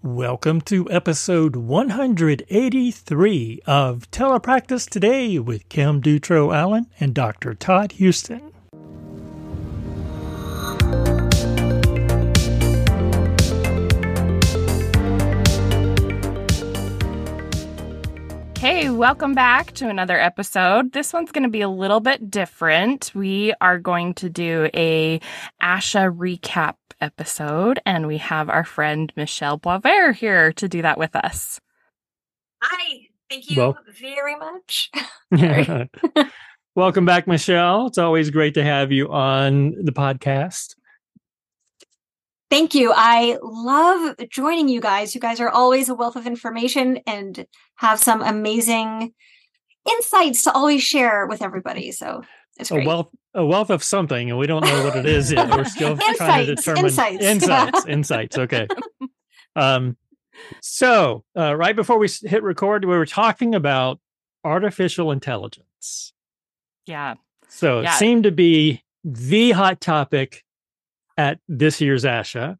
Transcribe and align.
Welcome 0.00 0.60
to 0.60 0.88
episode 0.92 1.56
183 1.56 3.60
of 3.66 4.08
Telepractice 4.12 4.88
Today 4.88 5.40
with 5.40 5.68
Kim 5.68 6.00
Dutro 6.00 6.52
Allen 6.52 6.86
and 7.00 7.12
Dr. 7.12 7.54
Todd 7.54 7.90
Houston. 7.90 8.52
Hey, 18.60 18.90
welcome 18.90 19.34
back 19.34 19.72
to 19.72 19.88
another 19.88 20.20
episode. 20.20 20.92
This 20.92 21.12
one's 21.12 21.32
going 21.32 21.42
to 21.42 21.48
be 21.48 21.62
a 21.62 21.68
little 21.68 21.98
bit 21.98 22.30
different. 22.30 23.10
We 23.16 23.52
are 23.60 23.80
going 23.80 24.14
to 24.14 24.30
do 24.30 24.70
a 24.74 25.20
ASHA 25.60 26.16
recap 26.16 26.74
episode, 27.00 27.80
and 27.86 28.06
we 28.06 28.18
have 28.18 28.48
our 28.48 28.64
friend 28.64 29.12
Michelle 29.16 29.58
Boisvert 29.58 30.16
here 30.16 30.52
to 30.54 30.68
do 30.68 30.82
that 30.82 30.98
with 30.98 31.14
us. 31.16 31.60
Hi, 32.62 33.00
thank 33.30 33.50
you 33.50 33.56
Well- 33.62 33.78
very 34.00 34.36
much. 34.36 34.90
Welcome 36.74 37.04
back, 37.06 37.26
Michelle. 37.26 37.86
It's 37.86 37.98
always 37.98 38.30
great 38.30 38.54
to 38.54 38.62
have 38.62 38.92
you 38.92 39.10
on 39.10 39.74
the 39.82 39.92
podcast. 39.92 40.74
Thank 42.50 42.74
you. 42.74 42.92
I 42.94 43.36
love 43.42 44.16
joining 44.30 44.68
you 44.68 44.80
guys. 44.80 45.14
You 45.14 45.20
guys 45.20 45.38
are 45.40 45.50
always 45.50 45.88
a 45.88 45.94
wealth 45.94 46.16
of 46.16 46.26
information 46.26 47.00
and 47.06 47.46
have 47.76 47.98
some 47.98 48.22
amazing 48.22 49.12
insights 49.90 50.44
to 50.44 50.52
always 50.52 50.82
share 50.82 51.26
with 51.26 51.42
everybody. 51.42 51.92
So 51.92 52.22
it's 52.58 52.70
A 52.70 52.74
great. 52.74 52.86
wealth, 52.86 53.08
a 53.34 53.44
wealth 53.44 53.70
of 53.70 53.82
something, 53.82 54.30
and 54.30 54.38
we 54.38 54.46
don't 54.46 54.64
know 54.64 54.84
what 54.84 54.96
it 54.96 55.06
is 55.06 55.32
yet. 55.32 55.48
We're 55.50 55.64
still 55.64 55.96
trying 56.16 56.46
to 56.46 56.54
determine 56.54 56.86
insights. 56.86 57.24
insights, 57.24 57.86
insights. 57.86 58.38
Okay. 58.38 58.66
Um, 59.56 59.96
so 60.62 61.24
uh, 61.36 61.54
right 61.56 61.74
before 61.74 61.98
we 61.98 62.08
hit 62.22 62.42
record, 62.42 62.84
we 62.84 62.96
were 62.96 63.06
talking 63.06 63.54
about 63.54 63.98
artificial 64.44 65.10
intelligence. 65.10 66.12
Yeah. 66.86 67.14
So 67.48 67.80
Yeah. 67.80 67.94
it 67.94 67.98
seemed 67.98 68.24
to 68.24 68.30
be 68.30 68.82
the 69.04 69.50
hot 69.52 69.80
topic 69.80 70.44
at 71.16 71.40
this 71.48 71.80
year's 71.80 72.04
ASHA. 72.04 72.56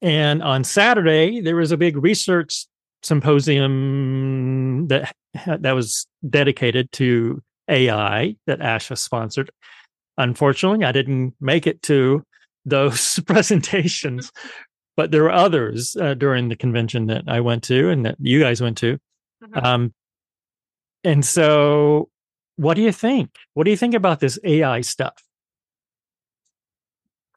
And 0.00 0.42
on 0.42 0.64
Saturday, 0.64 1.40
there 1.40 1.54
was 1.54 1.70
a 1.70 1.76
big 1.76 1.96
research 1.96 2.66
symposium 3.04 4.88
that 4.88 5.14
that 5.46 5.72
was 5.72 6.06
dedicated 6.28 6.90
to 6.92 7.40
AI 7.72 8.36
that 8.46 8.60
ASHA 8.60 8.98
sponsored. 8.98 9.50
Unfortunately, 10.18 10.84
I 10.84 10.92
didn't 10.92 11.34
make 11.40 11.66
it 11.66 11.82
to 11.82 12.22
those 12.64 13.18
presentations, 13.26 14.30
but 14.96 15.10
there 15.10 15.22
were 15.22 15.32
others 15.32 15.96
uh, 15.96 16.14
during 16.14 16.48
the 16.48 16.56
convention 16.56 17.06
that 17.06 17.24
I 17.26 17.40
went 17.40 17.64
to 17.64 17.88
and 17.88 18.04
that 18.04 18.16
you 18.20 18.40
guys 18.40 18.60
went 18.60 18.78
to. 18.78 18.98
Mhm. 19.42 19.64
Um, 19.64 19.94
and 21.02 21.24
so, 21.24 22.10
what 22.56 22.74
do 22.74 22.82
you 22.82 22.92
think? 22.92 23.30
What 23.54 23.64
do 23.64 23.70
you 23.70 23.76
think 23.76 23.94
about 23.94 24.20
this 24.20 24.38
AI 24.44 24.82
stuff? 24.82 25.14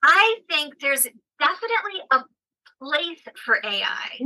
I 0.03 0.36
think 0.50 0.80
there's 0.80 1.08
definitely 1.39 2.02
a 2.11 2.23
place 2.80 3.22
for 3.44 3.58
AI. 3.63 4.22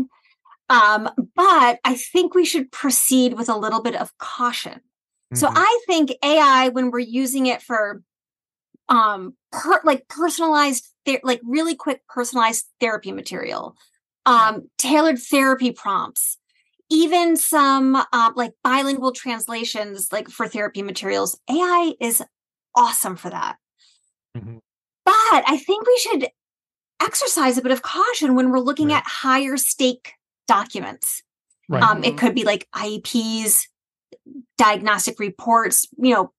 Um, 0.70 1.10
but 1.36 1.80
I 1.84 1.96
think 1.96 2.36
we 2.36 2.46
should 2.46 2.72
proceed 2.72 3.34
with 3.34 3.48
a 3.50 3.58
little 3.58 3.82
bit 3.82 3.96
of 3.96 4.16
caution. 4.18 4.82
So 5.34 5.48
Mhm. 5.48 5.54
I 5.56 5.80
think 5.88 6.12
AI 6.24 6.70
when 6.70 6.92
we're 6.92 7.00
using 7.00 7.46
it 7.48 7.62
for 7.62 8.02
um 8.90 9.36
per, 9.52 9.80
like 9.84 10.08
personalized 10.08 10.88
ther- 11.06 11.22
like 11.24 11.42
really 11.44 11.76
quick 11.76 12.02
personalized 12.08 12.66
therapy 12.80 13.12
material, 13.12 13.76
um 14.26 14.70
tailored 14.78 15.20
therapy 15.20 15.72
prompts, 15.72 16.38
even 16.90 17.38
some 17.38 17.96
um 18.14 18.34
like 18.36 18.54
bilingual 18.64 19.12
translations 19.12 20.12
like 20.12 20.30
for 20.30 20.48
therapy 20.48 20.82
materials. 20.82 21.40
AI 21.50 21.94
is 22.00 22.24
awesome 22.76 23.16
for 23.16 23.30
that. 23.30 23.58
Mhm. 24.36 24.60
But 25.06 25.44
I 25.48 25.58
think 25.66 25.86
we 25.86 25.98
should 26.00 26.28
exercise 27.02 27.58
a 27.58 27.62
bit 27.62 27.72
of 27.72 27.82
caution 27.82 28.36
when 28.36 28.50
we're 28.52 28.60
looking 28.60 28.90
Right. 28.90 28.98
at 28.98 29.04
higher 29.08 29.58
stake 29.58 30.14
documents. 30.48 31.22
Right. 31.70 31.82
Um, 31.84 32.04
it 32.04 32.18
could 32.18 32.34
be 32.36 32.44
like 32.44 32.68
IEPs, 32.76 33.68
diagnostic 34.58 35.20
reports, 35.20 35.88
you 35.98 36.14
know, 36.14 36.32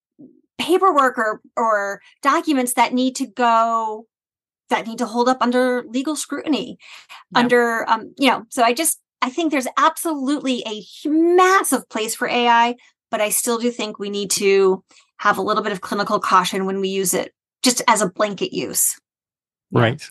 paperwork 0.58 1.16
or 1.16 1.40
or 1.56 2.00
documents 2.22 2.74
that 2.74 2.92
need 2.92 3.16
to 3.16 3.26
go 3.26 4.06
that 4.68 4.86
need 4.86 4.98
to 4.98 5.06
hold 5.06 5.28
up 5.28 5.38
under 5.40 5.82
legal 5.88 6.16
scrutiny. 6.16 6.78
Yeah. 7.32 7.40
Under 7.40 7.88
um, 7.88 8.14
you 8.18 8.30
know, 8.30 8.44
so 8.50 8.62
I 8.62 8.72
just 8.72 9.00
I 9.22 9.30
think 9.30 9.50
there's 9.50 9.66
absolutely 9.76 10.62
a 10.66 10.82
massive 11.06 11.88
place 11.88 12.14
for 12.14 12.28
AI, 12.28 12.76
but 13.10 13.20
I 13.20 13.30
still 13.30 13.58
do 13.58 13.70
think 13.70 13.98
we 13.98 14.10
need 14.10 14.30
to 14.32 14.82
have 15.18 15.38
a 15.38 15.42
little 15.42 15.62
bit 15.62 15.72
of 15.72 15.80
clinical 15.80 16.18
caution 16.20 16.64
when 16.64 16.80
we 16.80 16.88
use 16.88 17.12
it 17.12 17.34
just 17.62 17.82
as 17.88 18.00
a 18.00 18.08
blanket 18.08 18.54
use. 18.54 18.98
Yeah. 19.70 19.80
right. 19.82 20.08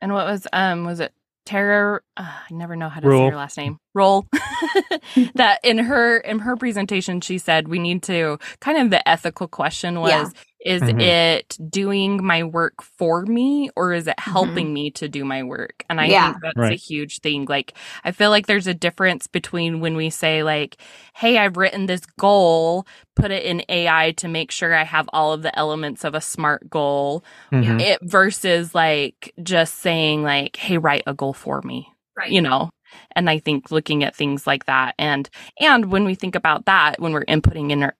And 0.00 0.12
what 0.12 0.26
was 0.26 0.46
um 0.52 0.84
was 0.84 1.00
it 1.00 1.12
Tara? 1.46 2.00
Uh, 2.16 2.22
I 2.50 2.52
never 2.54 2.76
know 2.76 2.88
how 2.88 3.00
to 3.00 3.06
say 3.06 3.10
Roll. 3.10 3.26
your 3.26 3.36
last 3.36 3.56
name. 3.56 3.78
Roll. 3.92 4.26
that 5.34 5.58
in 5.64 5.78
her 5.78 6.18
in 6.18 6.38
her 6.40 6.56
presentation, 6.56 7.20
she 7.20 7.38
said 7.38 7.66
we 7.68 7.78
need 7.80 8.02
to 8.04 8.38
kind 8.60 8.78
of 8.78 8.90
the 8.90 9.06
ethical 9.08 9.48
question 9.48 10.00
was: 10.00 10.10
Yeah. 10.10 10.40
Is 10.64 10.82
Mhm. 10.82 11.00
it 11.00 11.58
doing 11.70 12.24
my 12.24 12.44
work 12.44 12.82
for 12.82 13.26
me, 13.26 13.68
or 13.76 13.92
is 13.92 14.06
it 14.06 14.18
helping 14.18 14.72
me 14.72 14.90
to 14.92 15.08
do 15.08 15.24
my 15.24 15.42
work? 15.42 15.84
And 15.90 16.00
I 16.00 16.08
Yeah. 16.08 16.22
think 16.22 16.38
that's 16.40 16.70
a 16.70 16.76
huge 16.76 17.20
thing. 17.20 17.46
Like 17.48 17.74
I 18.04 18.12
feel 18.12 18.30
like 18.30 18.46
there's 18.46 18.66
a 18.68 18.74
difference 18.74 19.26
between 19.26 19.80
when 19.80 19.96
we 19.96 20.08
say 20.10 20.42
like, 20.44 20.76
"Hey, 21.14 21.38
I've 21.38 21.56
written 21.56 21.86
this 21.86 22.06
goal." 22.18 22.86
Put 23.16 23.30
it 23.32 23.44
in 23.44 23.62
AI 23.68 24.12
to 24.18 24.28
make 24.28 24.50
sure 24.50 24.74
I 24.74 24.84
have 24.84 25.08
all 25.12 25.32
of 25.32 25.42
the 25.42 25.56
elements 25.58 26.04
of 26.04 26.14
a 26.14 26.20
smart 26.20 26.68
goal 26.70 27.24
Mhm. 27.52 27.80
it 27.80 28.00
versus 28.02 28.74
like 28.74 29.32
just 29.42 29.74
saying 29.80 30.22
like 30.24 30.56
hey 30.56 30.78
write 30.78 31.04
a 31.06 31.14
goal 31.14 31.32
for 31.32 31.62
me 31.62 31.88
Right. 32.16 32.30
you 32.30 32.40
know 32.40 32.70
and 33.16 33.28
i 33.28 33.38
think 33.38 33.70
looking 33.72 34.04
at 34.04 34.14
things 34.14 34.46
like 34.46 34.66
that 34.66 34.94
and 34.98 35.28
and 35.58 35.86
when 35.86 36.04
we 36.04 36.14
think 36.14 36.36
about 36.36 36.66
that 36.66 37.00
when 37.00 37.12
we're 37.12 37.24
inputting 37.24 37.70
in 37.72 37.82
our, 37.82 37.94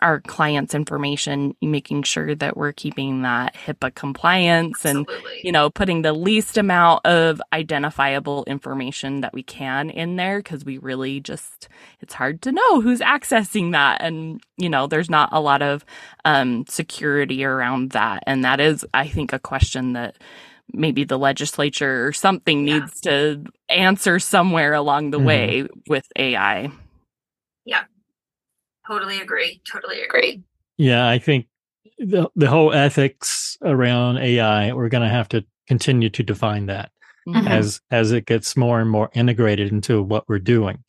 our 0.00 0.20
clients 0.20 0.74
information 0.74 1.54
making 1.60 2.02
sure 2.02 2.34
that 2.34 2.56
we're 2.56 2.72
keeping 2.72 3.22
that 3.22 3.54
hipaa 3.54 3.94
compliance 3.94 4.86
and 4.86 5.06
you 5.42 5.52
know 5.52 5.68
putting 5.68 6.00
the 6.00 6.14
least 6.14 6.56
amount 6.56 7.04
of 7.04 7.42
identifiable 7.52 8.44
information 8.46 9.20
that 9.20 9.34
we 9.34 9.42
can 9.42 9.90
in 9.90 10.16
there 10.16 10.38
because 10.38 10.64
we 10.64 10.78
really 10.78 11.20
just 11.20 11.68
it's 12.00 12.14
hard 12.14 12.40
to 12.40 12.52
know 12.52 12.80
who's 12.80 13.00
accessing 13.00 13.72
that 13.72 14.00
and 14.00 14.42
you 14.56 14.70
know 14.70 14.86
there's 14.86 15.10
not 15.10 15.28
a 15.30 15.40
lot 15.40 15.60
of 15.60 15.84
um 16.24 16.64
security 16.68 17.44
around 17.44 17.90
that 17.90 18.22
and 18.26 18.44
that 18.44 18.60
is 18.60 18.84
i 18.94 19.06
think 19.06 19.32
a 19.32 19.38
question 19.38 19.92
that 19.92 20.16
maybe 20.72 21.04
the 21.04 21.18
legislature 21.18 22.06
or 22.06 22.12
something 22.12 22.66
Yeah. 22.66 22.78
needs 22.80 23.00
to 23.02 23.44
answer 23.68 24.18
somewhere 24.18 24.74
along 24.74 25.10
the 25.10 25.18
Mhm. 25.20 25.24
way 25.24 25.66
with 25.88 26.06
ai 26.16 26.70
Yeah. 27.64 27.84
Totally 28.86 29.20
agree. 29.20 29.60
Totally 29.70 30.00
agree. 30.02 30.42
Yeah, 30.78 31.06
I 31.08 31.18
think 31.18 31.46
the 31.98 32.30
the 32.36 32.48
whole 32.48 32.72
ethics 32.72 33.58
around 33.62 34.18
AI, 34.18 34.72
we're 34.72 34.88
going 34.88 35.02
to 35.02 35.08
have 35.14 35.28
to 35.30 35.44
continue 35.66 36.08
to 36.10 36.22
define 36.22 36.66
that 36.66 36.90
Mhm. 37.28 37.46
as 37.46 37.80
as 37.90 38.12
it 38.12 38.24
gets 38.26 38.56
more 38.56 38.80
and 38.80 38.88
more 38.90 39.10
integrated 39.14 39.70
into 39.72 40.02
what 40.02 40.24
we're 40.28 40.38
doing. 40.38 40.82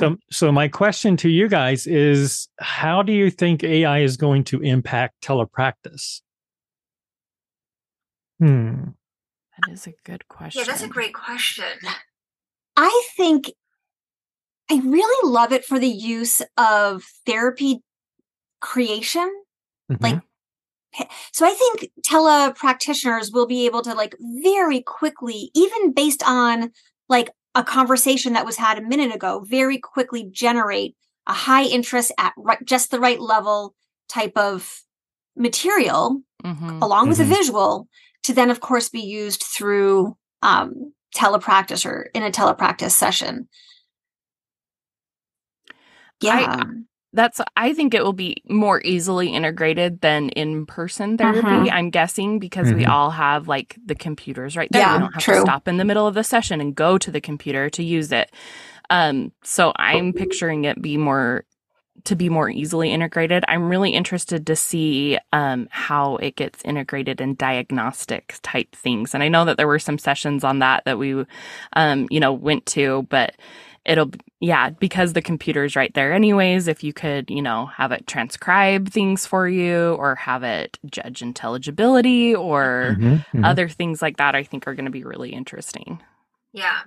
So, 0.00 0.16
so 0.32 0.50
my 0.50 0.66
question 0.66 1.16
to 1.18 1.28
you 1.28 1.46
guys 1.48 1.86
is: 1.86 2.48
How 2.58 3.02
do 3.04 3.12
you 3.12 3.30
think 3.30 3.62
AI 3.62 4.00
is 4.00 4.16
going 4.16 4.42
to 4.44 4.60
impact 4.62 5.20
telepractice? 5.22 6.22
Hmm. 8.40 8.90
That 9.66 9.72
is 9.72 9.86
a 9.86 9.94
good 10.04 10.26
question 10.28 10.60
Yeah, 10.60 10.64
that's 10.66 10.82
a 10.82 10.88
great 10.88 11.14
question. 11.14 11.64
I 12.76 13.04
think 13.16 13.52
I 14.70 14.80
really 14.84 15.28
love 15.30 15.52
it 15.52 15.64
for 15.64 15.78
the 15.78 15.88
use 15.88 16.42
of 16.56 17.02
therapy 17.26 17.80
creation. 18.60 19.28
Mhm. 19.90 20.00
Like, 20.02 20.20
So 21.32 21.46
I 21.46 21.54
think 21.54 21.92
tele 22.02 22.52
practitioners 22.54 23.30
will 23.30 23.46
be 23.46 23.64
able 23.64 23.80
to 23.82 23.94
like 23.94 24.16
very 24.20 24.80
quickly, 24.82 25.50
even 25.54 25.92
based 25.92 26.20
on 26.26 26.72
like 27.08 27.30
a 27.54 27.62
conversation 27.62 28.32
that 28.32 28.44
was 28.44 28.56
had 28.56 28.76
a 28.76 28.82
minute 28.82 29.14
ago, 29.14 29.44
very 29.46 29.78
quickly 29.78 30.24
generate 30.32 30.96
a 31.28 31.32
high 31.32 31.62
interest 31.64 32.10
at 32.18 32.32
right, 32.36 32.58
just 32.64 32.90
the 32.90 32.98
right 32.98 33.20
level 33.20 33.76
type 34.08 34.36
of 34.36 34.82
material 35.36 36.22
Mhm. 36.44 36.82
along 36.82 37.08
with 37.08 37.20
a 37.20 37.24
Mhm. 37.24 37.36
visual 37.36 37.88
to 38.24 38.34
then 38.34 38.50
of 38.50 38.60
course 38.60 38.88
be 38.88 39.00
used 39.00 39.42
through 39.42 40.16
um 40.42 40.92
telepractice 41.14 41.84
or 41.84 42.10
in 42.14 42.22
a 42.22 42.30
telepractice 42.30 42.92
session 42.92 43.48
yeah 46.20 46.64
that's 47.12 47.40
I 47.56 47.74
think 47.74 47.92
it 47.92 48.04
will 48.04 48.12
be 48.12 48.36
more 48.48 48.80
easily 48.84 49.32
integrated 49.34 50.00
than 50.00 50.28
in 50.30 50.64
person 50.64 51.18
therapy. 51.18 51.40
Mhm. 51.42 51.72
I'm 51.72 51.90
guessing 51.90 52.38
because 52.38 52.72
we 52.72 52.84
Mhm. 52.84 52.88
all 52.88 53.10
have 53.10 53.48
like 53.48 53.76
the 53.84 53.96
computers 53.96 54.56
right 54.56 54.70
there. 54.70 54.82
Yeah, 54.82 54.92
we 54.94 55.00
don't 55.00 55.14
have 55.14 55.22
true. 55.24 55.34
to 55.34 55.40
stop 55.40 55.66
in 55.66 55.76
the 55.76 55.84
middle 55.84 56.06
of 56.06 56.14
the 56.14 56.22
session 56.22 56.60
and 56.60 56.74
go 56.74 56.98
to 56.98 57.10
the 57.10 57.20
computer 57.20 57.68
to 57.70 57.82
use 57.82 58.12
it. 58.12 58.30
Um, 58.90 59.32
so 59.42 59.72
I'm 59.76 60.12
picturing 60.12 60.64
it 60.64 60.80
be 60.80 60.96
more 60.96 61.44
to 62.04 62.16
be 62.16 62.28
more 62.28 62.50
easily 62.50 62.92
integrated. 62.92 63.44
I'm 63.48 63.68
really 63.68 63.90
interested 63.90 64.46
to 64.46 64.56
see 64.56 65.18
um, 65.32 65.68
how 65.70 66.16
it 66.16 66.36
gets 66.36 66.62
integrated 66.64 67.20
in 67.20 67.34
diagnostic 67.36 68.36
type 68.42 68.74
things. 68.76 69.14
And 69.14 69.22
I 69.22 69.28
know 69.28 69.44
that 69.46 69.56
there 69.56 69.68
were 69.68 69.78
some 69.78 69.98
sessions 69.98 70.44
on 70.44 70.60
that 70.60 70.84
that 70.86 70.98
we, 70.98 71.24
um, 71.74 72.08
you 72.10 72.20
know, 72.20 72.32
went 72.32 72.66
to, 72.66 73.06
but 73.10 73.36
it'll 73.86 74.10
yeah 74.40 74.70
because 74.70 75.14
the 75.14 75.22
computer's 75.22 75.74
right 75.76 75.94
there 75.94 76.12
anyways 76.12 76.68
if 76.68 76.84
you 76.84 76.92
could 76.92 77.30
you 77.30 77.40
know 77.40 77.66
have 77.66 77.92
it 77.92 78.06
transcribe 78.06 78.90
things 78.90 79.26
for 79.26 79.48
you 79.48 79.94
or 79.94 80.14
have 80.16 80.42
it 80.42 80.78
judge 80.90 81.22
intelligibility 81.22 82.34
or 82.34 82.98
Mhm, 82.98 83.24
mhm. 83.34 83.44
other 83.44 83.68
things 83.68 84.02
like 84.02 84.18
that 84.18 84.34
i 84.34 84.42
think 84.42 84.66
are 84.68 84.74
going 84.74 84.84
to 84.84 84.90
be 84.90 85.04
really 85.04 85.30
interesting 85.30 85.98
Yeah. 86.52 86.80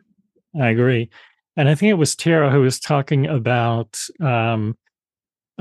I 0.60 0.70
agree. 0.70 1.10
And 1.56 1.70
I 1.70 1.76
think 1.76 1.92
it 1.92 1.96
was 1.96 2.16
Tara 2.16 2.50
who 2.52 2.62
was 2.62 2.80
talking 2.80 3.28
about, 3.28 4.00
um, 4.20 4.78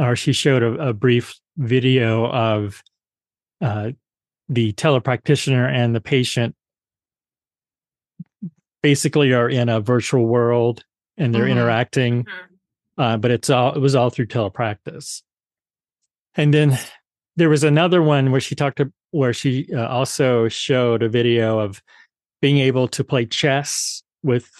or 0.02 0.16
she 0.16 0.32
showed 0.32 0.62
a, 0.62 0.88
a 0.88 0.92
brief 0.92 1.34
video 1.56 2.26
of 2.30 2.82
uh, 3.60 3.92
the 4.48 4.72
telepractitioner 4.72 5.70
and 5.70 5.94
the 5.94 6.00
patient 6.00 6.54
basically 8.82 9.32
are 9.32 9.48
in 9.48 9.68
a 9.68 9.80
virtual 9.80 10.26
world 10.26 10.84
and 11.16 11.32
they're 11.34 11.44
Mhm. 11.46 11.52
interacting, 11.52 12.26
uh, 12.98 13.16
but 13.16 13.30
it's 13.30 13.48
all 13.50 13.74
it 13.74 13.78
was 13.80 13.94
all 13.94 14.10
through 14.10 14.26
telepractice. 14.26 15.22
And 16.34 16.52
then 16.52 16.78
there 17.36 17.48
was 17.48 17.62
another 17.64 18.02
one 18.02 18.30
where 18.32 18.40
she 18.40 18.54
talked 18.54 18.78
to 18.78 18.92
where 19.10 19.32
she 19.32 19.68
uh, 19.72 19.86
also 19.86 20.48
showed 20.48 21.02
a 21.02 21.08
video 21.08 21.58
of 21.58 21.82
being 22.40 22.58
able 22.58 22.88
to 22.88 23.04
play 23.04 23.26
chess 23.26 24.02
with 24.22 24.50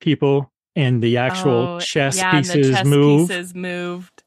people 0.00 0.52
and 0.76 1.02
the 1.02 1.16
actual 1.16 1.68
Oh, 1.74 1.80
chess 1.80 2.16
yeah 2.16 2.30
pieces 2.30 2.68
the 2.68 2.72
chess 2.72 2.86
move 2.86 3.28
pieces 3.28 3.54
moved 3.54 4.22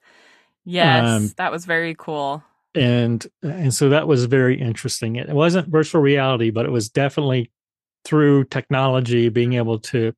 yes 0.71 1.05
Um, 1.05 1.31
that 1.37 1.51
was 1.51 1.65
very 1.65 1.95
cool 1.97 2.43
and 2.75 3.25
and 3.41 3.73
so 3.73 3.89
that 3.89 4.07
was 4.07 4.25
very 4.25 4.59
interesting 4.61 5.15
it 5.15 5.27
wasn't 5.29 5.67
virtual 5.69 6.01
reality 6.01 6.51
but 6.51 6.65
it 6.65 6.71
was 6.71 6.87
definitely 6.89 7.51
through 8.05 8.43
technology 8.45 9.29
being 9.29 9.53
able 9.53 9.79
to 9.79 10.13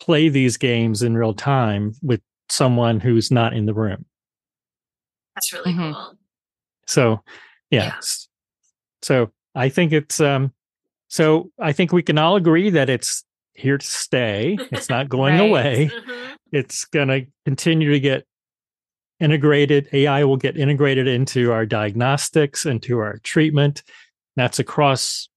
play 0.00 0.28
these 0.28 0.56
games 0.56 1.02
in 1.02 1.16
real 1.16 1.34
time 1.34 1.92
with 2.02 2.20
someone 2.48 3.00
who's 3.00 3.30
not 3.32 3.52
in 3.52 3.66
the 3.66 3.74
room 3.74 4.04
That's 5.34 5.52
really 5.52 5.72
Mhm. 5.72 5.92
cool. 5.94 6.14
so 6.86 7.22
yeah, 7.70 7.84
Yeah. 7.86 7.94
so 9.02 9.30
i 9.54 9.68
think 9.68 9.92
it's 9.92 10.20
um 10.20 10.52
so 11.08 11.50
i 11.58 11.72
think 11.72 11.92
we 11.92 12.02
can 12.02 12.18
all 12.18 12.36
agree 12.36 12.70
that 12.70 12.88
it's 12.88 13.24
here 13.54 13.76
to 13.78 13.86
stay 13.86 14.58
it's 14.70 14.88
not 14.88 15.08
going 15.08 15.34
Right. 15.34 15.40
away 15.48 15.92
Mhm. 15.92 16.36
it's 16.52 16.84
going 16.84 17.08
to 17.08 17.26
continue 17.44 17.90
to 17.90 17.98
get 18.00 18.24
integrated 19.20 19.88
ai 19.92 20.24
will 20.24 20.36
get 20.36 20.56
integrated 20.56 21.06
into 21.08 21.50
our 21.52 21.66
diagnostics 21.66 22.64
into 22.66 22.98
our 22.98 23.18
treatment 23.18 23.82
that's 24.36 24.58
across 24.58 25.28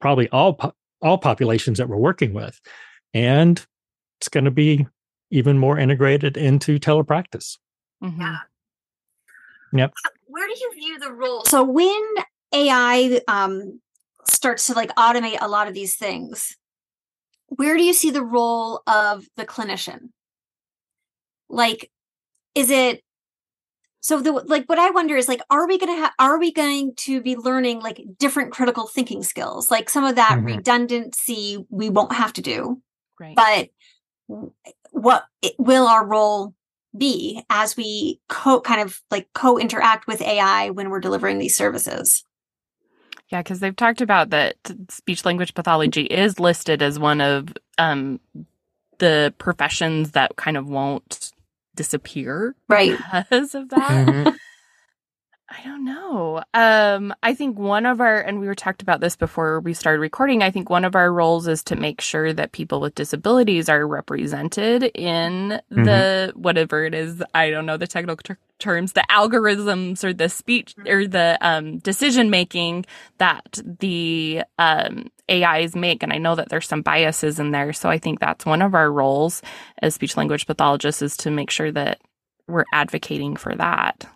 probably 0.00 0.28
all 0.30 0.54
po- 0.54 0.74
all 1.00 1.18
populations 1.18 1.78
that 1.78 1.88
we're 1.88 1.96
working 1.96 2.32
with 2.32 2.60
and 3.14 3.64
it's 4.20 4.28
going 4.28 4.44
to 4.44 4.50
be 4.50 4.86
even 5.30 5.58
more 5.58 5.78
integrated 5.78 6.36
into 6.36 6.78
telepractice 6.78 7.58
Mhm. 8.02 8.18
Yeah. 8.18 8.38
Yep. 9.74 9.94
Where 10.26 10.46
do 10.46 10.54
you 10.60 10.72
view 10.74 10.98
the 10.98 11.12
role? 11.12 11.44
So 11.44 11.62
when 11.62 12.02
AI 12.52 13.20
um, 13.28 13.80
starts 14.26 14.66
to 14.66 14.74
like 14.74 14.94
automate 14.96 15.38
a 15.40 15.48
lot 15.48 15.68
of 15.68 15.74
these 15.74 15.94
things, 15.96 16.56
where 17.46 17.76
do 17.76 17.84
you 17.84 17.92
see 17.92 18.10
the 18.10 18.24
role 18.24 18.82
of 18.86 19.26
the 19.36 19.46
clinician? 19.46 20.10
Like, 21.48 21.90
is 22.54 22.70
it 22.70 23.02
so 24.02 24.20
the 24.20 24.32
like 24.32 24.66
what 24.66 24.80
I 24.80 24.90
wonder 24.90 25.16
is 25.16 25.28
like, 25.28 25.40
are 25.48 25.68
we 25.68 25.78
gonna 25.78 25.96
have 25.96 26.12
are 26.18 26.38
we 26.38 26.52
going 26.52 26.94
to 26.96 27.22
be 27.22 27.36
learning 27.36 27.80
like 27.80 28.02
different 28.18 28.50
critical 28.50 28.88
thinking 28.88 29.22
skills? 29.22 29.70
Like 29.70 29.88
some 29.88 30.02
of 30.04 30.16
that 30.16 30.38
Mhm. 30.38 30.44
redundancy 30.44 31.64
we 31.70 31.88
won't 31.88 32.12
have 32.12 32.32
to 32.34 32.42
do, 32.42 32.82
right 33.20 33.36
but 33.36 33.68
what 34.90 35.24
it, 35.40 35.54
will 35.56 35.86
our 35.86 36.04
role 36.04 36.52
be 36.98 37.44
as 37.48 37.76
we 37.76 38.20
co 38.28 38.60
kind 38.60 38.80
of 38.80 39.00
like 39.12 39.28
co 39.34 39.56
interact 39.56 40.08
with 40.08 40.20
AI 40.20 40.70
when 40.70 40.90
we're 40.90 41.00
delivering 41.00 41.38
these 41.38 41.56
services? 41.56 42.24
Yeah, 43.28 43.40
because 43.40 43.60
they've 43.60 43.76
talked 43.76 44.00
about 44.00 44.30
that 44.30 44.56
speech 44.90 45.24
language 45.24 45.54
pathology 45.54 46.02
is 46.02 46.40
listed 46.40 46.82
as 46.82 46.98
one 46.98 47.20
of 47.20 47.48
um, 47.78 48.18
the 48.98 49.32
professions 49.38 50.10
that 50.10 50.34
kind 50.36 50.56
of 50.56 50.68
won't 50.68 51.32
disappear 51.74 52.54
Right. 52.68 52.98
because 53.12 53.54
of 53.54 53.68
that. 53.70 54.06
Mm-hmm. 54.06 54.36
I 55.54 55.62
don't 55.64 55.84
know. 55.84 56.42
Um, 56.54 57.14
I 57.22 57.34
think 57.34 57.58
one 57.58 57.84
of 57.84 58.00
our, 58.00 58.20
and 58.20 58.40
we 58.40 58.46
were 58.46 58.54
talked 58.54 58.80
about 58.80 59.00
this 59.00 59.16
before 59.16 59.60
we 59.60 59.74
started 59.74 60.00
recording. 60.00 60.42
I 60.42 60.50
think 60.50 60.70
one 60.70 60.84
of 60.86 60.96
our 60.96 61.12
roles 61.12 61.46
is 61.46 61.62
to 61.64 61.76
make 61.76 62.00
sure 62.00 62.32
that 62.32 62.52
people 62.52 62.80
with 62.80 62.94
disabilities 62.94 63.68
are 63.68 63.86
represented 63.86 64.84
in 64.94 65.60
the 65.68 66.32
whatever 66.36 66.84
it 66.84 66.94
is. 66.94 67.22
I 67.34 67.50
don't 67.50 67.66
know 67.66 67.76
the 67.76 67.86
technical 67.86 68.22
ter- 68.22 68.38
terms, 68.58 68.92
the 68.92 69.04
algorithms 69.10 70.02
or 70.04 70.14
the 70.14 70.30
speech 70.30 70.74
or 70.86 71.06
the 71.06 71.36
um, 71.42 71.78
decision 71.80 72.30
making 72.30 72.86
that 73.18 73.60
the 73.80 74.42
um, 74.58 75.10
AIs 75.30 75.76
make. 75.76 76.02
And 76.02 76.14
I 76.14 76.18
know 76.18 76.34
that 76.34 76.48
there's 76.48 76.68
some 76.68 76.80
biases 76.80 77.38
in 77.38 77.50
there. 77.50 77.74
So 77.74 77.90
I 77.90 77.98
think 77.98 78.20
that's 78.20 78.46
one 78.46 78.62
of 78.62 78.74
our 78.74 78.90
roles 78.90 79.42
as 79.82 79.94
speech 79.94 80.16
language 80.16 80.46
pathologists 80.46 81.02
is 81.02 81.16
to 81.18 81.30
make 81.30 81.50
sure 81.50 81.70
that 81.72 82.00
we're 82.48 82.64
advocating 82.72 83.36
for 83.36 83.54
that. 83.56 84.06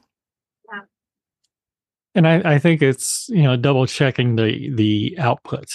And 2.17 2.27
I, 2.27 2.55
I 2.55 2.59
think 2.59 2.83
it's 2.83 3.27
you 3.29 3.43
know 3.45 3.57
double 3.57 3.87
checking 3.87 4.35
the 4.37 4.71
the 4.75 5.17
output 5.19 5.67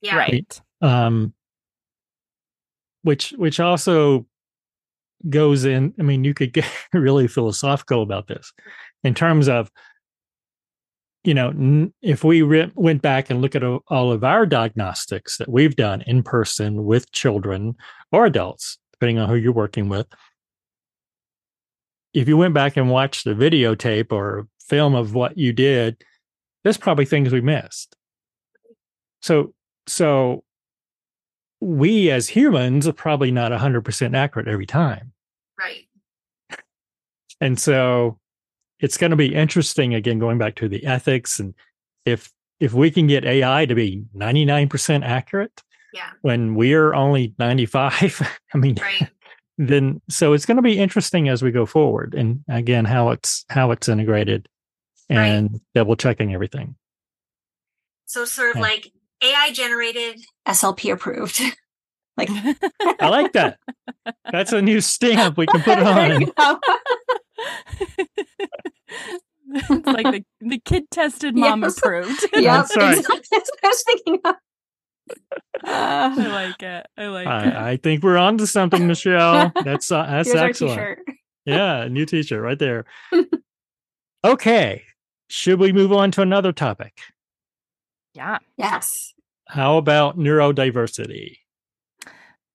Yeah. 0.00 0.16
Right. 0.16 0.60
um 0.80 1.34
which 3.02 3.30
which 3.36 3.60
also 3.60 4.26
goes 5.28 5.64
in 5.64 5.92
i 5.98 6.02
mean 6.02 6.24
you 6.24 6.32
could 6.34 6.52
get 6.58 6.64
really 6.94 7.26
philosophical 7.28 8.02
about 8.02 8.28
this 8.28 8.52
in 9.04 9.14
terms 9.14 9.48
of 9.48 9.70
you 11.24 11.34
know 11.34 11.48
n- 11.48 11.92
if 12.02 12.22
we 12.24 12.42
re- 12.42 12.70
went 12.76 13.02
back 13.02 13.28
and 13.28 13.42
look 13.42 13.54
at 13.56 13.64
o- 13.64 13.82
all 13.88 14.12
of 14.12 14.22
our 14.24 14.46
diagnostics 14.46 15.36
that 15.38 15.48
we've 15.50 15.76
done 15.76 16.02
in 16.06 16.22
person 16.22 16.84
with 16.84 17.10
children 17.12 17.74
or 18.12 18.24
adults 18.26 18.78
depending 18.92 19.18
on 19.18 19.28
who 19.28 19.34
you're 19.34 19.52
working 19.52 19.88
with 19.88 20.06
if 22.14 22.26
you 22.28 22.36
went 22.36 22.54
back 22.54 22.76
and 22.76 22.88
watched 22.90 23.24
the 23.24 23.34
videotape 23.34 24.12
or 24.12 24.46
film 24.68 24.94
of 24.94 25.14
what 25.14 25.36
you 25.38 25.52
did 25.52 26.02
there's 26.64 26.76
probably 26.76 27.04
things 27.04 27.32
we 27.32 27.40
missed 27.40 27.96
so 29.22 29.52
so 29.86 30.44
we 31.60 32.10
as 32.10 32.28
humans 32.28 32.86
are 32.86 32.92
probably 32.92 33.30
not 33.32 33.50
100% 33.50 34.16
accurate 34.16 34.46
every 34.48 34.66
time 34.66 35.12
Right. 35.58 35.88
and 37.40 37.58
so 37.58 38.18
it's 38.80 38.96
going 38.96 39.10
to 39.10 39.16
be 39.16 39.34
interesting 39.34 39.94
again 39.94 40.18
going 40.18 40.38
back 40.38 40.54
to 40.56 40.68
the 40.68 40.84
ethics 40.86 41.40
and 41.40 41.54
if 42.04 42.30
if 42.60 42.72
we 42.74 42.90
can 42.90 43.06
get 43.06 43.24
ai 43.24 43.66
to 43.66 43.74
be 43.74 44.04
99% 44.16 45.04
accurate 45.04 45.62
Yeah. 45.92 46.10
when 46.22 46.54
we're 46.54 46.94
only 46.94 47.34
95 47.38 48.38
i 48.54 48.58
mean 48.58 48.76
Right. 48.80 49.08
then 49.56 50.00
so 50.08 50.32
it's 50.34 50.46
going 50.46 50.56
to 50.58 50.62
be 50.62 50.78
interesting 50.78 51.28
as 51.28 51.42
we 51.42 51.50
go 51.50 51.66
forward 51.66 52.14
and 52.14 52.44
again 52.48 52.84
how 52.84 53.10
it's 53.10 53.44
how 53.50 53.70
it's 53.72 53.88
integrated 53.88 54.48
Right. 55.10 55.26
and 55.26 55.60
double 55.74 55.96
checking 55.96 56.34
everything 56.34 56.76
So 58.06 58.24
sort 58.24 58.50
of 58.50 58.56
Yeah. 58.56 58.62
like 58.62 58.92
AI 59.22 59.50
generated, 59.52 60.20
SLP 60.46 60.92
approved. 60.92 61.40
like 62.16 62.30
i 63.00 63.08
like 63.08 63.32
that 63.32 63.58
that's 64.32 64.52
a 64.52 64.60
new 64.60 64.80
stamp 64.80 65.36
we 65.38 65.46
can 65.46 65.62
put 65.62 65.78
There 65.78 65.86
on 65.86 66.22
it's 69.50 69.86
like 69.86 70.10
the, 70.10 70.24
the 70.40 70.58
kid 70.58 70.90
tested 70.90 71.36
mom 71.36 71.62
Yes. 71.62 71.78
approved. 71.78 72.26
yeah, 72.34 72.56
That's 72.58 72.76
right. 72.76 72.96
That's 73.30 73.50
what 73.50 73.58
I 73.64 73.68
was 73.68 73.82
thinking 73.84 74.20
of. 74.24 74.34
I 75.64 76.26
Uh, 76.26 76.28
like 76.30 76.62
it. 76.62 76.86
I 76.98 77.06
like 77.06 77.26
it. 77.26 77.30
I, 77.30 77.70
I 77.72 77.76
think 77.76 78.02
we're 78.02 78.18
on 78.18 78.36
to 78.38 78.46
something 78.46 78.86
michelle 78.86 79.52
that's 79.64 79.90
uh, 79.90 80.04
that's 80.06 80.28
here's 80.28 80.40
our 80.40 80.48
excellent 80.48 80.74
t-shirt. 80.78 80.98
Yeah, 81.46 81.88
new 81.88 82.04
teacher 82.04 82.40
right 82.42 82.58
there. 82.58 82.84
okay. 84.24 84.82
Should 85.28 85.60
we 85.60 85.72
move 85.72 85.92
on 85.92 86.10
to 86.12 86.22
another 86.22 86.52
topic? 86.52 86.98
Yeah, 88.14 88.38
Yes. 88.56 89.14
How 89.48 89.76
about 89.78 90.18
neurodiversity? 90.18 91.38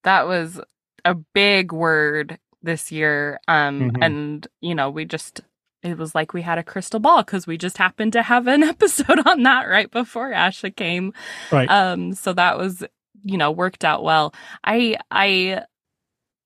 that 0.03 0.27
was 0.27 0.59
a 1.05 1.15
big 1.15 1.71
word 1.71 2.37
this 2.61 2.91
year. 2.91 3.39
Um, 3.47 3.91
Mhm. 3.91 4.03
and 4.05 4.47
you 4.61 4.75
know, 4.75 4.89
we 4.89 5.05
just 5.05 5.41
it 5.81 5.97
was 5.97 6.13
like 6.15 6.33
we 6.33 6.41
had 6.41 6.57
a 6.57 6.63
crystal 6.63 6.99
ball 6.99 7.23
because 7.23 7.45
we 7.47 7.57
just 7.57 7.77
happened 7.77 8.13
to 8.13 8.23
have 8.23 8.47
an 8.47 8.63
episode 8.75 9.25
on 9.27 9.43
that 9.43 9.63
right 9.69 9.89
before 9.91 10.31
Asha 10.31 10.73
came. 10.75 11.13
Right. 11.51 11.69
Um, 11.69 12.13
so 12.13 12.31
that 12.33 12.57
was, 12.57 12.83
you 13.23 13.37
know, 13.37 13.51
worked 13.51 13.83
out 13.85 14.03
well. 14.03 14.33
I 14.63 14.97
I 15.11 15.63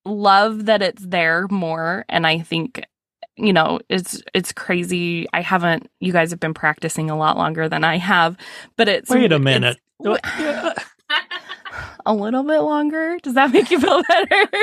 love 0.06 0.66
that 0.68 0.82
it's 0.82 1.06
there 1.06 1.48
more, 1.50 2.06
and 2.10 2.26
I 2.28 2.40
think 2.40 2.84
you 3.38 3.54
know 3.54 3.80
it's 3.90 4.22
it's 4.34 4.52
crazy. 4.52 5.28
I 5.34 5.42
haven't 5.42 5.90
you 6.00 6.12
guys 6.12 6.32
have 6.32 6.40
been 6.40 6.54
practicing 6.54 7.10
a 7.10 7.18
lot 7.18 7.38
longer 7.38 7.70
than 7.70 7.84
i 7.84 7.98
have 7.98 8.38
but 8.76 8.88
it's 8.88 9.10
wait 9.10 9.32
a 9.32 9.40
minute. 9.40 9.78
a 12.06 12.14
little 12.14 12.44
bit 12.44 12.60
longer? 12.60 13.18
Does 13.22 13.34
that 13.34 13.52
make 13.52 13.72
you 13.72 13.80
feel 13.80 14.04
better? 14.04 14.48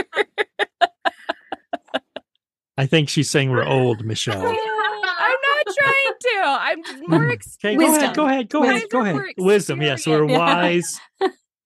I 2.77 2.87
think 2.87 3.09
she's 3.09 3.31
saying 3.31 3.51
we're 3.51 3.65
old 3.65 4.05
michelle. 4.05 4.47
I'm 4.47 4.47
not 4.47 4.57
trying 5.79 6.13
to. 6.21 6.43
I'm 6.45 6.85
just 6.85 7.09
more 7.09 7.31
ex- 7.31 7.57
okay 7.65 7.77
go 7.77 7.95
ahead 7.95 8.15
go 8.15 8.27
ahead 8.27 8.51
go 8.51 8.65
ahead 8.65 8.83
go 8.91 9.01
ahead. 9.01 9.35
wisdom 9.39 9.81
yes 9.81 10.07
we're 10.07 10.25
wise. 10.25 11.01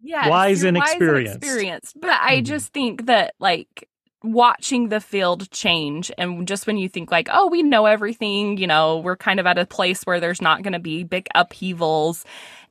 Yeah 0.00 0.28
wise 0.28 0.64
and 0.64 0.76
experienced. 0.76 1.38
experienced. 1.38 1.96
But 2.00 2.10
i 2.10 2.36
mm-hmm. 2.36 2.44
just 2.44 2.72
think 2.72 3.06
that 3.06 3.34
like 3.40 3.88
watching 4.22 4.88
the 4.88 5.00
field 5.00 5.50
change 5.50 6.10
and 6.18 6.48
just 6.48 6.66
when 6.66 6.76
you 6.76 6.88
think 6.88 7.10
like 7.10 7.28
oh 7.30 7.46
we 7.46 7.62
know 7.62 7.86
everything 7.86 8.56
you 8.56 8.66
know 8.66 8.98
we're 8.98 9.16
kind 9.16 9.38
of 9.38 9.46
at 9.46 9.58
a 9.58 9.66
place 9.66 10.02
where 10.02 10.18
there's 10.18 10.42
not 10.42 10.62
going 10.62 10.72
to 10.72 10.80
be 10.80 11.04
big 11.04 11.28
upheavals 11.36 12.24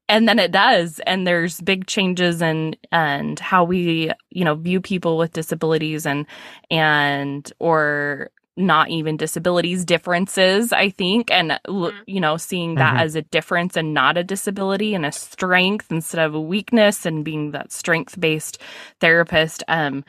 and 0.10 0.28
then 0.28 0.40
it 0.40 0.52
does 0.52 1.00
and 1.06 1.26
there's 1.26 1.62
big 1.62 1.88
changes 1.88 2.42
and 2.42 2.78
and 2.92 3.40
how 3.40 3.64
we 3.64 4.12
you 4.30 4.44
know 4.44 4.56
view 4.56 4.82
people 4.82 5.18
with 5.18 5.34
disabilities 5.34 6.06
and 6.06 6.26
and 6.70 7.52
or 7.60 8.30
not 8.56 8.90
even 8.90 9.18
disabilities 9.18 9.86
differences 9.86 10.74
i 10.74 10.90
think 10.90 11.30
and 11.32 11.52
mm-hmm. 11.68 11.98
you 12.08 12.20
know 12.20 12.38
seeing 12.38 12.76
that 12.76 12.94
mm-hmm. 12.96 13.04
as 13.04 13.16
a 13.16 13.22
difference 13.22 13.78
and 13.78 13.94
not 13.94 14.18
a 14.18 14.24
disability 14.24 14.94
and 14.96 15.06
a 15.06 15.12
strength 15.12 15.92
instead 15.92 16.26
of 16.26 16.34
a 16.34 16.42
weakness 16.42 17.06
and 17.06 17.24
being 17.24 17.52
that 17.52 17.72
strength 17.72 18.20
based 18.20 18.60
therapist 19.00 19.64
um 19.68 20.04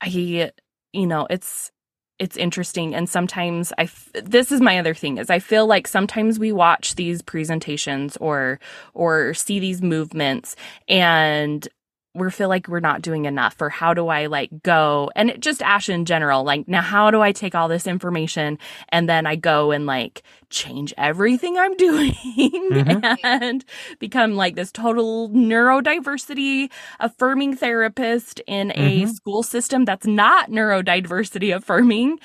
i 0.00 0.50
you 0.94 1.06
know, 1.06 1.26
it's 1.30 1.70
it's 2.18 2.36
interesting. 2.36 2.94
And 2.94 3.08
sometimes 3.08 3.72
I 3.76 3.82
f- 3.84 4.08
this 4.14 4.52
is 4.52 4.60
my 4.60 4.78
other 4.78 4.94
thing 4.94 5.18
is 5.18 5.30
I 5.30 5.40
feel 5.40 5.66
like 5.66 5.88
sometimes 5.88 6.38
we 6.38 6.52
watch 6.52 6.94
these 6.94 7.22
presentations 7.22 8.16
or 8.18 8.60
or 8.94 9.34
see 9.34 9.58
these 9.58 9.82
movements 9.82 10.54
and 10.88 11.66
we 12.14 12.30
feel 12.30 12.48
like 12.48 12.68
we're 12.68 12.80
not 12.80 13.02
doing 13.02 13.24
enough 13.24 13.60
or 13.60 13.68
how 13.68 13.92
do 13.92 14.08
I 14.08 14.26
like 14.26 14.50
go 14.62 15.10
and 15.16 15.30
it 15.30 15.40
just 15.40 15.62
Ash 15.62 15.88
in 15.88 16.04
general 16.04 16.44
like 16.44 16.68
now 16.68 16.80
how 16.80 17.10
do 17.10 17.20
I 17.20 17.32
take 17.32 17.54
all 17.54 17.68
this 17.68 17.86
information 17.86 18.58
and 18.90 19.08
then 19.08 19.26
I 19.26 19.36
go 19.36 19.72
and 19.72 19.84
like 19.86 20.22
change 20.48 20.94
everything 20.96 21.58
I'm 21.58 21.76
doing 21.76 22.14
mm-hmm. 22.14 23.14
and 23.24 23.64
become 23.98 24.34
like 24.34 24.54
this 24.54 24.70
total 24.70 25.28
neurodiversity 25.30 26.70
affirming 27.00 27.56
therapist 27.56 28.40
in 28.46 28.68
mm-hmm. 28.68 29.06
a 29.08 29.12
school 29.12 29.42
system 29.42 29.84
that's 29.84 30.06
not 30.06 30.50
neurodiversity 30.50 31.54
affirming 31.54 32.18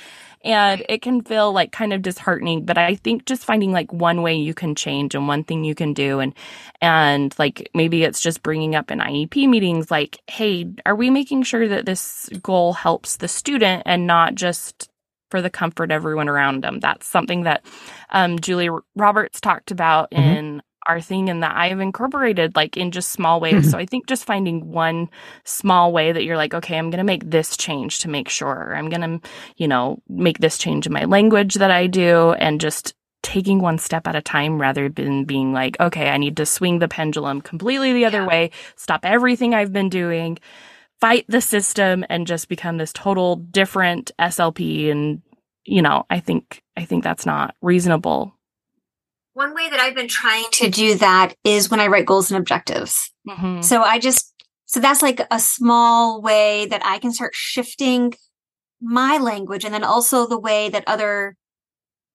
and 0.44 0.84
it 0.88 1.02
can 1.02 1.22
feel 1.22 1.52
like 1.52 1.72
kind 1.72 1.94
of 1.94 2.02
disheartening 2.02 2.64
but 2.66 2.78
i 2.78 2.96
think 2.96 3.26
just 3.26 3.44
finding 3.44 3.72
like 3.72 3.92
one 3.92 4.22
way 4.22 4.36
you 4.36 4.54
can 4.54 4.76
change 4.76 5.16
and 5.16 5.28
one 5.28 5.44
thing 5.44 5.64
you 5.64 5.76
can 5.76 5.94
do 5.94 6.20
and 6.20 6.34
and 6.82 7.38
like 7.38 7.70
maybe 7.74 8.04
it's 8.04 8.22
just 8.22 8.44
bringing 8.44 8.76
up 8.76 8.92
in 8.92 9.00
iep 9.00 9.50
meetings 9.50 9.92
like 9.92 10.20
hey 10.28 10.66
are 10.86 10.96
we 10.96 11.10
making 11.10 11.44
sure 11.44 11.68
that 11.68 11.86
this 11.86 12.30
goal 12.42 12.74
helps 12.74 13.18
the 13.18 13.28
student 13.28 13.84
and 13.86 14.08
not 14.08 14.36
just 14.36 14.90
for 15.30 15.42
the 15.42 15.50
comfort 15.50 15.92
of 15.92 15.96
everyone 15.96 16.30
around 16.30 16.64
them 16.64 16.80
that's 16.80 17.08
something 17.08 17.44
that 17.44 17.64
um, 18.12 18.40
julie 18.40 18.70
roberts 18.96 19.42
talked 19.42 19.72
about 19.72 20.10
mm-hmm. 20.12 20.24
in 20.24 20.62
our 20.90 21.00
thing 21.00 21.30
and 21.30 21.44
that 21.44 21.56
I've 21.56 21.80
incorporated 21.80 22.56
like 22.56 22.76
in 22.76 22.92
just 22.92 23.10
small 23.10 23.40
ways. 23.40 23.54
Mm-hmm. 23.54 23.70
So 23.70 23.78
I 23.78 23.86
think 23.86 24.08
just 24.08 24.26
finding 24.26 24.72
one 24.72 25.10
small 25.46 25.94
way 25.94 26.12
that 26.12 26.24
you're 26.24 26.36
like, 26.36 26.54
okay, 26.54 26.78
I'm 26.78 26.90
going 26.90 26.98
to 26.98 27.04
make 27.04 27.30
this 27.30 27.56
change 27.56 28.00
to 28.00 28.10
make 28.10 28.28
sure. 28.28 28.76
I'm 28.76 28.90
going 28.90 29.20
to, 29.20 29.30
you 29.58 29.68
know, 29.68 30.02
make 30.10 30.40
this 30.40 30.58
change 30.58 30.88
in 30.88 30.94
my 30.94 31.06
language 31.06 31.56
that 31.56 31.72
I 31.72 31.88
do 31.88 32.34
and 32.34 32.60
just 32.60 32.96
taking 33.22 33.60
one 33.60 33.78
step 33.78 34.08
at 34.08 34.16
a 34.16 34.22
time 34.22 34.60
rather 34.60 34.90
than 34.90 35.26
being 35.26 35.54
like, 35.54 35.80
okay, 35.80 36.10
I 36.10 36.18
need 36.18 36.38
to 36.38 36.46
swing 36.46 36.80
the 36.80 36.88
pendulum 36.88 37.42
completely 37.42 37.94
the 37.94 38.06
other 38.06 38.22
yeah. 38.22 38.28
way, 38.28 38.52
stop 38.76 39.02
everything 39.04 39.54
I've 39.54 39.74
been 39.74 39.90
doing, 39.90 40.40
fight 41.00 41.26
the 41.28 41.42
system 41.42 42.04
and 42.10 42.26
just 42.26 42.50
become 42.50 42.78
this 42.78 42.94
total 42.94 43.36
different 43.36 44.12
SLP 44.20 44.90
and 44.90 45.22
you 45.66 45.84
know, 45.84 46.06
I 46.10 46.20
think 46.20 46.64
I 46.76 46.86
think 46.86 47.04
that's 47.04 47.28
not 47.28 47.56
reasonable 47.62 48.34
one 49.34 49.54
way 49.54 49.70
that 49.70 49.80
I've 49.80 49.96
been 49.96 50.08
trying 50.08 50.46
to 50.54 50.70
do 50.70 50.96
that 50.96 51.36
is 51.44 51.70
when 51.70 51.80
I 51.80 51.88
write 51.88 52.06
goals 52.06 52.32
and 52.32 52.40
objectives. 52.40 53.12
Mm-hmm. 53.28 53.62
So 53.62 53.82
I 53.82 54.00
just, 54.00 54.34
so 54.66 54.80
that's 54.80 55.02
like 55.02 55.22
a 55.32 55.40
small 55.40 56.22
way 56.22 56.66
that 56.68 56.86
I 56.86 57.00
can 57.00 57.12
start 57.12 57.36
shifting 57.36 58.14
my 58.82 59.18
language 59.18 59.66
and 59.66 59.74
then 59.74 59.84
also 59.84 60.28
the 60.28 60.40
way 60.40 60.70
that 60.70 60.84
other 60.88 61.36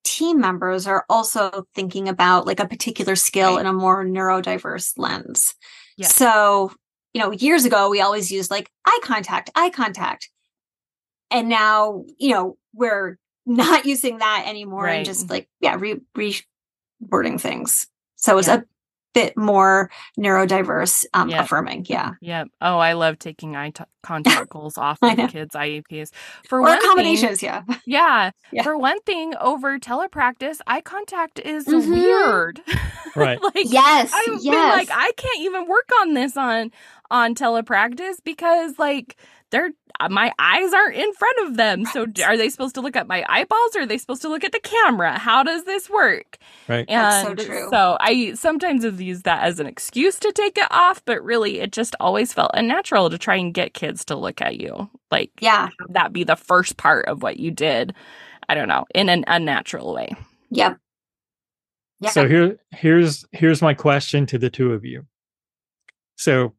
team 0.04 0.40
members 0.40 0.86
are 0.86 1.04
also 1.08 1.66
thinking 1.74 2.08
about 2.08 2.46
like 2.46 2.60
a 2.60 2.68
particular 2.68 3.16
skill 3.16 3.54
right. 3.54 3.60
in 3.60 3.66
a 3.66 3.72
more 3.72 4.04
neurodiverse 4.04 4.92
lens. 4.96 5.54
Yeah. 5.96 6.08
So, 6.08 6.72
you 7.12 7.20
know, 7.20 7.32
years 7.32 7.64
ago, 7.64 7.90
we 7.90 8.00
always 8.00 8.30
used 8.30 8.50
like 8.50 8.70
eye 8.84 9.00
contact, 9.02 9.50
eye 9.54 9.70
contact. 9.70 10.28
And 11.30 11.48
now, 11.48 12.04
you 12.18 12.34
know, 12.34 12.56
we're 12.72 13.18
not 13.46 13.86
using 13.86 14.18
that 14.18 14.44
anymore 14.46 14.84
right. 14.84 14.96
and 14.96 15.06
just 15.06 15.30
like, 15.30 15.48
yeah, 15.60 15.76
re, 15.78 16.00
re 16.14 16.36
wording 17.10 17.38
things. 17.38 17.86
So 18.16 18.38
it's 18.38 18.48
yeah. 18.48 18.56
a 18.56 18.62
bit 19.14 19.36
more 19.36 19.90
neurodiverse 20.18 21.06
um, 21.14 21.30
yep. 21.30 21.44
affirming. 21.44 21.86
Yeah. 21.88 22.12
Yep. 22.20 22.48
Oh, 22.60 22.78
I 22.78 22.92
love 22.92 23.18
taking 23.18 23.56
eye 23.56 23.70
t- 23.70 23.84
contact 24.02 24.50
goals 24.50 24.76
off 24.76 24.98
of 25.02 25.16
kids' 25.30 25.54
IEPs. 25.54 26.10
For 26.46 26.58
or 26.58 26.62
one 26.62 26.78
accommodations, 26.78 27.40
thing, 27.40 27.48
yeah. 27.48 27.62
yeah. 27.86 28.30
yeah. 28.52 28.62
For 28.62 28.76
one 28.76 29.00
thing, 29.02 29.34
over 29.40 29.78
telepractice, 29.78 30.58
eye 30.66 30.82
contact 30.82 31.38
is 31.38 31.66
mm-hmm. 31.66 31.92
weird. 31.92 32.60
Right. 33.16 33.40
like 33.40 33.66
yes. 33.70 34.10
I've 34.12 34.42
yes. 34.42 34.42
been 34.42 34.52
like, 34.52 34.88
I 34.90 35.12
can't 35.16 35.40
even 35.42 35.68
work 35.68 35.88
on 36.00 36.14
this 36.14 36.36
on 36.36 36.72
on 37.12 37.36
telepractice 37.36 38.16
because 38.24 38.76
like 38.76 39.16
they're 39.50 39.70
Uh, 40.00 40.08
my 40.08 40.32
eyes 40.38 40.72
aren't 40.72 40.96
in 40.96 41.12
front 41.12 41.38
of 41.46 41.56
them. 41.56 41.84
Right. 41.84 41.92
So 41.92 42.24
are 42.24 42.36
they 42.36 42.48
supposed 42.48 42.74
to 42.74 42.80
look 42.80 42.96
at 42.96 43.06
my 43.06 43.24
eyeballs 43.28 43.76
or 43.76 43.82
are 43.82 43.86
they 43.86 43.98
supposed 43.98 44.22
to 44.22 44.28
look 44.28 44.44
at 44.44 44.52
the 44.52 44.60
camera? 44.60 45.18
How 45.18 45.42
does 45.42 45.64
this 45.64 45.88
work? 45.88 46.38
Right. 46.68 46.84
And 46.88 47.00
That's 47.00 47.26
so 47.26 47.34
true. 47.34 47.68
So 47.70 47.96
I 48.00 48.34
sometimes 48.34 48.84
have 48.84 49.00
used 49.00 49.24
that 49.24 49.44
as 49.44 49.60
an 49.60 49.66
excuse 49.66 50.18
to 50.20 50.32
take 50.32 50.58
it 50.58 50.66
off, 50.70 51.04
but 51.04 51.22
really 51.22 51.60
it 51.60 51.72
just 51.72 51.94
always 52.00 52.32
felt 52.32 52.50
unnatural 52.54 53.10
to 53.10 53.18
try 53.18 53.36
and 53.36 53.54
get 53.54 53.74
kids 53.74 54.04
to 54.06 54.16
look 54.16 54.40
at 54.40 54.60
you. 54.60 54.88
Like 55.10 55.30
yeah, 55.40 55.68
that 55.90 56.12
be 56.12 56.24
the 56.24 56.36
first 56.36 56.76
part 56.76 57.06
of 57.06 57.22
what 57.22 57.38
you 57.38 57.50
did. 57.50 57.94
I 58.48 58.54
don't 58.54 58.68
know, 58.68 58.84
in 58.94 59.08
an 59.08 59.24
unnatural 59.26 59.94
way. 59.94 60.14
Yep. 60.50 60.78
Yeah. 62.00 62.10
So 62.10 62.28
here 62.28 62.58
here's 62.72 63.24
here's 63.32 63.62
my 63.62 63.74
question 63.74 64.26
to 64.26 64.38
the 64.38 64.50
two 64.50 64.72
of 64.72 64.84
you. 64.84 65.06
So 66.16 66.54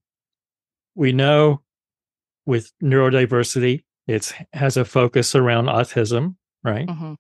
we 0.96 1.12
know 1.12 1.62
with 2.46 2.72
neurodiversity, 2.84 3.84
it 4.08 4.34
has 4.54 4.78
a 4.78 4.86
focus 4.86 5.36
around 5.36 5.66
autism, 5.66 6.36
right? 6.64 6.88
Mm-hmm. 6.88 7.14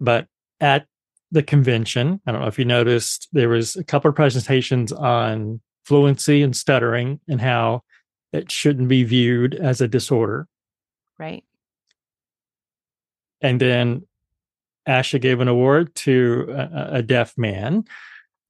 But 0.00 0.28
at 0.60 0.86
the 1.32 1.42
convention, 1.42 2.20
I 2.26 2.32
don't 2.32 2.42
know 2.42 2.46
if 2.46 2.58
you 2.58 2.64
noticed, 2.64 3.28
there 3.32 3.48
was 3.48 3.76
a 3.76 3.84
couple 3.84 4.08
of 4.08 4.14
presentations 4.14 4.92
on 4.92 5.60
fluency 5.84 6.42
and 6.42 6.54
stuttering 6.54 7.20
and 7.28 7.40
how 7.40 7.82
it 8.32 8.50
shouldn't 8.50 8.88
be 8.88 9.04
viewed 9.04 9.54
as 9.54 9.80
a 9.80 9.88
disorder. 9.88 10.46
Right. 11.18 11.44
And 13.40 13.60
then 13.60 14.06
Asha 14.88 15.20
gave 15.20 15.40
an 15.40 15.48
award 15.48 15.94
to 15.96 16.46
a, 16.50 16.88
a 16.98 17.02
deaf 17.02 17.36
man 17.36 17.84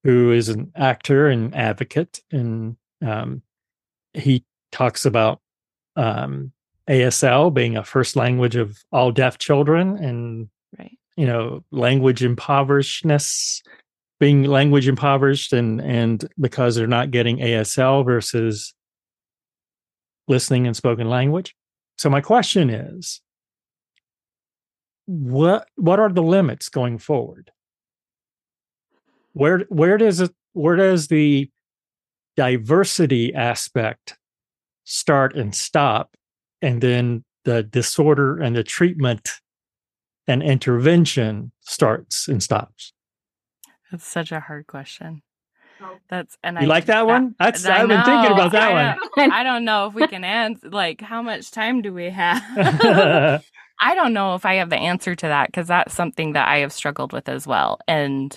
who 0.05 0.33
is 0.33 0.49
an 0.49 0.73
actor 0.77 1.29
and 1.29 1.55
advocate, 1.55 2.21
and 2.31 2.77
um, 3.05 3.43
he 4.15 4.45
talks 4.73 5.05
about 5.05 5.41
um, 5.97 6.53
ASL 6.89 7.53
being 7.53 7.77
a 7.77 7.85
first 7.85 8.17
language 8.17 8.57
of 8.57 8.79
all 8.93 9.11
deaf 9.11 9.39
children, 9.39 9.97
and 9.97 10.49
right. 10.79 10.97
you 11.17 11.27
know, 11.27 11.65
language 11.71 12.21
impoverishedness 12.21 13.63
being 14.19 14.45
language 14.45 14.89
impoverished, 14.89 15.53
and 15.53 15.81
and 15.81 16.29
because 16.41 16.75
they're 16.75 16.87
not 16.87 17.11
getting 17.11 17.39
ASL 17.39 18.05
versus 18.05 18.75
listening 20.29 20.67
and 20.67 20.77
spoken 20.77 21.09
language. 21.09 21.55
So 21.99 22.11
my 22.11 22.21
question 22.21 22.71
is, 22.71 23.21
what 25.07 25.69
what 25.77 25.99
are 25.99 26.11
the 26.11 26.23
limits 26.23 26.69
going 26.69 26.99
forward? 26.99 27.51
Where 29.33 29.61
where 29.69 29.99
does 29.99 30.21
it 30.21 30.35
where 30.53 30.77
does 30.77 31.09
the 31.09 31.51
diversity 32.37 33.35
aspect 33.35 34.17
start 34.87 35.37
and 35.37 35.55
stop 35.55 36.16
and 36.62 36.81
then 36.81 37.25
the 37.45 37.62
disorder 37.62 38.38
and 38.38 38.57
the 38.57 38.64
treatment 38.64 39.28
and 40.26 40.43
intervention 40.43 41.52
starts 41.61 42.28
and 42.28 42.43
stops? 42.43 42.93
That's 43.90 44.07
such 44.07 44.33
a 44.33 44.40
hard 44.40 44.66
question. 44.66 45.23
Oh. 45.81 45.99
That's 46.09 46.38
and 46.43 46.57
You 46.57 46.66
I 46.66 46.66
like 46.66 46.87
that 46.87 47.07
one? 47.07 47.35
That's 47.38 47.66
I 47.66 47.83
I've 47.83 47.88
been 47.88 48.02
thinking 48.02 48.33
about 48.33 48.52
that 48.52 48.73
I 48.73 48.97
one. 49.19 49.31
I 49.31 49.43
don't 49.43 49.64
know 49.64 49.87
if 49.87 49.95
we 49.95 50.07
can 50.07 50.25
answer. 50.25 50.71
Like, 50.71 51.02
how 51.02 51.21
much 51.21 51.50
time 51.50 51.83
do 51.83 51.93
we 51.93 52.09
have? 52.09 52.43
I 53.78 53.95
don't 53.95 54.14
know 54.14 54.35
if 54.35 54.47
I 54.47 54.55
have 54.55 54.71
the 54.71 54.78
answer 54.78 55.14
to 55.14 55.26
that 55.26 55.49
because 55.49 55.69
that's 55.69 55.95
something 55.95 56.33
that 56.33 56.49
I 56.49 56.59
have 56.59 56.73
struggled 56.73 57.12
with 57.12 57.28
as 57.28 57.47
well. 57.47 57.78
And 57.87 58.37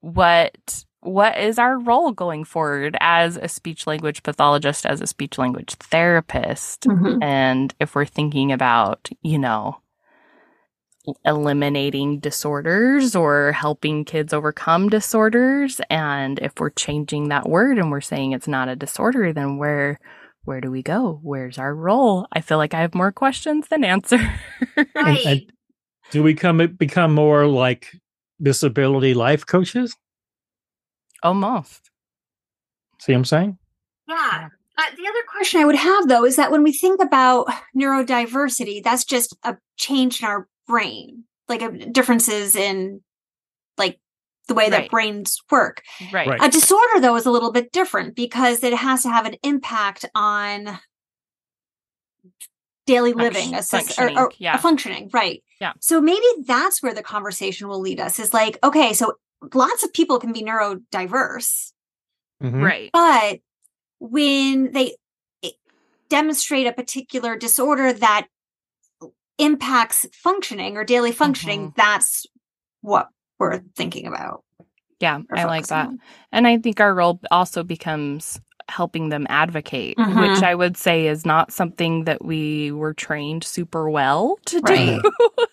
what 0.00 0.84
what 1.06 1.38
is 1.38 1.58
our 1.58 1.78
role 1.78 2.12
going 2.12 2.44
forward 2.44 2.96
as 3.00 3.36
a 3.36 3.48
speech 3.48 3.86
language 3.86 4.22
pathologist, 4.22 4.84
as 4.86 5.00
a 5.00 5.06
speech 5.06 5.38
language 5.38 5.74
therapist? 5.74 6.82
Mhm. 6.82 7.22
And 7.22 7.74
if 7.80 7.94
we're 7.94 8.04
thinking 8.04 8.52
about, 8.52 9.08
you 9.22 9.38
know, 9.38 9.78
eliminating 11.24 12.18
disorders 12.18 13.14
or 13.14 13.52
helping 13.52 14.04
kids 14.04 14.32
overcome 14.32 14.88
disorders, 14.88 15.80
and 15.88 16.38
if 16.40 16.52
we're 16.58 16.70
changing 16.70 17.28
that 17.28 17.48
word 17.48 17.78
and 17.78 17.90
we're 17.90 18.00
saying 18.00 18.32
it's 18.32 18.48
not 18.48 18.68
a 18.68 18.76
disorder, 18.76 19.32
then 19.32 19.56
where 19.58 19.98
where 20.44 20.60
do 20.60 20.70
we 20.70 20.80
go? 20.82 21.18
Where's 21.24 21.58
our 21.58 21.74
role? 21.74 22.26
I 22.32 22.40
feel 22.40 22.56
like 22.56 22.72
I 22.72 22.80
have 22.80 22.94
more 22.94 23.10
questions 23.10 23.66
than 23.68 23.82
answers. 23.82 24.20
And- 24.76 24.86
Right. 24.94 25.26
and 25.26 25.42
do 26.12 26.22
we 26.22 26.34
come 26.34 26.58
become 26.78 27.12
more 27.12 27.46
like 27.46 27.88
disability 28.40 29.12
life 29.14 29.44
coaches? 29.44 29.96
Almost. 31.22 31.90
See 33.00 33.12
what 33.12 33.18
I'm 33.18 33.24
saying? 33.24 33.58
Yeah. 34.08 34.48
Uh, 34.78 34.82
the 34.96 35.08
other 35.08 35.22
question 35.30 35.60
I 35.60 35.64
would 35.64 35.74
have, 35.76 36.08
though, 36.08 36.24
is 36.24 36.36
that 36.36 36.50
when 36.50 36.62
we 36.62 36.72
think 36.72 37.00
about 37.02 37.46
neurodiversity, 37.76 38.82
that's 38.82 39.04
just 39.04 39.34
a 39.42 39.56
change 39.76 40.20
in 40.22 40.28
our 40.28 40.48
brain, 40.66 41.24
like 41.48 41.62
uh, 41.62 41.70
differences 41.92 42.54
in 42.54 43.00
like 43.78 43.98
the 44.48 44.54
way 44.54 44.68
that 44.68 44.80
Right. 44.82 44.90
brains 44.90 45.38
work. 45.50 45.82
Right. 46.12 46.28
Right. 46.28 46.40
A 46.42 46.50
disorder, 46.50 47.00
though, 47.00 47.16
is 47.16 47.26
a 47.26 47.30
little 47.30 47.52
bit 47.52 47.72
different 47.72 48.14
because 48.14 48.62
it 48.62 48.74
has 48.74 49.02
to 49.04 49.08
have 49.08 49.24
an 49.26 49.36
impact 49.42 50.04
on 50.14 50.78
daily 52.86 53.12
living, 53.12 53.52
Func- 53.52 53.72
a, 53.74 53.82
sys- 53.82 53.98
or, 54.16 54.20
or- 54.26 54.32
yeah. 54.38 54.54
a 54.54 54.58
functioning, 54.58 55.10
right? 55.12 55.42
Yeah. 55.60 55.72
So 55.80 56.00
maybe 56.00 56.24
that's 56.44 56.82
where 56.82 56.94
the 56.94 57.02
conversation 57.02 57.66
will 57.68 57.80
lead 57.80 57.98
us. 57.98 58.18
Is 58.20 58.32
like, 58.34 58.58
okay, 58.62 58.92
so 58.92 59.14
lots 59.54 59.82
of 59.82 59.92
people 59.92 60.18
can 60.18 60.32
be 60.32 60.42
neurodiverse, 60.42 61.72
Mhm. 62.42 62.62
Right. 62.62 62.90
but 62.92 63.40
when 63.98 64.72
they 64.72 64.96
demonstrate 66.08 66.66
a 66.66 66.72
particular 66.72 67.36
disorder 67.36 67.92
that 67.92 68.28
impacts 69.38 70.06
functioning 70.12 70.76
or 70.76 70.84
daily 70.84 71.12
functioning, 71.12 71.72
that's 71.76 72.26
what 72.80 73.08
we're 73.38 73.60
thinking 73.74 74.06
about. 74.06 74.44
Yeah, 75.00 75.20
I 75.30 75.44
like 75.44 75.66
that. 75.66 75.88
on. 75.88 76.00
And 76.32 76.46
I 76.46 76.58
think 76.58 76.80
our 76.80 76.94
role 76.94 77.20
also 77.30 77.62
becomes 77.62 78.40
helping 78.68 79.10
them 79.10 79.26
advocate, 79.30 79.96
Mhm. 79.96 80.20
which 80.34 80.42
I 80.42 80.54
would 80.54 80.76
say 80.76 81.06
is 81.06 81.24
not 81.24 81.52
something 81.52 82.04
that 82.04 82.24
we 82.24 82.72
were 82.72 82.94
trained 82.94 83.44
super 83.44 83.88
well 83.88 84.38
to 84.46 84.60
Right. 84.60 85.00
do. 85.02 85.10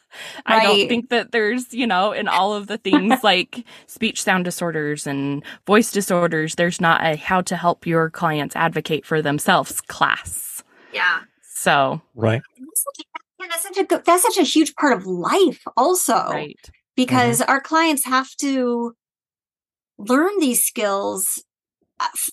I 0.46 0.64
don't 0.64 0.88
think 0.88 1.10
that 1.10 1.32
there's, 1.32 1.74
you 1.74 1.88
know, 1.88 2.12
in 2.12 2.28
all 2.28 2.54
of 2.54 2.68
the 2.68 2.78
things 2.78 3.14
like 3.24 3.64
speech 3.88 4.22
sound 4.22 4.46
disorders 4.46 5.06
and 5.08 5.44
voice 5.68 5.92
disorders, 5.92 6.56
there's 6.56 6.82
not 6.82 7.06
a 7.06 7.16
how 7.16 7.42
to 7.42 7.56
help 7.56 7.86
your 7.86 8.10
clients 8.10 8.56
advocate 8.56 9.06
for 9.06 9.22
themselves 9.22 9.80
class. 9.82 10.64
Yeah. 10.92 11.22
So, 11.56 12.02
Right. 12.16 12.42
And 12.58 12.68
that's 12.68 12.84
such 12.84 13.06
a- 13.06 13.10
yeah, 13.40 13.48
that's 13.50 13.64
such 13.64 13.78
a 13.78 13.84
good, 13.84 14.06
that's 14.06 14.24
such 14.24 14.38
a 14.38 14.44
huge 14.44 14.76
part 14.76 14.94
of 14.98 15.06
life 15.06 15.64
also 15.78 16.14
right. 16.16 16.60
because 16.96 17.42
our 17.42 17.62
clients 17.62 18.06
have 18.06 18.30
to 18.38 18.96
learn 19.98 20.32
these 20.40 20.64
skills 20.64 21.28
f- 21.38 21.44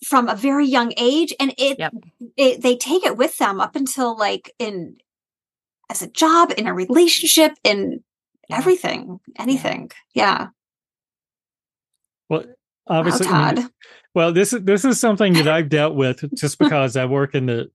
from 0.04 0.28
a 0.28 0.36
very 0.36 0.66
young 0.66 0.92
age 0.96 1.32
and 1.40 1.54
it, 1.58 1.78
Yep. 1.78 1.94
it 2.36 2.62
they 2.62 2.76
take 2.76 3.04
it 3.04 3.16
with 3.16 3.36
them 3.38 3.60
up 3.60 3.76
until 3.76 4.16
like 4.16 4.52
in 4.58 4.96
as 5.90 6.02
a 6.02 6.06
job 6.08 6.52
in 6.56 6.66
a 6.66 6.74
relationship 6.74 7.52
in 7.64 8.02
Yeah. 8.48 8.58
everything 8.58 9.20
anything 9.38 9.90
yeah, 10.14 10.48
Well, 12.28 12.44
Wow, 12.86 12.98
obviously, 12.98 13.26
I 13.28 13.52
mean, 13.52 13.56
Todd. 13.62 13.70
Well, 14.14 14.32
this 14.32 14.52
is 14.52 14.62
this 14.64 14.84
is 14.84 14.98
something 14.98 15.34
that 15.34 15.46
I've 15.48 15.68
dealt 15.68 15.94
with 15.94 16.24
just 16.34 16.58
because 16.64 16.96
I 16.96 17.04
work 17.06 17.34
in 17.34 17.46
the 17.46 17.70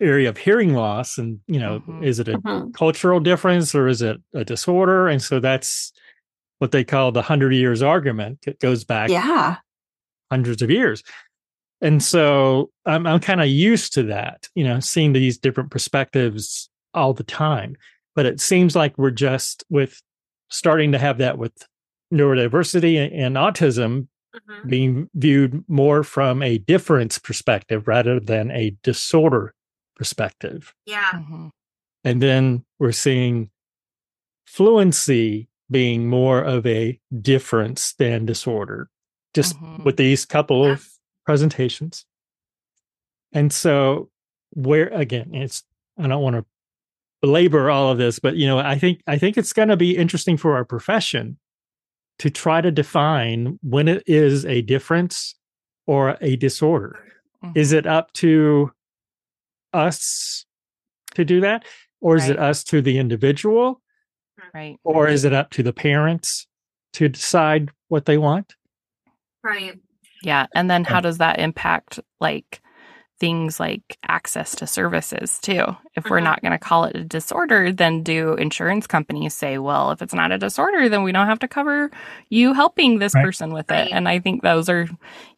area 0.00 0.28
of 0.28 0.36
hearing 0.36 0.74
loss, 0.74 1.18
and 1.18 1.40
you 1.46 1.58
know, 1.60 1.80
Mhm. 1.80 2.04
is 2.04 2.18
it 2.18 2.28
a 2.28 2.38
Mhm. 2.38 2.74
cultural 2.74 3.20
difference 3.20 3.74
or 3.74 3.86
is 3.86 4.02
it 4.02 4.16
a 4.34 4.44
disorder? 4.44 5.06
And 5.08 5.22
so 5.22 5.38
that's 5.40 5.92
what 6.58 6.72
they 6.72 6.82
call 6.84 7.12
the 7.12 7.22
hundred 7.22 7.52
years 7.54 7.82
argument. 7.82 8.38
It 8.46 8.58
goes 8.60 8.84
back 8.84 9.10
yeah 9.10 9.56
hundreds 10.30 10.60
of 10.62 10.70
years, 10.70 11.04
and 11.80 12.02
so 12.02 12.70
I'm 12.86 13.06
I'm 13.06 13.20
kind 13.20 13.40
of 13.40 13.48
used 13.48 13.92
to 13.94 14.02
that, 14.04 14.48
you 14.54 14.64
know, 14.64 14.80
seeing 14.80 15.12
these 15.12 15.38
different 15.38 15.70
perspectives 15.70 16.68
all 16.94 17.12
the 17.14 17.24
time. 17.24 17.76
But 18.14 18.26
it 18.26 18.40
seems 18.40 18.74
like 18.74 18.96
we're 18.96 19.10
just 19.10 19.64
with 19.68 20.00
starting 20.48 20.92
to 20.92 20.98
have 20.98 21.18
that 21.18 21.38
with 21.38 21.52
neurodiversity 22.12 22.96
and, 23.04 23.12
and 23.12 23.36
autism 23.36 24.08
being 24.68 25.08
viewed 25.14 25.64
more 25.66 26.02
from 26.02 26.42
a 26.42 26.58
difference 26.58 27.18
perspective 27.18 27.88
rather 27.88 28.20
than 28.20 28.50
a 28.50 28.74
disorder 28.82 29.54
perspective. 29.96 30.74
yeah 30.84 31.10
Mhm. 31.14 31.50
And 32.04 32.22
then 32.22 32.64
we're 32.78 32.92
seeing 32.92 33.50
fluency 34.46 35.48
being 35.70 36.08
more 36.08 36.42
of 36.42 36.66
a 36.66 37.00
difference 37.20 37.94
than 37.94 38.26
disorder, 38.26 38.88
just 39.34 39.56
Mhm. 39.58 39.84
with 39.84 39.96
these 39.96 40.24
couple 40.24 40.66
Yeah. 40.66 40.72
of 40.72 40.86
presentations. 41.26 42.06
And 43.32 43.52
so, 43.52 44.08
where 44.50 44.88
again, 44.88 45.34
it's, 45.34 45.64
I 45.98 46.06
don't 46.06 46.22
want 46.22 46.36
to 46.36 46.44
belabor 47.20 47.70
all 47.70 47.90
of 47.90 47.98
this, 47.98 48.18
but 48.18 48.36
you 48.36 48.46
know, 48.46 48.58
I 48.58 48.78
think, 48.78 49.02
I 49.06 49.18
think 49.18 49.36
it's 49.36 49.52
going 49.52 49.68
to 49.68 49.76
be 49.76 49.96
interesting 49.96 50.36
for 50.36 50.54
our 50.54 50.64
profession 50.64 51.38
to 52.20 52.30
try 52.30 52.60
to 52.60 52.70
define 52.70 53.58
when 53.62 53.88
it 53.88 54.02
is 54.06 54.46
a 54.46 54.62
difference 54.62 55.34
or 55.86 56.16
a 56.20 56.36
disorder. 56.36 56.98
Is 57.54 57.70
mm-hmm. 57.70 57.78
it 57.78 57.86
up 57.86 58.12
to 58.14 58.72
us 59.72 60.46
to 61.14 61.24
do 61.24 61.40
that? 61.40 61.64
Or 62.00 62.16
is 62.16 62.28
it 62.28 62.38
us 62.38 62.62
to 62.64 62.80
the 62.80 62.98
individual? 62.98 63.80
Right. 64.54 64.78
Or 64.84 65.08
is 65.08 65.24
it 65.24 65.32
up 65.32 65.50
to 65.50 65.62
the 65.62 65.72
parents 65.72 66.46
to 66.94 67.08
decide 67.08 67.70
what 67.88 68.04
they 68.06 68.18
want? 68.18 68.54
right 69.46 69.78
Yeah. 70.22 70.46
And 70.54 70.70
then 70.70 70.84
how 70.84 71.00
does 71.00 71.18
that 71.18 71.38
impact 71.38 72.00
like 72.20 72.60
things 73.18 73.58
like 73.58 73.98
access 74.08 74.54
to 74.56 74.66
services 74.66 75.38
too? 75.40 75.64
If 75.94 76.10
we're 76.10 76.20
Mhm. 76.20 76.24
not 76.24 76.42
going 76.42 76.52
to 76.52 76.58
call 76.58 76.84
it 76.84 76.96
a 76.96 77.04
disorder, 77.04 77.72
then 77.72 78.02
do 78.02 78.34
insurance 78.34 78.86
companies 78.86 79.34
say, 79.34 79.58
well, 79.58 79.90
if 79.90 80.02
it's 80.02 80.12
not 80.14 80.32
a 80.32 80.38
disorder, 80.38 80.88
then 80.88 81.02
we 81.02 81.12
don't 81.12 81.26
have 81.26 81.38
to 81.38 81.48
cover 81.48 81.90
you 82.28 82.52
helping 82.52 82.98
this 82.98 83.14
Right. 83.14 83.24
person 83.24 83.52
with 83.52 83.70
Right. 83.70 83.86
it. 83.86 83.92
And 83.92 84.08
I 84.08 84.18
think 84.18 84.42
those 84.42 84.68
are, 84.68 84.86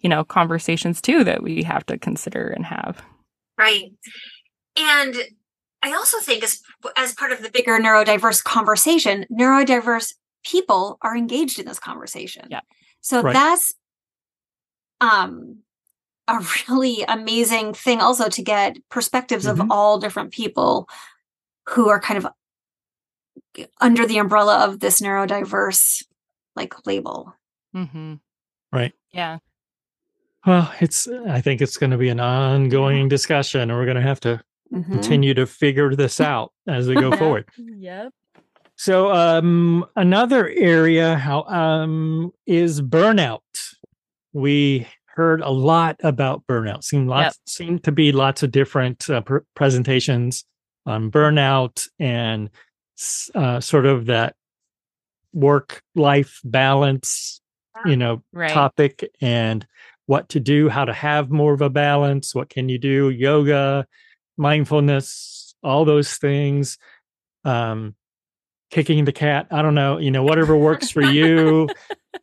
you 0.00 0.08
know, 0.08 0.24
conversations 0.24 1.00
too 1.00 1.22
that 1.24 1.42
we 1.42 1.62
have 1.62 1.86
to 1.86 1.98
consider 1.98 2.48
and 2.48 2.64
have. 2.66 3.00
Right. 3.56 3.92
And 4.76 5.16
I 5.82 5.92
also 5.92 6.18
think 6.18 6.42
as 6.42 6.60
as 6.96 7.14
part 7.14 7.30
of 7.30 7.42
the 7.42 7.50
bigger 7.50 7.78
neurodiverse 7.78 8.42
conversation, 8.42 9.24
neurodiverse 9.30 10.14
people 10.44 10.98
are 11.02 11.16
engaged 11.16 11.58
in 11.60 11.66
this 11.66 11.78
conversation. 11.78 12.48
Yep. 12.50 12.64
So 13.00 13.22
Right. 13.22 13.32
that's 13.32 13.74
um 15.00 15.58
a 16.26 16.44
really 16.68 17.02
amazing 17.08 17.72
thing 17.72 18.00
also 18.00 18.28
to 18.28 18.42
get 18.42 18.76
perspectives 18.90 19.46
Mhm. 19.46 19.50
of 19.50 19.70
all 19.70 19.98
different 19.98 20.30
people 20.32 20.88
who 21.70 21.88
are 21.88 22.00
kind 22.00 22.18
of 22.22 22.26
under 23.80 24.06
the 24.06 24.18
umbrella 24.18 24.64
of 24.66 24.80
this 24.80 25.00
neurodiverse 25.00 26.04
like 26.54 26.86
label. 26.86 27.34
Mm-hmm. 27.74 28.14
Right. 28.72 28.92
Yeah. 29.12 29.38
Well, 30.46 30.72
it's, 30.80 31.08
I 31.28 31.40
think 31.40 31.60
it's 31.60 31.76
going 31.76 31.90
to 31.90 31.98
be 31.98 32.08
an 32.08 32.20
ongoing 32.20 33.08
discussion, 33.08 33.60
and 33.62 33.72
we're 33.72 33.84
going 33.84 33.96
to 33.96 34.02
have 34.02 34.20
to 34.20 34.40
Mhm. 34.72 34.84
continue 34.92 35.32
to 35.34 35.46
figure 35.46 35.94
this 35.94 36.20
out 36.32 36.52
as 36.66 36.88
we 36.88 36.94
go 36.94 37.10
forward. 37.16 37.48
Yep. 37.56 38.12
So, 38.76 39.10
um, 39.12 39.86
another 39.96 40.48
area 40.50 41.16
how 41.16 41.42
um 41.44 42.32
is 42.46 42.80
burnout. 42.82 43.40
We 44.38 44.86
heard 45.06 45.40
a 45.40 45.50
lot 45.50 45.96
about 46.04 46.46
burnout. 46.46 46.84
Seem 46.84 47.08
lots 47.08 47.38
seem 47.46 47.80
to 47.80 47.92
be 47.92 48.12
lots 48.12 48.42
of 48.44 48.52
different 48.52 49.10
uh, 49.10 49.22
pr- 49.22 49.38
presentations 49.54 50.44
on 50.86 51.10
burnout 51.10 51.86
and 51.98 52.50
uh, 53.34 53.60
sort 53.60 53.84
of 53.84 54.06
that 54.06 54.36
work 55.32 55.82
life 55.94 56.40
balance, 56.44 57.40
you 57.84 57.96
know, 57.96 58.22
Right. 58.32 58.50
topic 58.50 59.08
and 59.20 59.66
what 60.06 60.28
to 60.30 60.40
do, 60.40 60.68
how 60.68 60.84
to 60.84 60.92
have 60.92 61.30
more 61.30 61.52
of 61.52 61.60
a 61.60 61.68
balance. 61.70 62.34
What 62.34 62.48
can 62.48 62.68
you 62.68 62.78
do? 62.78 63.10
Yoga, 63.10 63.86
mindfulness, 64.36 65.54
all 65.62 65.84
those 65.84 66.16
things. 66.16 66.78
Um, 67.44 67.94
kicking 68.70 69.04
the 69.04 69.12
cat. 69.12 69.46
I 69.50 69.62
don't 69.62 69.74
know, 69.74 69.98
you 69.98 70.10
know, 70.10 70.22
whatever 70.22 70.56
works 70.56 70.90
for 70.90 71.02
you. 71.02 71.68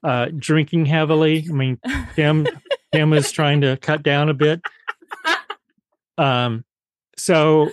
Uh, 0.03 0.27
drinking 0.38 0.86
heavily. 0.86 1.45
I 1.49 1.53
mean, 1.53 1.79
Kim, 2.15 2.47
Kim 2.93 3.13
is 3.13 3.31
trying 3.31 3.62
to 3.62 3.77
cut 3.77 4.03
down 4.03 4.29
a 4.29 4.34
bit. 4.34 4.62
Um, 6.17 6.63
so 7.17 7.71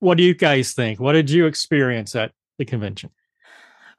what 0.00 0.18
do 0.18 0.24
you 0.24 0.34
guys 0.34 0.72
think? 0.72 0.98
What 1.00 1.12
did 1.12 1.30
you 1.30 1.46
experience 1.46 2.16
at 2.16 2.32
the 2.58 2.64
convention? 2.64 3.10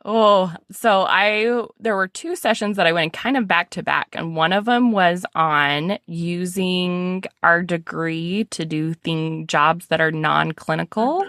Oh, 0.05 0.53
so 0.69 1.05
I 1.07 1.65
there 1.79 1.95
were 1.95 2.09
two 2.09 2.35
sessions 2.35 2.75
that 2.75 2.85
I 2.85 2.91
went 2.91 3.13
kind 3.13 3.37
of 3.37 3.47
back 3.47 3.69
to 3.69 3.83
back, 3.83 4.09
and 4.11 4.35
one 4.35 4.51
of 4.51 4.65
them 4.65 4.91
was 4.91 5.25
on 5.33 5.97
using 6.07 7.23
our 7.41 7.63
degree 7.63 8.43
to 8.51 8.65
do 8.65 8.95
thing 8.95 9.47
jobs 9.47 9.87
that 9.87 10.01
are 10.01 10.11
non-clinical. 10.11 11.25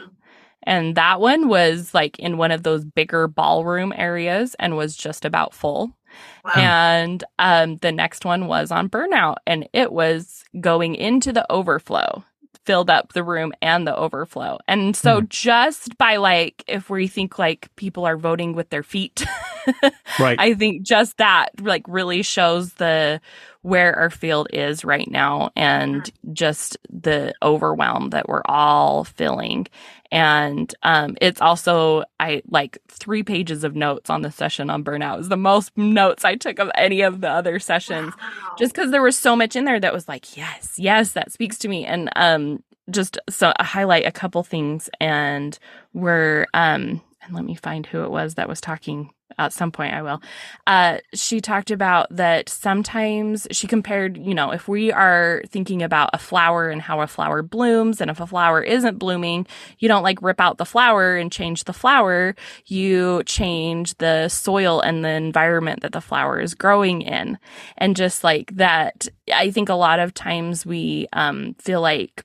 And 0.64 0.96
that 0.96 1.20
one 1.20 1.48
was 1.48 1.94
like 1.94 2.18
in 2.18 2.36
one 2.36 2.50
of 2.50 2.62
those 2.62 2.84
bigger 2.84 3.28
ballroom 3.28 3.92
areas 3.96 4.54
and 4.58 4.76
was 4.76 4.96
just 4.96 5.24
about 5.24 5.54
full. 5.54 5.96
Wow. 6.44 6.52
And 6.56 7.24
um, 7.38 7.76
the 7.76 7.92
next 7.92 8.24
one 8.24 8.46
was 8.46 8.70
on 8.70 8.88
burnout, 8.88 9.36
and 9.46 9.68
it 9.72 9.92
was 9.92 10.44
going 10.60 10.94
into 10.94 11.32
the 11.32 11.50
overflow 11.50 12.24
filled 12.64 12.90
up 12.90 13.12
the 13.12 13.24
room 13.24 13.52
and 13.60 13.86
the 13.86 13.94
overflow. 13.94 14.58
And 14.66 14.96
so 14.96 15.20
mm. 15.20 15.28
just 15.28 15.96
by 15.98 16.16
like 16.16 16.64
if 16.66 16.90
we 16.90 17.06
think 17.08 17.38
like 17.38 17.74
people 17.76 18.04
are 18.04 18.16
voting 18.16 18.54
with 18.54 18.70
their 18.70 18.82
feet, 18.82 19.24
right. 20.18 20.38
I 20.38 20.54
think 20.54 20.82
just 20.82 21.18
that 21.18 21.48
like 21.60 21.84
really 21.86 22.22
shows 22.22 22.74
the 22.74 23.20
where 23.64 23.96
our 23.96 24.10
field 24.10 24.46
is 24.52 24.84
right 24.84 25.10
now 25.10 25.50
and 25.56 26.12
just 26.34 26.76
the 26.90 27.32
overwhelm 27.42 28.10
that 28.10 28.28
we're 28.28 28.42
all 28.44 29.04
feeling. 29.04 29.66
And 30.12 30.72
um, 30.82 31.16
it's 31.18 31.40
also 31.40 32.04
I 32.20 32.42
like 32.46 32.76
three 32.88 33.22
pages 33.22 33.64
of 33.64 33.74
notes 33.74 34.10
on 34.10 34.20
the 34.20 34.30
session 34.30 34.68
on 34.68 34.84
burnout. 34.84 35.18
is 35.18 35.30
the 35.30 35.38
most 35.38 35.74
notes 35.78 36.26
I 36.26 36.34
took 36.34 36.58
of 36.58 36.70
any 36.74 37.00
of 37.00 37.22
the 37.22 37.30
other 37.30 37.58
sessions, 37.58 38.12
wow. 38.20 38.54
just 38.58 38.74
because 38.74 38.90
there 38.90 39.00
was 39.00 39.16
so 39.16 39.34
much 39.34 39.56
in 39.56 39.64
there 39.64 39.80
that 39.80 39.94
was 39.94 40.08
like, 40.08 40.36
yes, 40.36 40.74
yes, 40.76 41.12
that 41.12 41.32
speaks 41.32 41.56
to 41.60 41.68
me. 41.68 41.86
And 41.86 42.10
um, 42.16 42.62
just 42.90 43.18
so 43.30 43.54
I 43.56 43.64
highlight 43.64 44.04
a 44.04 44.12
couple 44.12 44.42
things, 44.42 44.90
and 45.00 45.58
we're 45.94 46.46
um, 46.52 47.00
and 47.24 47.34
let 47.34 47.44
me 47.44 47.54
find 47.54 47.86
who 47.86 48.02
it 48.04 48.10
was 48.10 48.34
that 48.34 48.48
was 48.48 48.60
talking 48.60 49.10
at 49.38 49.52
some 49.52 49.72
point 49.72 49.94
I 49.94 50.02
will. 50.02 50.22
Uh, 50.66 50.98
she 51.12 51.40
talked 51.40 51.70
about 51.70 52.06
that 52.10 52.48
sometimes 52.48 53.46
she 53.50 53.66
compared, 53.66 54.16
you 54.16 54.34
know, 54.34 54.52
if 54.52 54.68
we 54.68 54.92
are 54.92 55.42
thinking 55.48 55.82
about 55.82 56.10
a 56.12 56.18
flower 56.18 56.68
and 56.68 56.80
how 56.80 57.00
a 57.00 57.06
flower 57.06 57.42
blooms, 57.42 58.00
and 58.00 58.10
if 58.10 58.20
a 58.20 58.26
flower 58.26 58.62
isn't 58.62 58.98
blooming, 58.98 59.46
you 59.78 59.88
don't 59.88 60.02
like 60.02 60.22
rip 60.22 60.40
out 60.40 60.58
the 60.58 60.64
flower 60.64 61.16
and 61.16 61.32
change 61.32 61.64
the 61.64 61.72
flower. 61.72 62.34
You 62.66 63.22
change 63.24 63.96
the 63.96 64.28
soil 64.28 64.80
and 64.80 65.04
the 65.04 65.10
environment 65.10 65.80
that 65.80 65.92
the 65.92 66.00
flower 66.00 66.40
is 66.40 66.54
growing 66.54 67.02
in. 67.02 67.38
And 67.76 67.96
just 67.96 68.24
like 68.24 68.54
that, 68.56 69.08
I 69.32 69.50
think 69.50 69.68
a 69.68 69.74
lot 69.74 69.98
of 69.98 70.14
times 70.14 70.64
we 70.64 71.08
um, 71.12 71.54
feel 71.58 71.80
like 71.80 72.24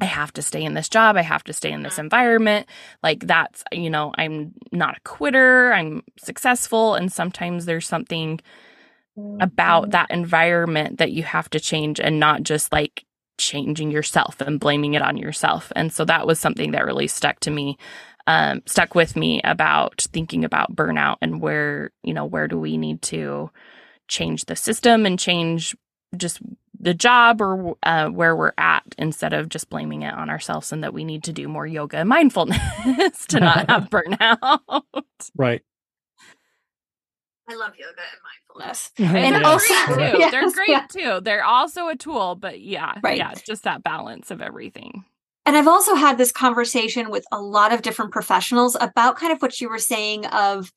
I 0.00 0.04
have 0.04 0.32
to 0.34 0.42
stay 0.42 0.62
in 0.62 0.74
this 0.74 0.88
job. 0.88 1.16
I 1.16 1.22
have 1.22 1.44
to 1.44 1.52
stay 1.52 1.72
in 1.72 1.82
this 1.82 1.98
environment. 1.98 2.66
Like 3.02 3.26
that's, 3.26 3.64
you 3.72 3.90
know, 3.90 4.12
I'm 4.16 4.54
not 4.70 4.96
a 4.96 5.00
quitter. 5.00 5.72
I'm 5.72 6.02
successful. 6.18 6.94
And 6.94 7.12
sometimes 7.12 7.64
there's 7.64 7.86
something 7.86 8.40
about 9.40 9.84
mm-hmm. 9.84 9.90
that 9.90 10.10
environment 10.10 10.98
that 10.98 11.10
you 11.10 11.24
have 11.24 11.50
to 11.50 11.60
change 11.60 11.98
and 11.98 12.20
not 12.20 12.44
just 12.44 12.72
like 12.72 13.04
changing 13.38 13.90
yourself 13.90 14.40
and 14.40 14.60
blaming 14.60 14.94
it 14.94 15.02
on 15.02 15.16
yourself. 15.16 15.72
And 15.74 15.92
so 15.92 16.04
that 16.04 16.26
was 16.26 16.38
something 16.38 16.72
that 16.72 16.84
really 16.84 17.08
stuck 17.08 17.40
to 17.40 17.50
me, 17.50 17.76
um, 18.26 18.62
stuck 18.66 18.94
with 18.94 19.16
me 19.16 19.40
about 19.42 20.06
thinking 20.12 20.44
about 20.44 20.74
burnout 20.74 21.16
and 21.22 21.40
where, 21.40 21.90
you 22.04 22.14
know, 22.14 22.24
where 22.24 22.46
do 22.46 22.58
we 22.58 22.76
need 22.76 23.02
to 23.02 23.50
change 24.08 24.44
the 24.44 24.56
system 24.56 25.06
and 25.06 25.18
change 25.18 25.76
just 26.16 26.40
the 26.80 26.94
job 26.94 27.40
or 27.40 27.76
uh, 27.82 28.08
where 28.08 28.36
we're 28.36 28.52
at 28.58 28.82
instead 28.98 29.32
of 29.32 29.48
just 29.48 29.68
blaming 29.68 30.02
it 30.02 30.14
on 30.14 30.30
ourselves 30.30 30.72
and 30.72 30.82
that 30.84 30.94
we 30.94 31.04
need 31.04 31.24
to 31.24 31.32
do 31.32 31.48
more 31.48 31.66
yoga 31.66 31.98
and 31.98 32.08
mindfulness 32.08 33.26
to 33.28 33.40
not 33.40 33.68
have 33.68 33.84
burnout. 33.90 34.82
Right. 35.36 35.62
I 37.48 37.54
love 37.54 37.72
yoga 37.78 38.00
and 38.00 38.20
mindfulness. 38.58 38.90
and, 38.98 39.36
and 39.36 39.44
also, 39.44 39.74
too. 39.86 40.18
Yes, 40.18 40.30
they're 40.30 40.50
great 40.50 40.68
yeah. 40.68 40.86
too. 40.90 41.20
They're 41.20 41.44
also 41.44 41.88
a 41.88 41.96
tool, 41.96 42.34
but 42.34 42.60
yeah, 42.60 42.94
right. 43.02 43.16
yeah, 43.16 43.34
just 43.34 43.64
that 43.64 43.82
balance 43.82 44.30
of 44.30 44.42
everything. 44.42 45.04
And 45.46 45.56
I've 45.56 45.68
also 45.68 45.94
had 45.94 46.18
this 46.18 46.30
conversation 46.30 47.10
with 47.10 47.24
a 47.32 47.40
lot 47.40 47.72
of 47.72 47.80
different 47.80 48.12
professionals 48.12 48.76
about 48.78 49.16
kind 49.16 49.32
of 49.32 49.40
what 49.40 49.60
you 49.62 49.70
were 49.70 49.78
saying 49.78 50.26
of 50.26 50.70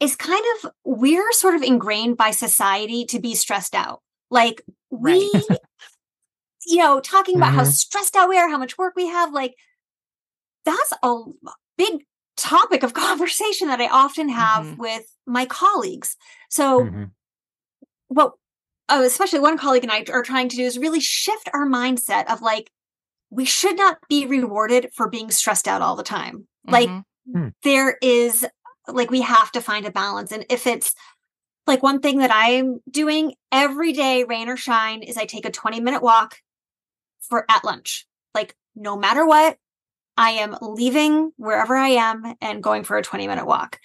is 0.00 0.16
kind 0.16 0.42
of 0.56 0.70
we're 0.84 1.30
sort 1.32 1.54
of 1.54 1.62
ingrained 1.62 2.16
by 2.16 2.30
society 2.30 3.04
to 3.06 3.20
be 3.20 3.34
stressed 3.34 3.74
out. 3.74 4.00
Like 4.30 4.62
we, 5.00 5.30
you 6.66 6.76
know, 6.76 7.00
talking 7.00 7.36
about 7.36 7.48
mm-hmm. 7.48 7.58
how 7.58 7.64
stressed 7.64 8.16
out 8.16 8.28
we 8.28 8.38
are, 8.38 8.48
how 8.48 8.58
much 8.58 8.78
work 8.78 8.94
we 8.96 9.06
have, 9.06 9.32
like 9.32 9.54
that's 10.64 10.92
a 11.02 11.22
big 11.76 12.04
topic 12.36 12.82
of 12.82 12.94
conversation 12.94 13.68
that 13.68 13.80
I 13.80 13.88
often 13.88 14.28
have 14.28 14.64
mm-hmm. 14.64 14.80
with 14.80 15.04
my 15.26 15.46
colleagues. 15.46 16.16
So, 16.50 16.84
mm-hmm. 16.84 17.04
what, 18.08 18.32
oh, 18.88 19.02
especially 19.02 19.40
one 19.40 19.58
colleague 19.58 19.84
and 19.84 19.92
I 19.92 20.04
are 20.10 20.22
trying 20.22 20.48
to 20.50 20.56
do 20.56 20.64
is 20.64 20.78
really 20.78 21.00
shift 21.00 21.48
our 21.52 21.66
mindset 21.66 22.30
of 22.30 22.42
like, 22.42 22.70
we 23.30 23.44
should 23.44 23.76
not 23.76 23.98
be 24.08 24.26
rewarded 24.26 24.90
for 24.94 25.08
being 25.08 25.30
stressed 25.30 25.66
out 25.66 25.82
all 25.82 25.96
the 25.96 26.02
time. 26.02 26.46
Like, 26.66 26.88
mm-hmm. 26.88 27.38
Hmm. 27.38 27.48
there 27.62 27.96
is, 28.02 28.46
like, 28.86 29.10
we 29.10 29.22
have 29.22 29.50
to 29.52 29.62
find 29.62 29.86
a 29.86 29.90
balance. 29.90 30.30
And 30.30 30.44
if 30.50 30.66
it's 30.66 30.94
like 31.66 31.82
one 31.82 32.00
thing 32.00 32.18
that 32.18 32.30
I'm 32.32 32.80
doing 32.90 33.34
every 33.50 33.92
day, 33.92 34.24
rain 34.24 34.48
or 34.48 34.56
shine, 34.56 35.02
is 35.02 35.16
I 35.16 35.24
take 35.24 35.46
a 35.46 35.50
20 35.50 35.80
minute 35.80 36.02
walk 36.02 36.38
for 37.20 37.44
at 37.50 37.64
lunch. 37.64 38.06
Like 38.34 38.54
no 38.74 38.96
matter 38.96 39.26
what, 39.26 39.56
I 40.16 40.30
am 40.30 40.56
leaving 40.60 41.32
wherever 41.36 41.76
I 41.76 41.90
am 41.90 42.34
and 42.40 42.62
going 42.62 42.84
for 42.84 42.96
a 42.96 43.02
20 43.02 43.26
minute 43.26 43.46
walk. 43.46 43.80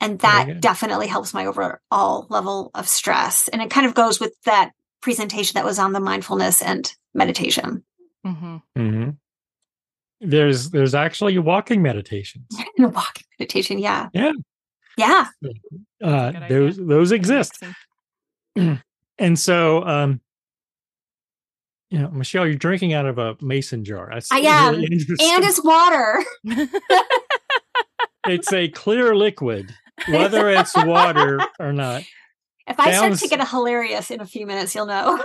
And 0.00 0.18
that 0.18 0.60
definitely 0.60 1.06
helps 1.06 1.32
my 1.32 1.46
overall 1.46 2.26
level 2.28 2.70
of 2.74 2.88
stress. 2.88 3.48
And 3.48 3.62
it 3.62 3.70
kind 3.70 3.86
of 3.86 3.94
goes 3.94 4.20
with 4.20 4.34
that 4.44 4.72
presentation 5.00 5.54
that 5.54 5.64
was 5.64 5.78
on 5.78 5.92
the 5.92 6.00
mindfulness 6.00 6.60
and 6.60 6.92
meditation. 7.14 7.84
Mm-hmm. 8.26 8.56
Mm-hmm. 8.76 9.10
There's 10.20 10.70
there's 10.70 10.94
actually 10.94 11.38
walking 11.38 11.82
meditations. 11.82 12.46
walking 12.78 13.24
meditation, 13.38 13.78
yeah. 13.78 14.08
Yeah. 14.12 14.32
Yeah. 14.96 15.28
Uh, 16.02 16.32
those 16.48 16.76
those 16.76 17.12
exist. 17.12 17.62
and 19.18 19.38
so 19.38 19.84
um 19.84 20.20
you 21.90 22.00
know, 22.00 22.10
Michelle, 22.10 22.44
you're 22.44 22.56
drinking 22.56 22.92
out 22.92 23.06
of 23.06 23.18
a 23.18 23.36
mason 23.40 23.84
jar. 23.84 24.10
That's 24.12 24.30
I 24.32 24.38
am. 24.38 24.74
Really 24.80 24.86
and 25.20 25.44
it's 25.44 25.62
water. 25.62 26.24
it's 28.26 28.52
a 28.52 28.68
clear 28.68 29.14
liquid, 29.14 29.72
whether 30.08 30.48
it's 30.48 30.74
water 30.76 31.38
or 31.60 31.72
not. 31.72 32.02
If 32.66 32.80
I 32.80 32.92
start 32.94 33.14
to 33.18 33.28
get 33.28 33.48
hilarious 33.48 34.10
in 34.10 34.20
a 34.20 34.26
few 34.26 34.44
minutes, 34.44 34.74
you'll 34.74 34.86
know. 34.86 35.22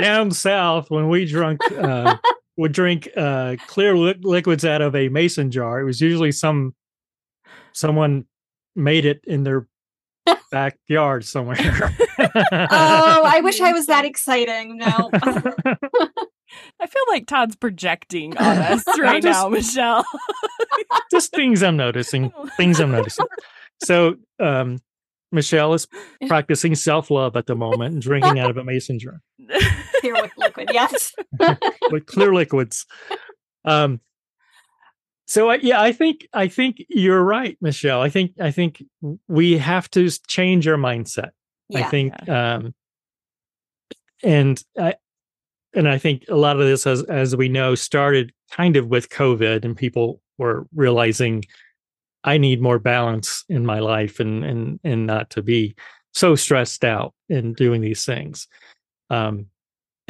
down 0.00 0.32
south, 0.32 0.90
when 0.90 1.08
we 1.08 1.26
drunk 1.26 1.60
uh, 1.78 2.16
would 2.56 2.72
drink 2.72 3.08
uh, 3.16 3.54
clear 3.68 3.96
li- 3.96 4.18
liquids 4.20 4.64
out 4.64 4.82
of 4.82 4.96
a 4.96 5.08
mason 5.10 5.52
jar, 5.52 5.80
it 5.80 5.84
was 5.84 6.00
usually 6.00 6.32
some 6.32 6.74
someone 7.72 8.24
made 8.74 9.04
it 9.04 9.20
in 9.26 9.44
their 9.44 9.66
backyard 10.50 11.24
somewhere. 11.24 11.56
oh, 12.18 13.22
I 13.24 13.40
wish 13.42 13.60
I 13.60 13.72
was 13.74 13.86
that 13.86 14.04
exciting. 14.04 14.78
No. 14.78 15.10
I 16.80 16.86
feel 16.86 17.02
like 17.08 17.26
Todd's 17.26 17.54
projecting 17.54 18.36
on 18.36 18.58
us 18.58 18.84
right 18.98 19.22
just, 19.22 19.40
now, 19.40 19.48
Michelle. 19.48 20.04
just 21.10 21.30
things 21.32 21.62
I'm 21.62 21.76
noticing. 21.76 22.32
Things 22.56 22.80
I'm 22.80 22.90
noticing. 22.90 23.26
So, 23.84 24.16
um, 24.40 24.78
Michelle 25.30 25.74
is 25.74 25.86
practicing 26.26 26.74
self 26.74 27.08
love 27.08 27.36
at 27.36 27.46
the 27.46 27.54
moment 27.54 27.92
and 27.94 28.02
drinking 28.02 28.40
out 28.40 28.50
of 28.50 28.56
a 28.56 28.64
mason 28.64 28.98
jar. 28.98 29.20
Clear 30.00 30.16
liquid, 30.36 30.70
yes. 30.72 31.12
with 31.92 32.06
clear 32.06 32.34
liquids. 32.34 32.84
Um, 33.64 34.00
so 35.30 35.52
yeah, 35.52 35.80
I 35.80 35.92
think 35.92 36.26
I 36.32 36.48
think 36.48 36.84
you're 36.88 37.22
right, 37.22 37.56
Michelle. 37.60 38.02
I 38.02 38.08
think 38.08 38.32
I 38.40 38.50
think 38.50 38.82
we 39.28 39.58
have 39.58 39.88
to 39.92 40.10
change 40.26 40.66
our 40.66 40.76
mindset. 40.76 41.30
Yeah. 41.68 41.78
I 41.78 41.82
think, 41.84 42.28
um, 42.28 42.74
and 44.24 44.60
I 44.76 44.96
and 45.72 45.88
I 45.88 45.98
think 45.98 46.24
a 46.28 46.34
lot 46.34 46.58
of 46.58 46.66
this, 46.66 46.84
as 46.84 47.04
as 47.04 47.36
we 47.36 47.48
know, 47.48 47.76
started 47.76 48.32
kind 48.50 48.74
of 48.74 48.88
with 48.88 49.08
COVID, 49.08 49.64
and 49.64 49.76
people 49.76 50.20
were 50.36 50.66
realizing 50.74 51.44
I 52.24 52.36
need 52.36 52.60
more 52.60 52.80
balance 52.80 53.44
in 53.48 53.64
my 53.64 53.78
life, 53.78 54.18
and 54.18 54.44
and 54.44 54.80
and 54.82 55.06
not 55.06 55.30
to 55.30 55.42
be 55.42 55.76
so 56.12 56.34
stressed 56.34 56.84
out 56.84 57.14
in 57.28 57.52
doing 57.52 57.82
these 57.82 58.04
things. 58.04 58.48
Um, 59.10 59.46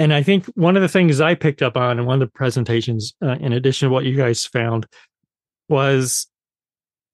and 0.01 0.15
I 0.15 0.23
think 0.23 0.47
one 0.55 0.77
of 0.77 0.83
the 0.83 0.89
things 0.89 1.21
I 1.21 1.35
picked 1.35 1.61
up 1.61 1.77
on 1.77 1.99
in 1.99 2.07
one 2.07 2.23
of 2.23 2.27
the 2.27 2.33
presentations, 2.33 3.13
uh, 3.23 3.37
in 3.39 3.53
addition 3.53 3.87
to 3.87 3.93
what 3.93 4.07
you 4.07 4.17
guys 4.17 4.47
found, 4.47 4.87
was 5.71 6.27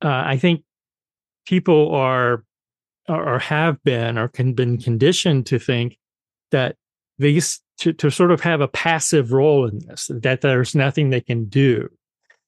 uh, 0.02 0.22
I 0.26 0.38
think 0.38 0.64
people 1.46 1.94
are 1.94 2.44
or 3.08 3.38
have 3.38 3.80
been 3.84 4.18
or 4.18 4.26
can 4.26 4.52
been 4.54 4.78
conditioned 4.78 5.46
to 5.46 5.58
think 5.58 5.98
that 6.50 6.76
these 7.18 7.60
to, 7.78 7.92
to 7.92 8.10
sort 8.10 8.30
of 8.30 8.40
have 8.40 8.60
a 8.60 8.68
passive 8.68 9.32
role 9.32 9.66
in 9.66 9.80
this, 9.86 10.10
that 10.10 10.40
there's 10.40 10.74
nothing 10.74 11.10
they 11.10 11.20
can 11.20 11.44
do, 11.46 11.88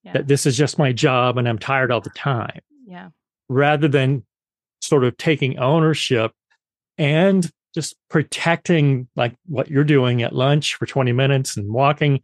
yeah. 0.02 0.14
that 0.14 0.26
this 0.26 0.46
is 0.46 0.56
just 0.56 0.78
my 0.78 0.92
job 0.92 1.36
and 1.38 1.48
I'm 1.48 1.58
tired 1.58 1.92
all 1.92 2.00
the 2.00 2.10
time. 2.10 2.60
Yeah. 2.86 3.10
Rather 3.48 3.88
than 3.88 4.24
sort 4.80 5.04
of 5.04 5.16
taking 5.16 5.58
ownership 5.58 6.32
and 6.96 7.50
just 7.74 7.96
protecting 8.08 9.08
like 9.16 9.34
what 9.46 9.70
you're 9.70 9.84
doing 9.84 10.22
at 10.22 10.34
lunch 10.34 10.74
for 10.76 10.86
20 10.86 11.12
minutes 11.12 11.56
and 11.56 11.72
walking, 11.72 12.20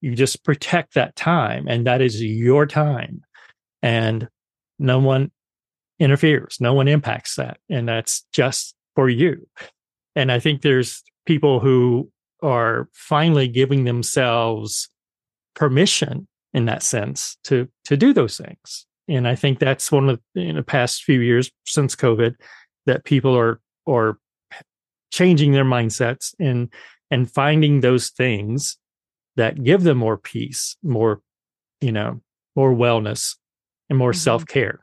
you 0.00 0.14
just 0.14 0.44
protect 0.44 0.94
that 0.94 1.14
time 1.16 1.66
and 1.68 1.86
that 1.86 2.00
is 2.00 2.22
your 2.22 2.66
time. 2.66 3.22
And 3.82 4.28
no 4.78 4.98
one 4.98 5.30
interferes, 5.98 6.58
no 6.60 6.74
one 6.74 6.88
impacts 6.88 7.36
that. 7.36 7.58
And 7.68 7.88
that's 7.88 8.24
just 8.32 8.74
for 8.94 9.08
you. 9.08 9.46
And 10.14 10.32
I 10.32 10.38
think 10.38 10.62
there's 10.62 11.02
people 11.26 11.60
who 11.60 12.10
are 12.42 12.88
finally 12.92 13.48
giving 13.48 13.84
themselves 13.84 14.88
permission 15.54 16.26
in 16.54 16.64
that 16.66 16.82
sense 16.82 17.36
to 17.44 17.68
to 17.84 17.96
do 17.96 18.12
those 18.12 18.36
things 18.36 18.86
and 19.08 19.26
i 19.26 19.34
think 19.34 19.58
that's 19.58 19.90
one 19.90 20.08
of 20.08 20.20
in 20.34 20.56
the 20.56 20.62
past 20.62 21.02
few 21.02 21.20
years 21.20 21.50
since 21.66 21.94
covid 21.96 22.34
that 22.86 23.04
people 23.04 23.36
are 23.36 23.60
are 23.86 24.18
changing 25.12 25.52
their 25.52 25.64
mindsets 25.64 26.34
and 26.38 26.72
and 27.10 27.30
finding 27.30 27.80
those 27.80 28.10
things 28.10 28.78
that 29.36 29.62
give 29.62 29.82
them 29.82 29.98
more 29.98 30.16
peace 30.16 30.76
more 30.82 31.20
you 31.80 31.92
know 31.92 32.20
more 32.54 32.72
wellness 32.72 33.34
and 33.88 33.98
more 33.98 34.12
mm-hmm. 34.12 34.18
self-care 34.18 34.80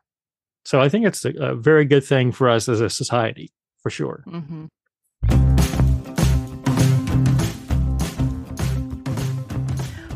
so 0.63 0.81
i 0.81 0.89
think 0.89 1.05
it's 1.05 1.25
a, 1.25 1.31
a, 1.39 1.55
very 1.55 1.85
good 1.85 2.03
thing 2.03 2.31
for 2.31 2.49
us 2.49 2.67
as 2.69 2.81
a 2.81 2.89
society 2.89 3.51
for 3.81 3.89
sure 3.89 4.23
mm-hmm. 4.27 4.65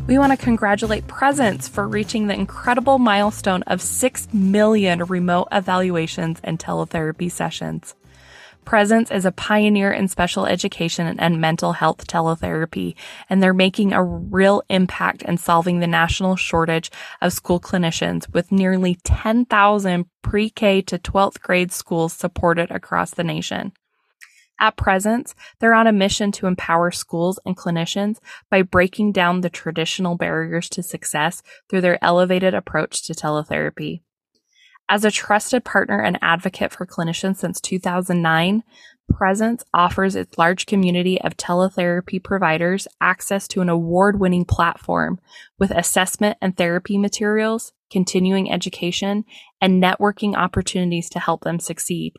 We 0.09 0.17
want 0.17 0.31
to 0.31 0.43
congratulate 0.43 1.05
Presence 1.05 1.67
for 1.67 1.87
reaching 1.87 2.25
the 2.25 2.33
incredible 2.33 2.97
milestone 2.97 3.61
of 3.67 3.79
6 3.79 4.33
million 4.33 5.05
remote 5.05 5.49
evaluations 5.51 6.39
and 6.43 6.57
teletherapy 6.57 7.29
sessions. 7.29 7.93
Presence 8.69 9.09
is 9.09 9.25
a 9.25 9.31
pioneer 9.31 9.91
in 9.91 10.07
special 10.07 10.45
education 10.45 11.17
and 11.19 11.41
mental 11.41 11.73
health 11.73 12.05
teletherapy, 12.05 12.93
and 13.27 13.41
they're 13.41 13.51
making 13.51 13.93
a 13.93 14.03
real 14.03 14.61
impact 14.69 15.23
in 15.23 15.37
solving 15.37 15.79
the 15.79 15.87
national 15.87 16.35
shortage 16.35 16.91
of 17.19 17.33
school 17.33 17.59
clinicians 17.59 18.31
with 18.31 18.51
nearly 18.51 18.93
10,000 19.03 20.05
pre-K 20.21 20.83
to 20.83 20.99
12th 20.99 21.41
grade 21.41 21.71
schools 21.71 22.13
supported 22.13 22.69
across 22.69 23.09
the 23.09 23.23
nation. 23.23 23.71
At 24.59 24.77
Presence, 24.77 25.33
they're 25.59 25.73
on 25.73 25.87
a 25.87 25.91
mission 25.91 26.31
to 26.33 26.45
empower 26.45 26.91
schools 26.91 27.39
and 27.47 27.57
clinicians 27.57 28.19
by 28.51 28.61
breaking 28.61 29.13
down 29.13 29.41
the 29.41 29.49
traditional 29.49 30.15
barriers 30.15 30.69
to 30.69 30.83
success 30.83 31.41
through 31.71 31.81
their 31.81 31.97
elevated 32.03 32.53
approach 32.53 33.01
to 33.07 33.15
teletherapy. 33.15 34.01
As 34.91 35.05
a 35.05 35.11
trusted 35.11 35.63
partner 35.63 36.01
and 36.01 36.17
advocate 36.19 36.71
for 36.71 36.87
clinicians 36.87 37.37
since 37.37 37.61
2009, 37.61 38.63
Presence 39.07 39.63
offers 39.73 40.15
its 40.15 40.37
large 40.37 40.65
community 40.65 41.19
of 41.21 41.37
teletherapy 41.37 42.23
providers 42.23 42.87
access 42.99 43.47
to 43.49 43.61
an 43.61 43.69
award 43.69 44.19
winning 44.19 44.45
platform 44.45 45.19
with 45.59 45.71
assessment 45.71 46.37
and 46.41 46.57
therapy 46.57 46.97
materials, 46.97 47.71
continuing 47.91 48.51
education, 48.51 49.25
and 49.61 49.81
networking 49.81 50.35
opportunities 50.35 51.09
to 51.09 51.19
help 51.19 51.41
them 51.43 51.59
succeed. 51.59 52.13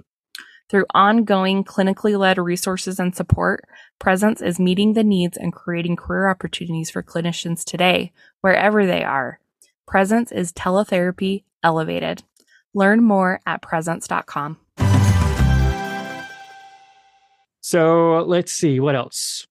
Through 0.68 0.86
ongoing 0.94 1.64
clinically 1.64 2.16
led 2.16 2.38
resources 2.38 3.00
and 3.00 3.14
support, 3.14 3.64
Presence 3.98 4.40
is 4.40 4.60
meeting 4.60 4.92
the 4.92 5.04
needs 5.04 5.36
and 5.36 5.52
creating 5.52 5.96
career 5.96 6.28
opportunities 6.28 6.90
for 6.90 7.02
clinicians 7.02 7.64
today, 7.64 8.12
wherever 8.40 8.86
they 8.86 9.02
are. 9.02 9.40
Presence 9.86 10.30
is 10.30 10.52
teletherapy 10.52 11.42
elevated. 11.62 12.22
Learn 12.74 13.02
more 13.02 13.40
at 13.46 13.62
presence.com. 13.62 14.58
So 17.60 18.24
let's 18.26 18.52
see 18.52 18.80
what 18.80 18.94
else. 18.94 19.46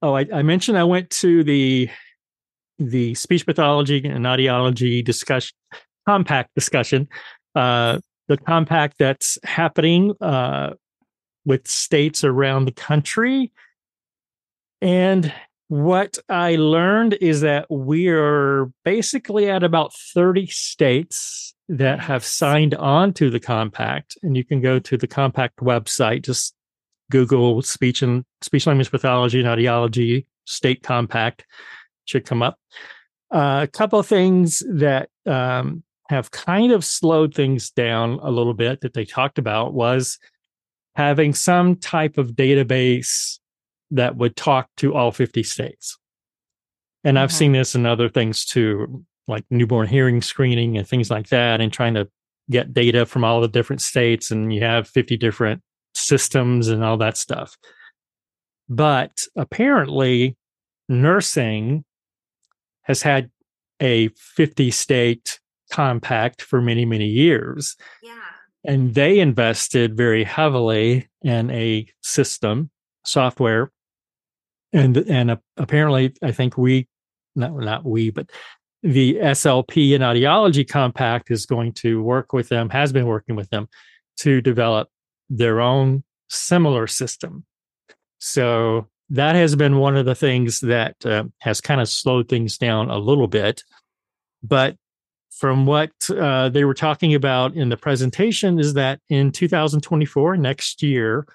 Oh, 0.00 0.14
I, 0.14 0.26
I 0.32 0.42
mentioned 0.42 0.78
I 0.78 0.84
went 0.84 1.10
to 1.10 1.44
the 1.44 1.88
the 2.78 3.14
speech 3.14 3.46
pathology 3.46 4.04
and 4.04 4.24
audiology 4.24 5.04
discussion 5.04 5.56
compact 6.06 6.52
discussion 6.56 7.08
uh, 7.54 7.98
the 8.28 8.36
compact 8.36 8.98
that's 8.98 9.38
happening 9.44 10.14
uh, 10.20 10.70
with 11.44 11.68
states 11.68 12.24
around 12.24 12.64
the 12.64 12.72
country. 12.72 13.52
And 14.80 15.32
what 15.68 16.18
I 16.28 16.56
learned 16.56 17.14
is 17.20 17.40
that 17.42 17.70
we 17.70 18.08
are 18.08 18.70
basically 18.84 19.50
at 19.50 19.62
about 19.62 19.92
30 20.14 20.46
states 20.46 21.54
that 21.72 22.00
have 22.00 22.22
signed 22.22 22.74
on 22.74 23.14
to 23.14 23.30
the 23.30 23.40
compact. 23.40 24.18
And 24.22 24.36
you 24.36 24.44
can 24.44 24.60
go 24.60 24.78
to 24.78 24.96
the 24.98 25.06
compact 25.06 25.56
website, 25.56 26.22
just 26.22 26.54
Google 27.10 27.62
speech 27.62 28.02
and 28.02 28.24
speech 28.42 28.66
language 28.66 28.90
pathology 28.90 29.40
and 29.40 29.48
audiology 29.48 30.26
state 30.44 30.82
compact 30.82 31.46
should 32.04 32.26
come 32.26 32.42
up. 32.42 32.58
Uh, 33.30 33.60
a 33.62 33.66
couple 33.66 33.98
of 33.98 34.06
things 34.06 34.62
that 34.70 35.08
um, 35.24 35.82
have 36.10 36.30
kind 36.30 36.72
of 36.72 36.84
slowed 36.84 37.34
things 37.34 37.70
down 37.70 38.18
a 38.22 38.30
little 38.30 38.52
bit 38.52 38.82
that 38.82 38.92
they 38.92 39.06
talked 39.06 39.38
about 39.38 39.72
was 39.72 40.18
having 40.94 41.32
some 41.32 41.76
type 41.76 42.18
of 42.18 42.32
database 42.32 43.38
that 43.90 44.16
would 44.16 44.36
talk 44.36 44.68
to 44.76 44.94
all 44.94 45.10
50 45.10 45.42
states. 45.42 45.96
And 47.02 47.18
I've 47.18 47.32
seen 47.32 47.52
this 47.52 47.74
in 47.74 47.86
other 47.86 48.10
things 48.10 48.44
too, 48.44 49.06
like 49.28 49.44
newborn 49.50 49.88
hearing 49.88 50.22
screening 50.22 50.76
and 50.76 50.86
things 50.86 51.10
like 51.10 51.28
that, 51.28 51.60
and 51.60 51.72
trying 51.72 51.94
to 51.94 52.08
get 52.50 52.74
data 52.74 53.06
from 53.06 53.24
all 53.24 53.40
the 53.40 53.48
different 53.48 53.80
states. 53.80 54.30
And 54.30 54.52
you 54.52 54.62
have 54.62 54.88
50 54.88 55.16
different 55.16 55.62
systems 55.94 56.68
and 56.68 56.82
all 56.84 56.96
that 56.98 57.16
stuff. 57.16 57.56
But 58.68 59.26
apparently, 59.36 60.36
nursing 60.88 61.84
has 62.82 63.02
had 63.02 63.30
a 63.80 64.08
50 64.16 64.70
state 64.70 65.40
compact 65.70 66.42
for 66.42 66.60
many, 66.60 66.84
many 66.84 67.06
years. 67.06 67.76
Yeah. 68.02 68.18
And 68.64 68.94
they 68.94 69.18
invested 69.18 69.96
very 69.96 70.22
heavily 70.22 71.08
in 71.22 71.50
a 71.50 71.86
system, 72.02 72.70
software. 73.04 73.72
And 74.72 74.96
and 74.96 75.32
uh, 75.32 75.36
apparently, 75.56 76.14
I 76.22 76.32
think 76.32 76.56
we, 76.56 76.88
not 77.34 77.54
not 77.54 77.84
we, 77.84 78.10
but 78.10 78.30
the 78.82 79.14
SLP 79.14 79.94
and 79.94 80.02
Audiology 80.02 80.68
Compact 80.68 81.30
is 81.30 81.46
going 81.46 81.72
to 81.74 82.02
work 82.02 82.32
with 82.32 82.48
them, 82.48 82.68
has 82.70 82.92
been 82.92 83.06
working 83.06 83.36
with 83.36 83.48
them 83.50 83.68
to 84.18 84.40
develop 84.40 84.88
their 85.30 85.60
own 85.60 86.02
similar 86.28 86.86
system. 86.86 87.44
So 88.18 88.88
that 89.10 89.34
has 89.34 89.54
been 89.54 89.78
one 89.78 89.96
of 89.96 90.06
the 90.06 90.14
things 90.14 90.60
that 90.60 90.96
uh, 91.06 91.24
has 91.40 91.60
kind 91.60 91.80
of 91.80 91.88
slowed 91.88 92.28
things 92.28 92.58
down 92.58 92.90
a 92.90 92.98
little 92.98 93.28
bit. 93.28 93.62
But 94.42 94.76
from 95.30 95.66
what 95.66 95.92
uh, 96.10 96.48
they 96.48 96.64
were 96.64 96.74
talking 96.74 97.14
about 97.14 97.54
in 97.54 97.68
the 97.68 97.76
presentation 97.76 98.58
is 98.58 98.74
that 98.74 99.00
in 99.08 99.32
2024, 99.32 100.36
next 100.36 100.82
year, 100.82 101.26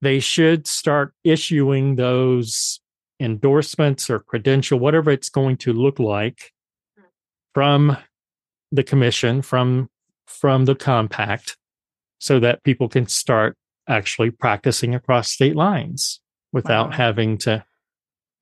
they 0.00 0.20
should 0.20 0.66
start 0.66 1.12
issuing 1.24 1.96
those 1.96 2.80
endorsements 3.20 4.08
or 4.08 4.20
credential, 4.20 4.78
whatever 4.78 5.10
it's 5.10 5.28
going 5.28 5.56
to 5.58 5.72
look 5.72 5.98
like 5.98 6.52
from 7.58 7.96
the 8.70 8.84
commission, 8.84 9.42
from 9.42 9.90
from 10.28 10.64
the 10.64 10.76
compact, 10.76 11.56
so 12.20 12.38
that 12.38 12.62
people 12.62 12.88
can 12.88 13.08
start 13.08 13.56
actually 13.88 14.30
practicing 14.30 14.94
across 14.94 15.28
state 15.28 15.56
lines 15.56 16.20
without 16.52 16.90
wow. 16.90 16.96
having 16.96 17.36
to 17.36 17.64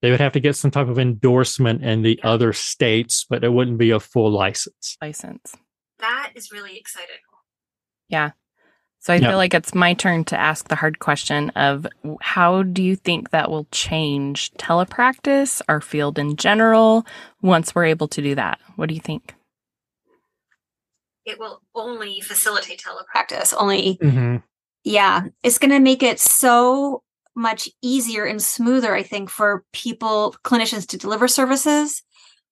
they 0.03 0.11
would 0.11 0.19
have 0.19 0.33
to 0.33 0.39
get 0.39 0.55
some 0.55 0.69
type 0.69 0.87
of 0.87 0.99
endorsement 0.99 1.83
in 1.83 2.03
the 2.03 2.19
other 2.23 2.53
states, 2.53 3.25
but 3.27 3.43
it 3.43 3.51
wouldn't 3.51 3.79
be 3.79 3.89
a 3.89 3.99
full 3.99 4.29
license. 4.29 4.95
License. 5.01 5.55
That 5.97 6.33
is 6.35 6.51
really 6.51 6.77
exciting. 6.77 7.15
Yeah. 8.09 8.31
So 9.07 9.13
I 9.13 9.19
feel 9.21 9.37
like 9.37 9.53
it's 9.53 9.73
my 9.73 9.93
turn 9.93 10.25
to 10.25 10.37
ask 10.37 10.67
the 10.67 10.75
hard 10.75 10.99
question 10.99 11.49
of 11.51 11.87
how 12.19 12.63
do 12.63 12.83
you 12.83 12.97
think 12.97 13.29
that 13.29 13.49
will 13.49 13.65
change 13.71 14.51
telepractice, 14.55 15.61
our 15.69 15.79
field 15.79 16.19
in 16.19 16.35
general, 16.35 17.07
once 17.41 17.73
we're 17.73 17.85
able 17.85 18.09
to 18.09 18.21
do 18.21 18.35
that? 18.35 18.59
What 18.75 18.89
do 18.89 18.95
you 18.95 18.99
think? 18.99 19.33
It 21.23 21.39
will 21.39 21.61
only 21.73 22.19
facilitate 22.19 22.83
telepractice. 22.83 23.53
Only, 23.57 23.97
mm-hmm. 24.03 24.37
yeah, 24.83 25.21
it's 25.41 25.57
going 25.57 25.71
to 25.71 25.79
make 25.79 26.03
it 26.03 26.19
so 26.19 27.01
much 27.33 27.69
easier 27.81 28.25
and 28.25 28.41
smoother, 28.41 28.93
I 28.93 29.03
think, 29.03 29.29
for 29.29 29.63
people, 29.71 30.35
clinicians 30.43 30.85
to 30.87 30.97
deliver 30.97 31.29
services 31.29 32.03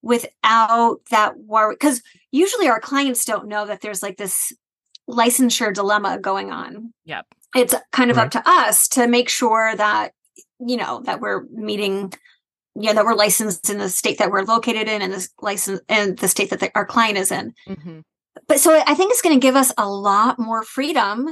without 0.02 1.00
that 1.12 1.38
worry 1.38 1.76
because 1.76 2.02
usually 2.32 2.70
our 2.70 2.80
clients 2.80 3.26
don't 3.26 3.50
know 3.50 3.66
that 3.66 3.82
there's 3.82 4.02
like 4.02 4.16
this 4.16 4.54
licensure 5.10 5.74
dilemma 5.74 6.18
going 6.20 6.52
on 6.52 6.94
Yep. 7.06 7.26
it's 7.56 7.76
kind 7.92 8.10
of 8.12 8.18
Right. 8.18 8.26
up 8.26 8.32
to 8.32 8.44
us 8.50 8.88
to 8.90 9.08
make 9.08 9.30
sure 9.30 9.76
that 9.76 10.12
you 10.60 10.78
know 10.78 11.02
that 11.06 11.20
we're 11.22 11.44
meeting 11.52 12.12
yeah 12.76 12.94
that 12.94 13.06
we're 13.06 13.14
licensed 13.16 13.70
in 13.70 13.78
the 13.78 13.90
state 13.90 14.18
that 14.18 14.32
we're 14.32 14.44
located 14.44 14.88
in 14.88 15.02
and 15.02 15.14
this 15.14 15.30
license 15.42 15.82
and 15.90 16.18
the 16.18 16.28
state 16.28 16.50
that 16.50 16.60
the, 16.60 16.72
our 16.76 16.86
client 16.86 17.18
is 17.18 17.32
in 17.32 17.54
hmm 17.68 18.00
but 18.48 18.60
so 18.60 18.82
i 18.88 18.94
think 18.96 19.12
it's 19.12 19.22
going 19.22 19.36
to 19.36 19.40
give 19.46 19.56
us 19.56 19.72
a 19.78 19.88
lot 19.90 20.40
more 20.40 20.64
freedom 20.64 21.28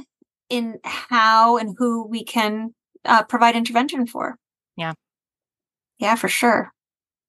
in 0.50 0.80
how 0.84 1.58
and 1.58 1.76
who 1.78 2.06
we 2.08 2.24
can 2.24 2.74
uh, 3.06 3.24
provide 3.24 3.56
intervention 3.56 4.06
for 4.08 4.38
Yeah. 4.78 4.94
yeah 6.00 6.16
for 6.16 6.28
sure 6.30 6.72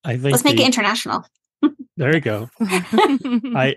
I 0.05 0.13
think 0.19 0.33
let's 0.33 0.45
make 0.45 0.57
the- 0.57 0.63
it 0.63 0.67
international 0.67 1.25
there 1.97 2.15
you 2.15 2.21
go. 2.21 2.51
I 2.61 3.77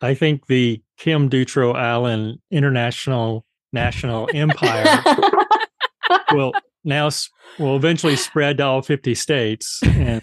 I 0.00 0.14
think 0.14 0.46
the 0.46 0.80
Kim 0.98 1.28
Dutro 1.28 1.74
Allen 1.74 2.40
International 2.50 3.44
National 3.72 4.28
Empire 4.32 5.02
will 6.32 6.52
now 6.84 7.10
will 7.58 7.76
eventually 7.76 8.16
spread 8.16 8.58
to 8.58 8.64
all 8.64 8.82
50 8.82 9.14
states 9.14 9.80
and 9.82 10.22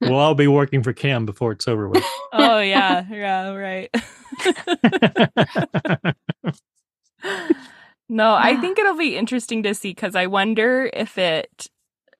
we'll 0.00 0.18
all 0.18 0.34
be 0.34 0.46
working 0.46 0.82
for 0.82 0.92
Kim 0.92 1.26
before 1.26 1.52
it's 1.52 1.68
over 1.68 1.88
with. 1.88 2.04
oh 2.32 2.60
yeah, 2.60 3.04
yeah, 3.10 3.50
right. 3.50 3.90
no, 8.08 8.34
I 8.34 8.56
think 8.60 8.78
it'll 8.78 8.96
be 8.96 9.16
interesting 9.16 9.62
to 9.64 9.74
see 9.74 9.90
because 9.90 10.14
I 10.14 10.26
wonder 10.26 10.90
if 10.92 11.18
it 11.18 11.68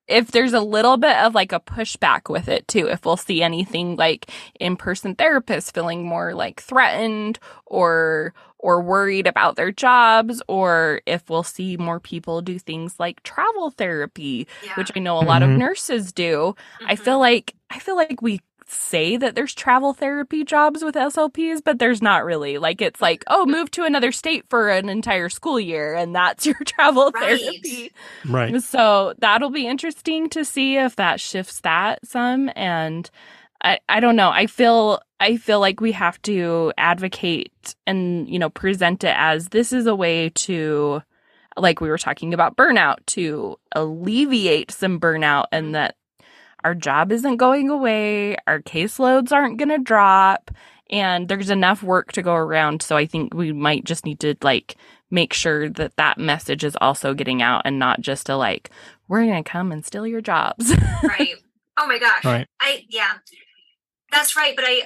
if 0.07 0.31
there's 0.31 0.53
a 0.53 0.61
little 0.61 0.97
bit 0.97 1.15
of 1.17 1.35
like 1.35 1.51
a 1.51 1.59
pushback 1.59 2.29
with 2.29 2.47
it 2.47 2.67
too 2.67 2.87
if 2.87 3.05
we'll 3.05 3.17
see 3.17 3.41
anything 3.43 3.95
like 3.95 4.31
in-person 4.59 5.15
therapists 5.15 5.71
feeling 5.73 6.05
more 6.05 6.33
like 6.33 6.61
threatened 6.61 7.39
or 7.65 8.33
or 8.59 8.81
worried 8.81 9.27
about 9.27 9.55
their 9.55 9.71
jobs 9.71 10.41
or 10.47 11.01
if 11.05 11.29
we'll 11.29 11.43
see 11.43 11.77
more 11.77 11.99
people 11.99 12.41
do 12.41 12.57
things 12.57 12.95
like 12.99 13.21
travel 13.23 13.69
therapy 13.71 14.47
which 14.75 14.91
I 14.95 14.99
know 14.99 15.19
a 15.19 15.21
lot 15.21 15.43
of 15.43 15.55
Mhm. 15.55 15.57
nurses 15.57 16.11
do 16.11 16.55
I 16.85 16.95
Mm-hmm. 16.95 16.95
feel 16.95 17.19
like 17.19 17.53
I 17.69 17.79
feel 17.79 17.95
like 17.95 18.21
we 18.21 18.41
say 18.67 19.17
that 19.17 19.33
there's 19.35 19.53
travel 19.53 19.93
therapy 19.93 20.43
jobs 20.43 20.83
with 20.83 20.95
SLPs, 20.95 21.61
but 21.63 21.79
there's 21.79 22.01
not 22.01 22.25
really. 22.25 22.57
Like 22.57 22.81
it's 22.81 23.01
like, 23.01 23.23
oh, 23.27 23.45
move 23.45 23.71
to 23.71 23.83
another 23.83 24.11
state 24.11 24.45
for 24.49 24.69
an 24.69 24.89
entire 24.89 25.29
school 25.29 25.59
year 25.59 25.93
and 25.95 26.13
that's 26.13 26.45
your 26.45 26.57
travel 26.65 27.11
Right. 27.11 27.39
therapy. 27.39 27.91
right. 28.25 28.61
So 28.61 29.13
that'll 29.19 29.49
be 29.51 29.67
interesting 29.67 30.29
to 30.29 30.43
see 30.43 30.77
if 30.77 30.95
that 30.97 31.19
shifts 31.19 31.61
that 31.61 32.05
some 32.05 32.49
and 32.55 33.09
I, 33.63 33.79
I 33.89 33.99
don't 34.01 34.15
know. 34.15 34.29
I 34.29 34.45
feel 34.47 35.01
I 35.19 35.37
feel 35.37 35.59
like 35.59 35.81
we 35.81 35.91
have 35.93 36.21
to 36.23 36.71
advocate 36.77 37.75
and 37.87 38.29
you 38.29 38.37
know 38.37 38.49
present 38.49 39.03
it 39.03 39.15
as 39.17 39.49
this 39.49 39.73
is 39.73 39.87
a 39.87 39.95
way 39.95 40.29
to 40.29 41.01
like 41.57 41.81
we 41.81 41.89
were 41.89 41.97
talking 41.97 42.35
about 42.35 42.55
burnout 42.55 42.97
to 43.07 43.57
alleviate 43.71 44.71
some 44.71 44.99
burnout 44.99 45.45
and 45.51 45.73
that 45.73 45.95
our 46.67 46.75
job 46.75 47.13
isn't 47.13 47.37
going 47.37 47.69
away, 47.69 48.35
our 48.45 48.61
caseloads 48.61 49.31
aren't 49.31 49.57
going 49.57 49.69
to 49.69 49.77
drop 49.77 50.51
and 50.89 51.29
there's 51.29 51.49
enough 51.49 51.81
work 51.81 52.11
to 52.11 52.21
go 52.21 52.33
around 52.33 52.81
so 52.81 52.97
I 52.97 53.05
think 53.05 53.33
we 53.33 53.53
might 53.53 53.85
just 53.85 54.05
need 54.05 54.19
to 54.19 54.35
like 54.41 54.75
make 55.09 55.31
sure 55.33 55.69
that 55.69 55.95
that 55.95 56.17
message 56.17 56.65
is 56.65 56.77
also 56.81 57.13
getting 57.13 57.41
out 57.41 57.61
and 57.63 57.79
not 57.79 58.01
just 58.01 58.27
a 58.27 58.35
like 58.35 58.69
we're 59.07 59.23
going 59.25 59.41
to 59.41 59.49
come 59.49 59.71
and 59.71 59.85
steal 59.85 60.05
your 60.05 60.19
jobs. 60.19 60.73
right 61.03 61.35
oh 61.77 61.87
my 61.87 61.99
gosh 61.99 62.25
Right. 62.25 62.47
i 62.59 62.83
yeah 62.89 63.13
that's 64.11 64.35
right 64.35 64.53
but 64.57 64.65
i 64.67 64.81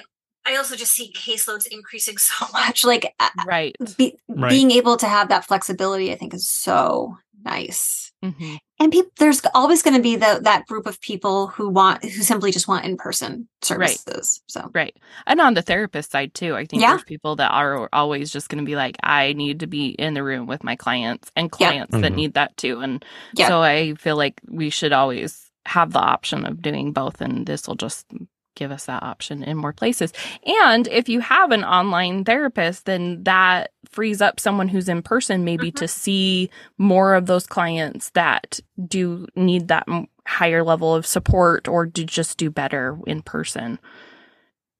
i 0.46 0.54
also 0.56 0.76
just 0.76 0.92
see 0.92 1.12
caseloads 1.12 1.66
increasing 1.68 2.16
so 2.18 2.46
much 2.52 2.84
like 2.84 3.12
uh, 3.18 3.28
right. 3.44 3.74
be, 3.96 4.16
Right. 4.28 4.50
being 4.50 4.70
able 4.70 4.96
to 4.98 5.08
have 5.08 5.30
that 5.30 5.44
flexibility 5.46 6.12
i 6.12 6.16
think 6.16 6.32
is 6.32 6.48
so 6.48 7.16
nice 7.44 8.12
hmm 8.22 8.54
and 8.82 8.92
people 8.92 9.12
there's 9.18 9.42
always 9.54 9.82
going 9.82 9.96
to 9.96 10.02
be 10.02 10.16
the, 10.16 10.40
that 10.44 10.66
group 10.66 10.86
of 10.86 11.00
people 11.00 11.48
who 11.48 11.70
want 11.70 12.04
who 12.04 12.22
simply 12.22 12.52
just 12.52 12.68
want 12.68 12.84
in-person 12.86 13.48
services 13.62 14.42
so 14.48 14.70
Right. 14.74 14.96
And 15.26 15.40
on 15.40 15.54
the 15.54 15.62
therapist 15.62 16.12
side 16.12 16.34
too, 16.34 16.56
I 16.56 16.66
think 16.66 16.82
Yeah. 16.82 16.90
there's 16.92 17.04
people 17.04 17.36
that 17.36 17.50
are 17.52 17.88
always 17.94 18.32
just 18.32 18.50
going 18.50 18.64
to 18.64 18.66
be 18.68 18.76
like, 18.76 18.98
I 19.02 19.34
need 19.34 19.60
to 19.60 19.68
be 19.68 19.90
in 19.90 20.14
the 20.14 20.24
room 20.24 20.46
with 20.46 20.64
my 20.64 20.76
clients 20.76 21.30
and 21.36 21.50
Yeah. 21.58 21.72
clients 21.72 21.98
that 22.00 22.12
Mhm. 22.12 22.16
need 22.16 22.34
that 22.34 22.56
too. 22.58 22.80
And 22.80 23.04
Yeah. 23.34 23.48
so 23.48 23.62
I 23.62 23.94
feel 23.94 24.16
like 24.16 24.40
we 24.48 24.70
should 24.70 24.92
always 24.92 25.50
have 25.66 25.92
the 25.92 26.00
option 26.00 26.46
of 26.46 26.62
doing 26.62 26.92
both. 26.92 27.20
And 27.22 27.46
this 27.46 27.68
will 27.68 27.76
just 27.76 28.06
give 28.54 28.70
us 28.70 28.86
that 28.86 29.02
option 29.02 29.42
in 29.42 29.56
more 29.56 29.72
places. 29.72 30.12
And 30.46 30.86
if 30.88 31.08
you 31.08 31.20
have 31.20 31.50
an 31.52 31.64
online 31.64 32.24
therapist, 32.24 32.84
then 32.86 33.22
that 33.24 33.72
frees 33.90 34.20
up 34.20 34.38
someone 34.40 34.68
who's 34.68 34.88
in 34.88 35.02
person 35.02 35.44
maybe 35.44 35.70
Mhm. 35.72 35.76
to 35.76 35.88
see 35.88 36.50
more 36.78 37.14
of 37.14 37.26
those 37.26 37.46
clients 37.46 38.10
that 38.10 38.60
do 38.86 39.26
need 39.36 39.68
that 39.68 39.86
higher 40.26 40.62
level 40.62 40.94
of 40.94 41.04
support 41.06 41.66
or 41.68 41.86
to 41.86 42.04
just 42.04 42.38
do 42.38 42.50
better 42.50 42.98
in 43.06 43.22
person. 43.22 43.78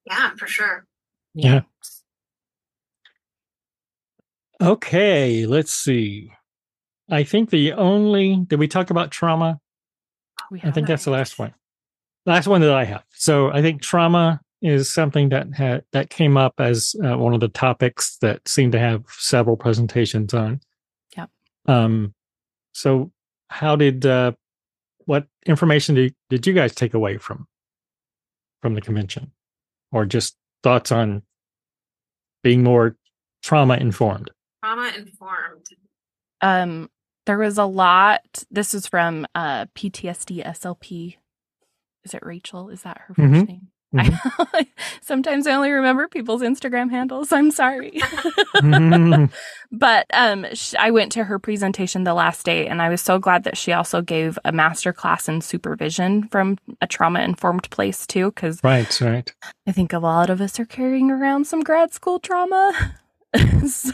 yeah 0.07 0.31
for 0.37 0.47
sure 0.47 0.85
Yeah. 1.35 1.63
Okay, 4.61 5.47
let's 5.47 5.73
see. 5.73 6.33
I 7.11 7.25
think 7.25 7.51
the 7.51 7.73
only 7.73 8.37
did 8.47 8.59
we 8.59 8.69
talk 8.69 8.91
about 8.91 9.11
trauma? 9.11 9.61
We 10.51 10.61
I 10.63 10.71
think 10.71 10.87
that's 10.87 11.05
the 11.05 11.11
last 11.11 11.39
one. 11.39 11.55
Last 12.27 12.47
one 12.47 12.61
that 12.61 12.73
I 12.73 12.85
have. 12.85 13.05
So 13.11 13.51
I 13.51 13.63
think 13.63 13.83
trauma 13.83 14.41
is 14.61 14.93
something 14.93 15.31
that 15.31 15.53
had 15.55 15.85
that 15.93 16.11
came 16.11 16.37
up 16.37 16.55
as 16.59 16.95
uh, 17.05 17.19
one 17.19 17.35
of 17.35 17.41
the 17.41 17.49
topics 17.49 18.17
that 18.21 18.47
seemed 18.47 18.73
to 18.73 18.79
have 18.79 19.05
several 19.09 19.57
presentations 19.57 20.33
on. 20.35 20.61
Yep. 21.17 21.31
Um. 21.67 22.15
So 22.73 23.11
how 23.49 23.77
did 23.77 24.07
uh, 24.07 24.33
what 25.07 25.27
information 25.47 25.97
did 25.97 26.15
did 26.31 26.47
you 26.47 26.53
guys 26.53 26.75
take 26.75 26.95
away 26.95 27.19
from 27.19 27.47
from 28.61 28.75
the 28.75 28.81
convention, 28.81 29.33
or 29.91 30.07
just 30.07 30.37
thoughts 30.63 30.93
on 30.93 31.23
being 32.43 32.63
more 32.63 32.97
trauma 33.43 33.75
informed? 33.75 34.31
trauma 34.63 34.93
informed 34.97 35.67
um 36.41 36.89
there 37.27 37.39
was 37.39 37.59
a 37.59 37.65
lot 37.65 38.45
this 38.51 38.75
is 38.75 38.87
from 38.87 39.27
uh 39.35 39.67
ptsd 39.75 40.45
slp 40.47 41.17
is 42.05 42.15
it 42.15 42.25
rachel 42.25 42.69
is 42.69 42.83
that 42.83 42.99
her 43.07 43.15
1st 43.15 43.33
Mhm. 43.43 43.49
name 43.49 43.69
I, 43.95 44.67
sometimes 45.03 45.47
i 45.47 45.53
only 45.53 45.71
remember 45.71 46.09
people's 46.09 46.41
instagram 46.41 46.91
handles 46.91 47.31
i'm 47.31 47.51
sorry 47.51 48.01
but 49.71 50.07
um 50.15 50.47
sh- 50.55 50.75
i 50.79 50.91
went 50.91 51.13
to 51.13 51.25
her 51.25 51.39
presentation 51.39 52.05
the 52.05 52.15
last 52.15 52.45
day 52.47 52.67
and 52.67 52.81
i 52.81 52.89
was 52.89 53.03
so 53.03 53.19
glad 53.19 53.45
that 53.45 53.57
she 53.59 53.73
also 53.73 54.01
gave 54.01 54.39
a 54.47 54.53
master 54.53 54.93
class 54.95 55.29
in 55.29 55.41
supervision 55.43 56.27
from 56.29 56.57
a 56.81 56.87
trauma 56.87 57.21
informed 57.21 57.69
place 57.71 58.07
too 58.07 58.31
because 58.31 58.65
right, 58.65 58.99
right. 59.01 59.31
I 59.67 59.73
think 59.73 59.93
a 59.93 59.99
lot 59.99 60.31
of 60.31 60.41
us 60.41 60.59
are 60.59 60.65
carrying 60.65 61.11
around 61.11 61.47
some 61.47 61.63
grad 61.63 61.93
school 61.93 62.19
trauma. 62.19 62.73
so, 63.69 63.93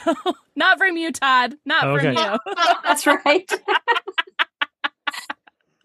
not 0.56 0.78
from 0.78 0.96
you, 0.96 1.12
Todd. 1.12 1.56
Not 1.66 1.86
Okay. 1.88 2.14
from 2.14 2.32
you. 2.32 2.54
that's 2.84 3.06
right 3.06 3.50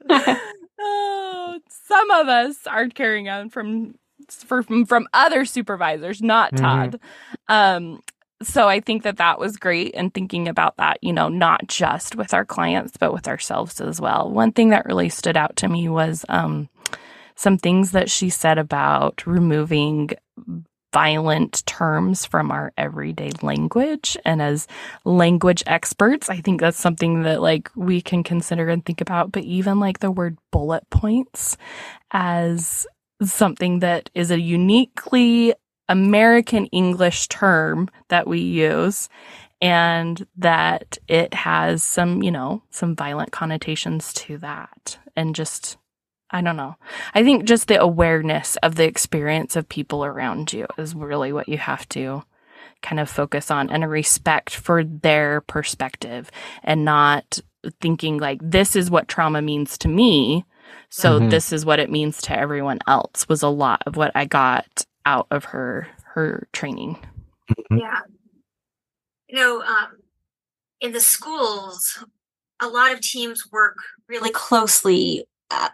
oh, 0.80 1.60
some 1.70 2.12
of 2.12 2.28
us 2.28 2.66
are 2.68 2.88
carrying 2.90 3.30
on 3.30 3.50
from 3.50 3.96
from 4.30 4.86
from 4.86 5.08
other 5.14 5.46
supervisors, 5.46 6.22
not 6.22 6.54
Mhm. 6.54 6.58
Todd. 6.58 7.00
Um, 7.50 8.02
so 8.42 8.68
I 8.68 8.80
think 8.82 9.04
that 9.04 9.18
that 9.18 9.40
was 9.40 9.58
great, 9.58 9.94
and 9.96 10.14
thinking 10.14 10.48
about 10.48 10.78
that, 10.78 10.98
you 11.02 11.14
know, 11.14 11.30
not 11.30 11.68
just 11.68 12.16
with 12.16 12.34
our 12.34 12.44
clients, 12.46 12.98
but 12.98 13.14
with 13.14 13.28
ourselves 13.28 13.80
as 13.80 14.02
well. 14.02 14.30
One 14.30 14.52
thing 14.52 14.70
that 14.70 14.86
really 14.86 15.10
stood 15.10 15.38
out 15.38 15.56
to 15.58 15.70
me 15.70 15.88
was 15.88 16.26
um, 16.30 16.68
some 17.36 17.58
things 17.58 17.92
that 17.92 18.10
she 18.10 18.30
said 18.30 18.58
about 18.58 19.26
removing 19.26 20.12
violent 20.94 21.66
terms 21.66 22.26
from 22.26 22.52
our 22.52 22.72
everyday 22.78 23.32
language. 23.42 24.18
And 24.26 24.42
as 24.42 24.68
language 25.06 25.64
experts 25.68 26.30
i 26.30 26.38
think 26.40 26.62
that's 26.62 26.80
something 26.80 27.24
that 27.24 27.42
like 27.42 27.70
we 27.76 28.02
can 28.02 28.24
consider 28.24 28.70
and 28.70 28.86
think 28.86 29.02
about. 29.02 29.32
But 29.32 29.44
even 29.44 29.80
like 29.80 30.00
the 30.00 30.12
word 30.12 30.38
bullet 30.52 30.90
points 30.90 31.58
as 32.12 32.88
something 33.22 33.80
that 33.80 34.10
is 34.16 34.32
a 34.32 34.40
uniquely 34.40 35.54
american 35.90 36.66
english 36.68 37.28
term 37.28 37.90
that 38.10 38.28
we 38.28 38.40
use 38.40 39.10
and 39.62 40.26
that 40.38 40.98
it 41.08 41.34
has 41.34 41.84
some 41.84 42.24
you 42.24 42.32
know 42.32 42.62
some 42.70 42.96
violent 42.96 43.32
connotations 43.32 44.14
to 44.14 44.38
that 44.40 44.98
and 45.16 45.36
just 45.36 45.78
I 46.34 46.42
don't 46.42 46.58
know. 46.58 46.76
I 47.14 47.24
think 47.24 47.46
just 47.46 47.68
the 47.70 47.80
awareness 47.80 48.58
of 48.64 48.76
the 48.76 48.86
experience 48.86 49.56
of 49.56 49.70
people 49.70 50.04
around 50.04 50.52
you 50.52 50.68
is 50.78 50.96
really 50.96 51.32
what 51.32 51.48
you 51.48 51.60
have 51.60 51.88
to 51.90 52.24
kind 52.82 53.00
of 53.00 53.10
focus 53.10 53.52
on 53.52 53.70
and 53.70 53.84
a 53.84 53.88
respect 53.88 54.56
for 54.56 54.84
their 54.84 55.42
perspective 55.42 56.32
and 56.64 56.84
not 56.84 57.40
thinking 57.82 58.18
like 58.18 58.40
this 58.44 58.76
is 58.76 58.92
what 58.92 59.08
trauma 59.08 59.42
means 59.42 59.78
to 59.78 59.88
me 59.88 60.46
So 60.90 61.20
Mhm. 61.20 61.30
this 61.30 61.54
is 61.54 61.66
what 61.66 61.80
it 61.80 61.92
means 61.92 62.22
to 62.24 62.38
everyone 62.38 62.80
else 62.88 63.28
was 63.30 63.42
a 63.44 63.50
lot 63.50 63.82
of 63.88 63.96
what 63.96 64.12
I 64.16 64.26
got 64.26 64.86
out 65.06 65.28
of 65.32 65.46
her 65.46 65.88
her 66.14 66.48
training. 66.54 66.98
Yeah. 67.72 68.02
You 69.28 69.38
know, 69.38 69.62
um, 69.64 69.98
in 70.82 70.92
the 70.92 71.00
schools, 71.00 72.04
a 72.62 72.68
lot 72.68 72.92
of 72.94 73.02
teams 73.02 73.52
work 73.52 73.78
really 74.08 74.30
closely. 74.32 75.26
Uh, 75.52 75.70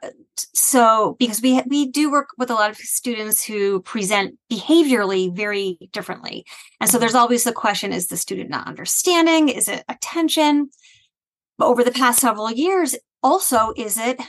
so 0.54 1.16
because 1.20 1.42
we 1.42 1.62
we 1.68 1.90
do 1.90 2.12
work 2.12 2.30
with 2.38 2.50
a 2.50 2.54
lot 2.54 2.70
of 2.70 2.78
students 2.78 3.44
who 3.44 3.82
present 3.82 4.38
behaviorally 4.52 5.34
very 5.34 5.78
differently, 5.92 6.46
and 6.82 6.90
so 6.90 6.98
there's 6.98 7.16
always 7.16 7.44
the 7.44 7.54
question: 7.54 7.94
Is 7.94 8.08
the 8.08 8.18
student 8.18 8.50
not 8.50 8.68
understanding? 8.68 9.50
Is 9.50 9.68
it 9.68 9.84
attention? 9.88 10.70
But 11.58 11.68
over 11.68 11.84
the 11.84 11.92
past 11.92 12.20
several 12.20 12.52
years, 12.52 12.96
also, 13.22 13.74
is 13.76 13.98
it 13.98 14.22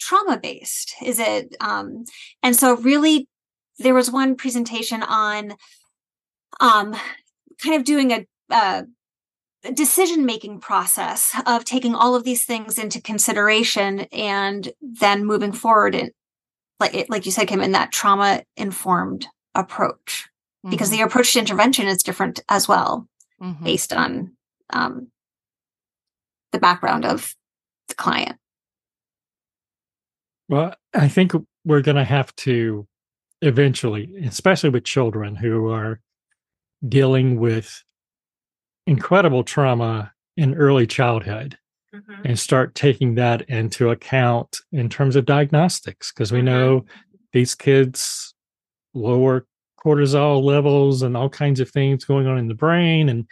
trauma 0.00 0.38
based? 0.38 0.94
Is 1.02 1.18
it? 1.18 1.56
Um, 1.60 2.04
and 2.42 2.54
so, 2.54 2.76
really, 2.76 3.28
there 3.78 3.94
was 3.94 4.10
one 4.10 4.36
presentation 4.36 5.02
on 5.02 5.54
um, 6.60 6.94
kind 7.62 7.76
of 7.76 7.84
doing 7.84 8.12
a, 8.12 8.26
a 8.50 8.84
decision 9.74 10.26
making 10.26 10.58
process 10.60 11.34
of 11.46 11.64
taking 11.64 11.94
all 11.94 12.14
of 12.14 12.24
these 12.24 12.44
things 12.44 12.78
into 12.78 13.00
consideration 13.00 14.00
and 14.12 14.72
then 14.80 15.24
moving 15.24 15.52
forward 15.52 15.94
and 15.94 16.10
like 16.80 17.06
like 17.08 17.24
you 17.26 17.32
said 17.32 17.46
kim 17.46 17.60
in 17.60 17.72
that 17.72 17.92
trauma 17.92 18.42
informed 18.56 19.26
approach 19.54 20.28
because 20.68 20.88
Mhm. 20.88 20.92
the 20.92 21.00
approach 21.02 21.32
to 21.34 21.38
intervention 21.38 21.86
is 21.86 22.02
different 22.02 22.40
as 22.48 22.66
well 22.66 23.08
Mhm. 23.40 23.62
based 23.62 23.92
on 23.92 24.36
um, 24.70 25.12
the 26.52 26.58
background 26.58 27.04
of 27.04 27.34
the 27.88 27.94
client 27.94 28.38
Well, 30.48 30.74
I 30.92 31.08
think 31.08 31.32
we're 31.64 31.80
going 31.82 31.96
to 31.96 32.04
have 32.04 32.34
to 32.36 32.86
eventually, 33.40 34.14
especially 34.26 34.70
with 34.70 34.84
children 34.84 35.34
who 35.36 35.70
are 35.70 36.00
dealing 36.86 37.38
with 37.40 37.82
incredible 38.86 39.44
trauma 39.44 40.12
in 40.36 40.54
early 40.54 40.86
childhood, 40.86 41.58
and 42.24 42.38
start 42.38 42.74
taking 42.74 43.14
that 43.16 43.42
into 43.48 43.90
account 43.90 44.58
in 44.72 44.88
terms 44.88 45.16
of 45.16 45.24
diagnostics 45.26 46.12
because 46.12 46.32
we 46.32 46.40
Mhm. 46.40 46.44
know 46.44 46.84
these 47.32 47.54
kids 47.54 48.34
lower 48.94 49.46
cortisol 49.84 50.42
levels 50.42 51.02
and 51.02 51.16
all 51.16 51.28
kinds 51.28 51.60
of 51.60 51.70
things 51.70 52.04
going 52.04 52.26
on 52.26 52.38
in 52.38 52.48
the 52.48 52.54
brain 52.54 53.08
and 53.08 53.26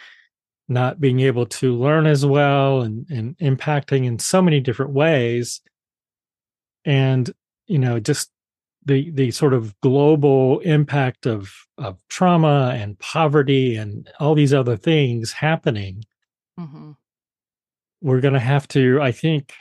not 0.68 1.00
being 1.00 1.20
able 1.20 1.46
to 1.46 1.74
learn 1.76 2.06
as 2.06 2.24
well 2.26 2.82
and, 2.82 3.06
and 3.10 3.36
impacting 3.38 4.04
in 4.06 4.18
so 4.18 4.42
many 4.42 4.60
different 4.60 4.92
ways 4.92 5.60
and 6.84 7.30
you 7.66 7.78
know 7.78 8.00
just 8.00 8.30
the 8.84 9.10
the 9.10 9.30
sort 9.30 9.52
of 9.54 9.78
global 9.80 10.60
impact 10.60 11.26
of 11.26 11.52
of 11.78 11.98
trauma 12.08 12.72
and 12.76 12.98
poverty 12.98 13.76
and 13.76 14.10
all 14.20 14.34
these 14.34 14.54
other 14.54 14.76
things 14.76 15.32
happening 15.32 16.04
Mhm. 16.58 16.96
we're 18.00 18.20
going 18.20 18.34
to 18.34 18.40
have 18.40 18.66
to 18.68 19.00
i 19.02 19.12
think 19.12 19.52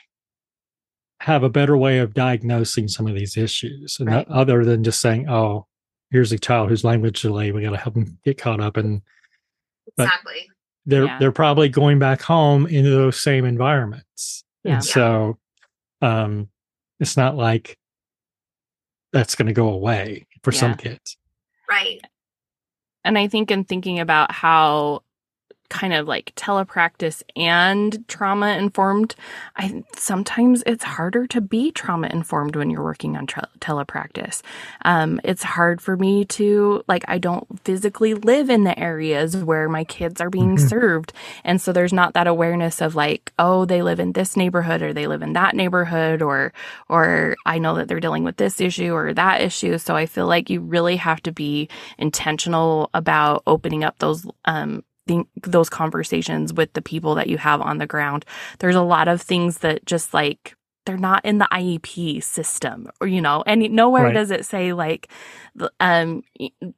have 1.21 1.43
a 1.43 1.49
better 1.49 1.75
way 1.77 1.99
of 1.99 2.13
diagnosing 2.13 2.87
some 2.87 3.07
of 3.07 3.15
these 3.15 3.35
issues 3.35 3.97
and 3.99 4.09
Right. 4.09 4.27
other 4.29 4.63
than 4.63 4.83
just 4.83 5.01
saying 5.01 5.27
oh 5.29 5.67
here's 6.11 6.31
a 6.31 6.39
child 6.39 6.69
who's 6.69 6.83
language 6.83 7.21
delay 7.21 7.51
we 7.51 7.61
got 7.61 7.71
to 7.71 7.77
help 7.77 7.95
them 7.95 8.17
get 8.23 8.37
caught 8.37 8.61
up 8.61 8.77
and 8.77 9.01
But- 9.97 10.03
exactly 10.03 10.49
they're 10.85 11.05
Yeah. 11.05 11.19
they're 11.19 11.31
probably 11.33 11.67
going 11.69 11.99
back 11.99 12.21
home 12.21 12.65
into 12.67 12.89
those 12.89 13.19
same 13.21 13.43
environments 13.45 14.43
Yeah. 14.63 14.75
and 14.75 14.83
so 14.83 15.37
um 16.01 16.49
it's 17.01 17.17
not 17.17 17.35
like 17.35 17.77
that's 19.11 19.35
going 19.35 19.47
to 19.47 19.53
go 19.53 19.69
away 19.69 20.27
for 20.43 20.51
some 20.51 20.75
kids. 20.75 21.17
Right. 21.69 22.01
And 23.03 23.17
I 23.17 23.27
think 23.27 23.51
in 23.51 23.63
thinking 23.63 23.99
about 23.99 24.31
how 24.31 25.03
kind 25.69 25.93
of 25.93 26.07
like 26.07 26.33
telepractice 26.35 27.23
and 27.35 28.07
trauma 28.07 28.49
informed, 28.57 29.15
I 29.55 29.83
sometimes 29.95 30.63
it's 30.65 30.83
harder 30.83 31.27
to 31.27 31.41
be 31.41 31.71
trauma 31.71 32.07
informed 32.07 32.55
when 32.55 32.69
you're 32.69 32.83
working 32.83 33.15
on 33.17 33.27
tra- 33.27 33.47
telepractice. 33.59 34.41
Um, 34.85 35.19
it's 35.23 35.43
hard 35.43 35.81
for 35.81 35.95
me 35.97 36.25
to 36.25 36.83
like 36.87 37.05
I 37.07 37.17
don't 37.17 37.47
physically 37.63 38.13
live 38.13 38.49
in 38.49 38.63
the 38.63 38.77
areas 38.77 39.37
where 39.37 39.69
my 39.69 39.83
kids 39.83 40.19
are 40.21 40.29
being 40.29 40.55
Mhm. 40.57 40.69
served, 40.69 41.13
and 41.43 41.61
so 41.61 41.71
there's 41.71 41.93
not 41.93 42.13
that 42.13 42.27
awareness 42.27 42.81
of 42.81 42.95
like 42.95 43.31
oh 43.39 43.65
they 43.65 43.81
live 43.81 43.99
in 43.99 44.13
this 44.13 44.35
neighborhood 44.35 44.81
or 44.81 44.93
they 44.93 45.07
live 45.07 45.21
in 45.21 45.33
that 45.33 45.55
neighborhood 45.55 46.21
or 46.21 46.51
or 46.89 47.35
I 47.45 47.59
know 47.59 47.75
that 47.75 47.87
they're 47.87 47.99
dealing 47.99 48.23
with 48.23 48.37
this 48.37 48.59
issue 48.61 48.93
or 48.93 49.13
that 49.13 49.41
issue. 49.41 49.77
So 49.77 49.95
I 49.95 50.05
feel 50.05 50.27
like 50.27 50.49
you 50.49 50.61
really 50.61 50.97
have 50.97 51.21
to 51.23 51.31
be 51.31 51.69
intentional 51.97 52.89
about 52.93 53.43
opening 53.47 53.83
up 53.83 53.99
those 53.99 54.25
um 54.45 54.83
think 55.09 55.27
those 55.43 55.69
conversations 55.69 56.53
with 56.53 56.71
the 56.73 56.81
people 56.83 57.15
that 57.15 57.27
you 57.27 57.37
have 57.39 57.61
on 57.61 57.79
the 57.79 57.87
ground. 57.87 58.25
There's 58.59 58.75
a 58.75 58.83
lot 58.95 59.07
of 59.07 59.21
things 59.21 59.57
that 59.59 59.83
just 59.85 60.13
like 60.13 60.55
they're 60.85 60.97
not 60.97 61.25
in 61.25 61.39
the 61.39 61.47
IEP 61.51 62.21
system 62.23 62.87
or 63.01 63.07
you 63.07 63.21
know 63.21 63.43
and 63.47 63.61
nowhere 63.71 64.05
Right. 64.05 64.13
does 64.13 64.29
it 64.31 64.45
say 64.45 64.73
like 64.73 65.09
the- 65.55 65.71
um 65.79 66.21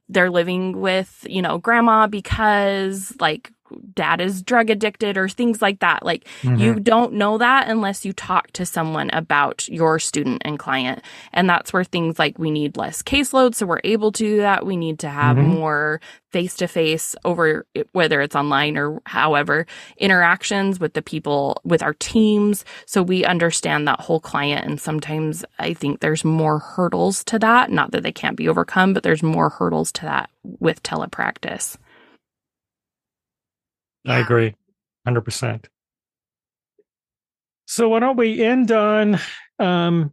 they're 0.08 0.30
living 0.30 0.80
with 0.80 1.26
you 1.28 1.42
know 1.42 1.58
grandma 1.58 2.06
because 2.06 3.14
like 3.20 3.52
dad 3.94 4.20
is 4.20 4.42
drug 4.42 4.70
addicted 4.70 5.16
or 5.16 5.28
things 5.28 5.60
like 5.62 5.80
that 5.80 6.04
like 6.04 6.26
Mhm. 6.42 6.58
you 6.58 6.74
don't 6.74 7.12
know 7.12 7.38
that 7.38 7.68
unless 7.68 8.04
you 8.04 8.12
talk 8.12 8.50
to 8.52 8.64
someone 8.66 9.10
about 9.12 9.68
your 9.68 9.98
student 9.98 10.42
and 10.44 10.58
client. 10.58 11.02
And 11.32 11.48
that's 11.48 11.72
where 11.72 11.84
things 11.84 12.18
like 12.18 12.38
we 12.38 12.50
need 12.50 12.76
less 12.76 13.02
caseload. 13.02 13.54
So 13.54 13.66
we're 13.66 13.80
able 13.84 14.12
to 14.12 14.22
do 14.24 14.36
that. 14.38 14.64
We 14.66 14.76
need 14.76 14.98
to 15.00 15.08
have 15.08 15.36
Mhm. 15.36 15.46
more 15.46 16.00
face 16.30 16.56
to 16.56 16.66
face 16.66 17.14
over 17.24 17.66
whether 17.92 18.20
it's 18.22 18.34
online 18.34 18.78
or 18.78 19.00
however 19.04 19.66
interactions 19.98 20.80
with 20.80 20.94
the 20.94 21.02
people, 21.02 21.60
with 21.64 21.82
our 21.82 21.92
teams. 21.94 22.64
So 22.86 23.02
we 23.02 23.24
understand 23.24 23.86
that 23.86 24.00
whole 24.00 24.20
client. 24.20 24.66
And 24.66 24.80
sometimes 24.80 25.44
I 25.58 25.74
think 25.74 26.00
there's 26.00 26.24
more 26.24 26.58
hurdles 26.58 27.22
to 27.24 27.38
that. 27.40 27.70
Not 27.70 27.90
that 27.92 28.02
they 28.02 28.12
can't 28.12 28.36
be 28.36 28.48
overcome, 28.48 28.94
but 28.94 29.02
there's 29.02 29.22
more 29.22 29.50
hurdles 29.50 29.92
to 29.92 30.02
that 30.02 30.30
with 30.42 30.82
telepractice. 30.82 31.76
I 34.06 34.18
agree, 34.18 34.54
hundred 35.04 35.22
percent. 35.22 35.68
So 37.66 37.88
why 37.88 38.00
don't 38.00 38.16
we 38.16 38.42
end 38.42 38.70
on 38.70 39.18
um, 39.58 40.12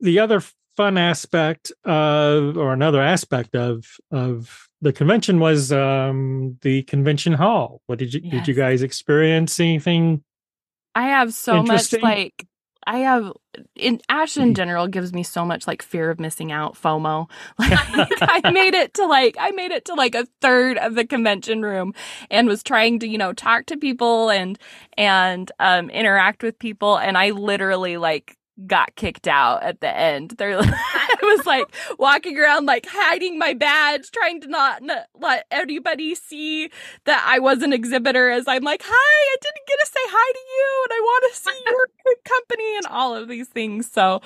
the 0.00 0.18
other 0.18 0.42
fun 0.76 0.96
aspect 0.96 1.72
of, 1.84 2.56
or 2.56 2.72
another 2.72 3.02
aspect 3.02 3.54
of 3.54 3.86
of 4.10 4.68
the 4.80 4.92
convention 4.92 5.38
was 5.40 5.72
um, 5.72 6.58
the 6.62 6.82
convention 6.84 7.34
hall. 7.34 7.82
What 7.86 7.98
did 7.98 8.14
you 8.14 8.20
did 8.20 8.48
you 8.48 8.54
guys 8.54 8.82
experience 8.82 9.60
anything? 9.60 10.24
I 10.94 11.08
have 11.08 11.34
so 11.34 11.62
much 11.62 11.92
like 11.92 12.46
I 12.86 12.98
have 12.98 13.32
in 13.76 14.00
ASHA 14.10 14.42
in 14.42 14.54
general 14.54 14.86
gives 14.86 15.12
me 15.12 15.22
so 15.22 15.44
much 15.44 15.66
like 15.66 15.82
fear 15.82 16.10
of 16.10 16.18
missing 16.20 16.50
out 16.52 16.74
FOMO. 16.74 17.28
Like 17.58 18.10
I 18.22 18.50
made 18.50 18.74
it 18.74 18.94
to 18.94 19.06
like 19.06 19.36
I 19.38 19.50
made 19.50 19.70
it 19.70 19.84
to 19.86 19.94
like 19.94 20.14
a 20.14 20.26
third 20.40 20.78
of 20.78 20.94
the 20.94 21.06
convention 21.06 21.62
room 21.62 21.94
and 22.30 22.48
was 22.48 22.62
trying 22.62 22.98
to, 23.00 23.08
you 23.08 23.18
know, 23.18 23.32
talk 23.32 23.66
to 23.66 23.76
people 23.76 24.30
and 24.30 24.58
and 24.96 25.50
um 25.58 25.90
interact 25.90 26.42
with 26.42 26.58
people 26.58 26.96
and 26.96 27.18
I 27.18 27.30
literally 27.30 27.96
like 27.96 28.36
got 28.66 28.94
kicked 28.96 29.28
out 29.28 29.62
at 29.62 29.80
the 29.80 29.94
end. 29.94 30.34
They're 30.38 30.58
I 30.58 31.16
was 31.22 31.46
like 31.46 31.66
walking 31.98 32.38
around 32.38 32.66
like 32.66 32.86
hiding 32.88 33.38
my 33.38 33.54
badge, 33.54 34.10
trying 34.10 34.40
to 34.42 34.48
not, 34.48 34.82
not 34.82 35.06
let 35.18 35.46
anybody 35.50 36.14
see 36.14 36.70
that 37.04 37.24
I 37.26 37.38
was 37.38 37.62
an 37.62 37.72
exhibitor 37.72 38.30
as 38.30 38.46
I'm 38.46 38.62
like, 38.62 38.82
hi, 38.84 38.90
I 38.92 39.36
didn't 39.40 39.66
get 39.66 39.78
to 39.80 39.86
say 39.86 40.00
hi 40.04 40.32
to 40.32 40.38
you 40.38 40.84
and 40.84 40.92
I 40.92 41.00
want 41.00 41.32
to 41.32 41.38
see 41.38 41.64
your 41.66 42.16
company 42.24 42.76
and 42.76 42.86
all 42.86 43.14
of 43.14 43.28
these 43.28 43.48
things. 43.48 43.90
So 43.90 44.20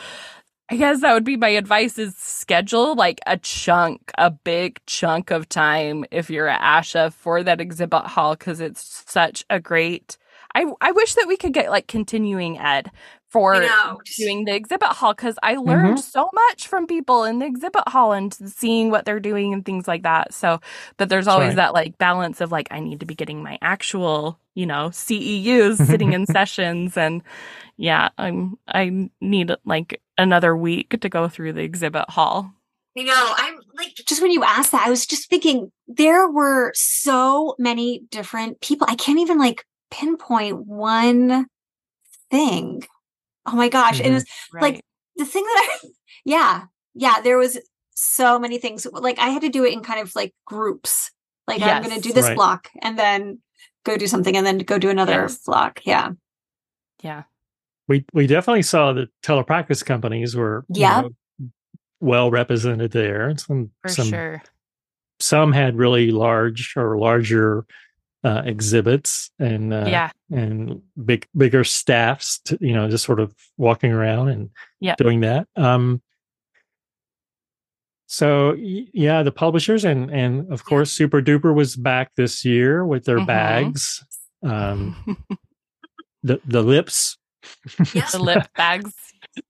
I 0.69 0.77
guess 0.77 1.03
that 1.03 1.13
would 1.13 1.25
be 1.25 1.37
my 1.37 1.51
advice 1.51 1.99
is 1.99 2.17
schedule 2.17 2.95
like 2.95 3.21
a 3.27 3.37
chunk, 3.37 4.11
a 4.17 4.31
big 4.31 4.81
chunk 4.87 5.31
of 5.31 5.49
time 5.49 6.05
if 6.11 6.31
you're 6.31 6.49
at 6.49 6.61
ASHA 6.61 7.13
for 7.13 7.43
that 7.43 7.61
exhibit 7.61 8.05
hall 8.05 8.35
because 8.35 8.61
it's 8.61 9.05
such 9.07 9.45
a 9.51 9.61
great 9.61 10.17
I 10.55 10.73
I 10.81 10.93
wish 10.93 11.15
that 11.15 11.27
we 11.27 11.37
could 11.37 11.53
get 11.53 11.71
like 11.71 11.87
continuing 11.87 12.59
ed 12.59 12.91
for 13.35 13.61
doing 14.17 14.45
the 14.45 14.55
exhibit 14.55 14.91
hall 14.91 15.13
because 15.13 15.37
I 15.43 15.57
learned 15.57 15.99
mm-hmm. 15.99 16.09
so 16.09 16.31
much 16.33 16.69
from 16.69 16.87
people 16.87 17.25
in 17.25 17.41
the 17.41 17.47
exhibit 17.47 17.89
hall 17.89 18.13
and 18.13 18.33
seeing 18.33 18.93
what 18.93 19.05
they're 19.05 19.19
doing 19.19 19.53
and 19.53 19.65
things 19.65 19.89
like 19.89 20.05
that. 20.05 20.33
So, 20.33 20.61
but 20.99 21.09
there's 21.09 21.27
always 21.27 21.49
right. 21.49 21.57
that 21.57 21.75
like 21.75 21.99
balance 21.99 22.41
of 22.41 22.53
like, 22.53 22.69
I 22.71 22.79
need 22.79 23.01
to 23.01 23.07
be 23.07 23.17
getting 23.17 23.43
my 23.43 23.59
actual, 23.61 24.39
you 24.55 24.67
know, 24.67 24.91
CEUs 24.91 25.85
sitting 25.87 26.13
in 26.13 26.27
sessions. 26.27 26.97
And 26.97 27.25
yeah, 27.77 28.11
I'm, 28.19 28.57
I 28.69 29.11
need 29.21 29.51
like 29.65 30.01
another 30.17 30.57
week 30.57 31.01
to 31.01 31.09
go 31.09 31.29
through 31.29 31.55
the 31.55 31.63
exhibit 31.65 32.09
hall. 32.11 32.55
You 32.95 33.03
know, 33.03 33.35
I'm 33.37 33.57
like, 33.77 33.97
just 34.07 34.23
when 34.23 34.31
you 34.31 34.45
asked 34.45 34.71
that, 34.71 34.87
I 34.87 34.91
was 34.91 35.07
just 35.07 35.29
thinking 35.29 35.73
there 35.89 36.31
were 36.31 36.71
so 36.77 37.57
many 37.59 38.05
different 38.13 38.61
people. 38.61 38.87
I 38.89 38.95
can't 38.95 39.19
even 39.19 39.41
like 39.41 39.65
pinpoint 39.91 40.69
one 40.69 41.47
thing. 42.31 42.85
Oh 43.47 43.57
my 43.57 43.69
gosh. 43.69 44.01
And 44.01 44.15
Mhm. 44.15 44.21
it's 44.21 44.31
like 44.61 44.81
the 45.17 45.25
thing 45.25 45.45
that 45.45 45.69
I, 45.85 45.89
yeah, 46.25 46.65
yeah, 46.95 47.21
there 47.23 47.39
was 47.39 47.59
so 47.95 48.39
many 48.39 48.59
things. 48.59 48.87
Like 48.91 49.19
I 49.19 49.29
had 49.29 49.43
to 49.43 49.49
do 49.49 49.65
it 49.65 49.73
in 49.73 49.83
kind 49.83 50.01
of 50.01 50.15
like 50.17 50.35
groups. 50.47 51.11
Like 51.47 51.61
I'm 51.63 51.83
going 51.83 51.95
to 51.95 52.01
do 52.01 52.13
this 52.15 52.25
Right. 52.27 52.37
block 52.37 52.71
and 52.83 52.99
then 52.99 53.41
go 53.85 53.97
do 53.99 54.07
something 54.07 54.35
and 54.37 54.47
then 54.47 54.59
go 54.59 54.79
do 54.79 54.89
another 54.91 55.23
Yes. 55.23 55.39
block. 55.45 55.81
Yeah. 55.85 56.13
Yeah. 57.03 57.25
we 57.87 58.03
we 58.15 58.27
definitely 58.27 58.63
saw 58.63 58.95
that 58.95 59.11
telepractice 59.23 59.85
companies 59.85 60.35
were 60.35 60.65
you 60.71 60.81
Yeah. 60.81 61.03
know, 61.03 61.11
well 62.01 62.31
represented 62.31 62.93
there. 62.93 63.37
Some 63.37 63.73
For 63.83 63.89
some 63.91 64.09
sure. 64.09 64.43
some 65.21 65.53
had 65.53 65.77
really 65.77 66.11
large 66.11 66.73
or 66.77 66.99
larger 66.99 67.67
uh, 68.25 68.43
exhibits 68.47 69.31
and 69.39 69.73
uh, 69.75 69.85
yeah. 69.87 70.11
and 70.33 70.81
big 71.05 71.27
bigger 71.37 71.63
staffs 71.63 72.39
to, 72.47 72.57
you 72.61 72.73
know 72.73 72.89
just 72.89 73.05
sort 73.05 73.21
of 73.21 73.35
walking 73.59 73.93
around 73.93 74.29
and 74.29 74.51
Yeah. 74.81 74.95
doing 74.97 75.21
that 75.21 75.47
um 75.57 76.01
so 78.07 78.55
yeah 78.59 79.23
the 79.23 79.33
publishers 79.33 79.85
and 79.85 80.11
and 80.11 80.51
of 80.53 80.65
course 80.65 80.91
super 80.93 81.21
duper 81.23 81.55
was 81.55 81.77
back 81.77 82.13
this 82.17 82.45
year 82.45 82.85
with 82.87 83.05
their 83.05 83.19
Mhm. 83.19 83.27
bags 83.27 84.05
um 84.43 84.97
the 86.23 86.41
the 86.47 86.63
lips 86.63 87.19
the 87.77 88.19
lip 88.21 88.47
bags. 88.57 88.93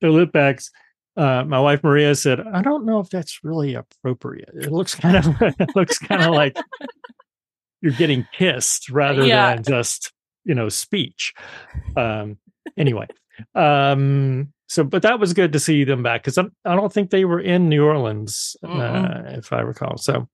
the 0.01 0.09
lip 0.11 0.33
bags 0.33 0.71
uh, 1.17 1.45
my 1.45 1.61
wife 1.61 1.85
Maria 1.85 2.13
said, 2.17 2.41
"I 2.41 2.61
don't 2.61 2.85
know 2.85 2.99
if 2.99 3.09
that's 3.09 3.45
really 3.45 3.75
appropriate. 3.75 4.51
It 4.53 4.73
looks 4.73 4.97
kind 4.97 5.15
of, 5.17 5.27
it 5.61 5.71
looks 5.77 5.97
kind 5.97 6.23
of 6.23 6.35
like 6.35 6.57
you're 7.85 7.93
getting 7.93 8.27
kissed 8.33 8.89
rather 8.91 9.25
Yeah. 9.25 9.55
than 9.55 9.63
just, 9.63 10.13
you 10.45 10.55
know, 10.55 10.69
speech." 10.69 11.33
Um, 11.97 12.39
anyway, 12.77 13.07
um, 13.55 14.53
so 14.69 14.83
but 14.85 15.03
that 15.03 15.21
was 15.21 15.33
good 15.35 15.53
to 15.53 15.61
see 15.61 15.85
them 15.85 16.03
back 16.03 16.25
because 16.25 16.39
I 16.39 16.75
don't 16.75 16.93
think 16.93 17.11
they 17.11 17.25
were 17.25 17.41
in 17.41 17.69
New 17.69 17.85
Orleans, 17.85 18.57
uh, 18.65 19.23
if 19.27 19.53
I 19.53 19.61
recall. 19.61 19.97
So 19.99 20.29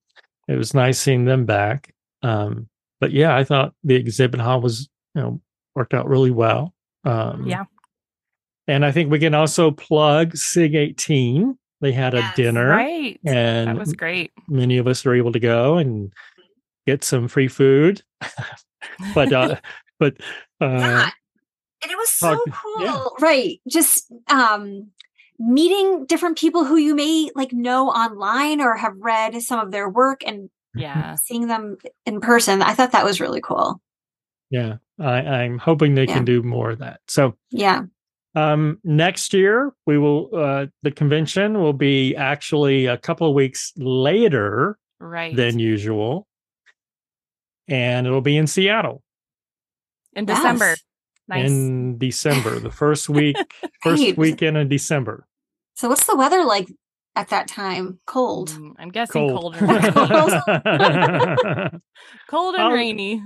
it 0.48 0.57
was 0.57 0.72
nice 0.74 0.98
seeing 0.98 1.24
them 1.24 1.44
back. 1.44 1.92
Um, 2.22 2.68
but 3.01 3.12
yeah, 3.12 3.36
I 3.36 3.44
thought 3.44 3.74
the 3.84 3.94
exhibit 3.96 4.40
hall 4.40 4.61
was, 4.61 4.88
you 5.14 5.22
know, 5.22 5.40
worked 5.74 5.94
out 5.94 6.09
really 6.09 6.30
well. 6.30 6.74
Um, 7.05 7.46
Yeah. 7.46 7.64
and 8.68 8.84
I 8.84 8.92
think 8.92 9.11
we 9.11 9.18
can 9.18 9.34
also 9.34 9.70
plug 9.70 10.36
SIG 10.36 10.74
18. 10.74 11.57
They 11.80 11.92
had 11.92 12.12
a 12.14 12.30
dinner, 12.36 12.68
Right. 12.68 13.18
and 13.24 13.68
that 13.68 13.76
was 13.76 13.94
great. 13.94 14.32
many 14.48 14.76
of 14.76 14.86
us 14.86 15.03
were 15.05 15.14
able 15.14 15.32
to 15.32 15.40
go 15.40 15.78
and 15.78 16.12
get 16.87 17.05
some 17.05 17.28
free 17.28 17.49
food. 17.49 18.03
but 19.14 19.33
uh, 19.33 19.57
but 19.99 20.14
uh, 20.61 20.66
yeah. 20.66 21.11
And 21.83 21.91
it 21.91 21.97
was 21.97 22.11
so 22.11 22.35
talk- 22.35 22.62
cool. 22.62 22.85
yeah. 22.85 23.05
Right. 23.20 23.61
Just 23.68 24.12
um 24.28 24.89
meeting 25.39 26.05
different 26.07 26.37
people 26.37 26.64
who 26.64 26.76
you 26.76 26.95
may 26.95 27.31
like 27.35 27.53
know 27.53 27.89
online 27.89 28.61
or 28.61 28.76
have 28.76 28.93
read 28.99 29.41
some 29.43 29.59
of 29.59 29.70
their 29.72 29.89
work 29.89 30.22
and 30.26 30.51
Yeah. 30.74 31.14
seeing 31.24 31.47
them 31.47 31.78
in 32.05 32.20
person. 32.20 32.61
I 32.62 32.74
thought 32.74 32.93
that 32.93 33.05
was 33.05 33.20
really 33.20 33.41
cool. 33.41 33.81
yeah, 34.51 34.76
I, 34.99 35.20
I'm 35.45 35.59
hoping 35.59 35.95
they 35.95 36.05
Yeah. 36.07 36.14
can 36.14 36.24
do 36.26 36.43
more 36.43 36.70
of 36.72 36.81
that. 36.81 37.01
So 37.09 37.37
Yeah. 37.51 37.85
um, 38.35 38.78
next 38.85 39.33
year 39.33 39.72
we 39.87 39.97
will 39.97 40.28
uh, 40.35 40.66
the 40.83 40.91
convention 40.91 41.59
will 41.59 41.72
be 41.72 42.14
actually 42.16 42.85
a 42.87 42.99
couple 42.99 43.26
of 43.26 43.35
weeks 43.35 43.72
later 43.76 44.76
Right. 45.03 45.35
than 45.35 45.59
usual, 45.59 46.26
and 47.70 48.06
it'll 48.06 48.20
be 48.20 48.36
in 48.36 48.46
Seattle. 48.46 49.02
in 50.14 50.24
December. 50.26 50.70
Yes. 50.70 50.82
Nice. 51.28 51.48
in 51.50 51.96
December, 51.98 52.58
the 52.58 52.72
first 52.72 53.08
week, 53.08 53.36
first 53.82 54.02
Right. 54.02 54.18
weekend 54.18 54.56
in 54.56 54.68
December. 54.68 55.26
So 55.76 55.88
what's 55.88 56.04
the 56.06 56.16
weather 56.16 56.44
like 56.44 56.68
at 57.14 57.28
that 57.28 57.46
time? 57.46 58.00
Cold. 58.06 58.50
Mm, 58.50 58.72
I'm 58.80 58.88
guessing 58.90 59.28
Cold. 59.28 59.54
cold, 59.54 59.70
and 59.70 59.94
Cold. 59.94 60.32
cold 62.28 62.54
and 62.56 62.64
Oh. 62.64 62.72
rainy. 62.72 63.22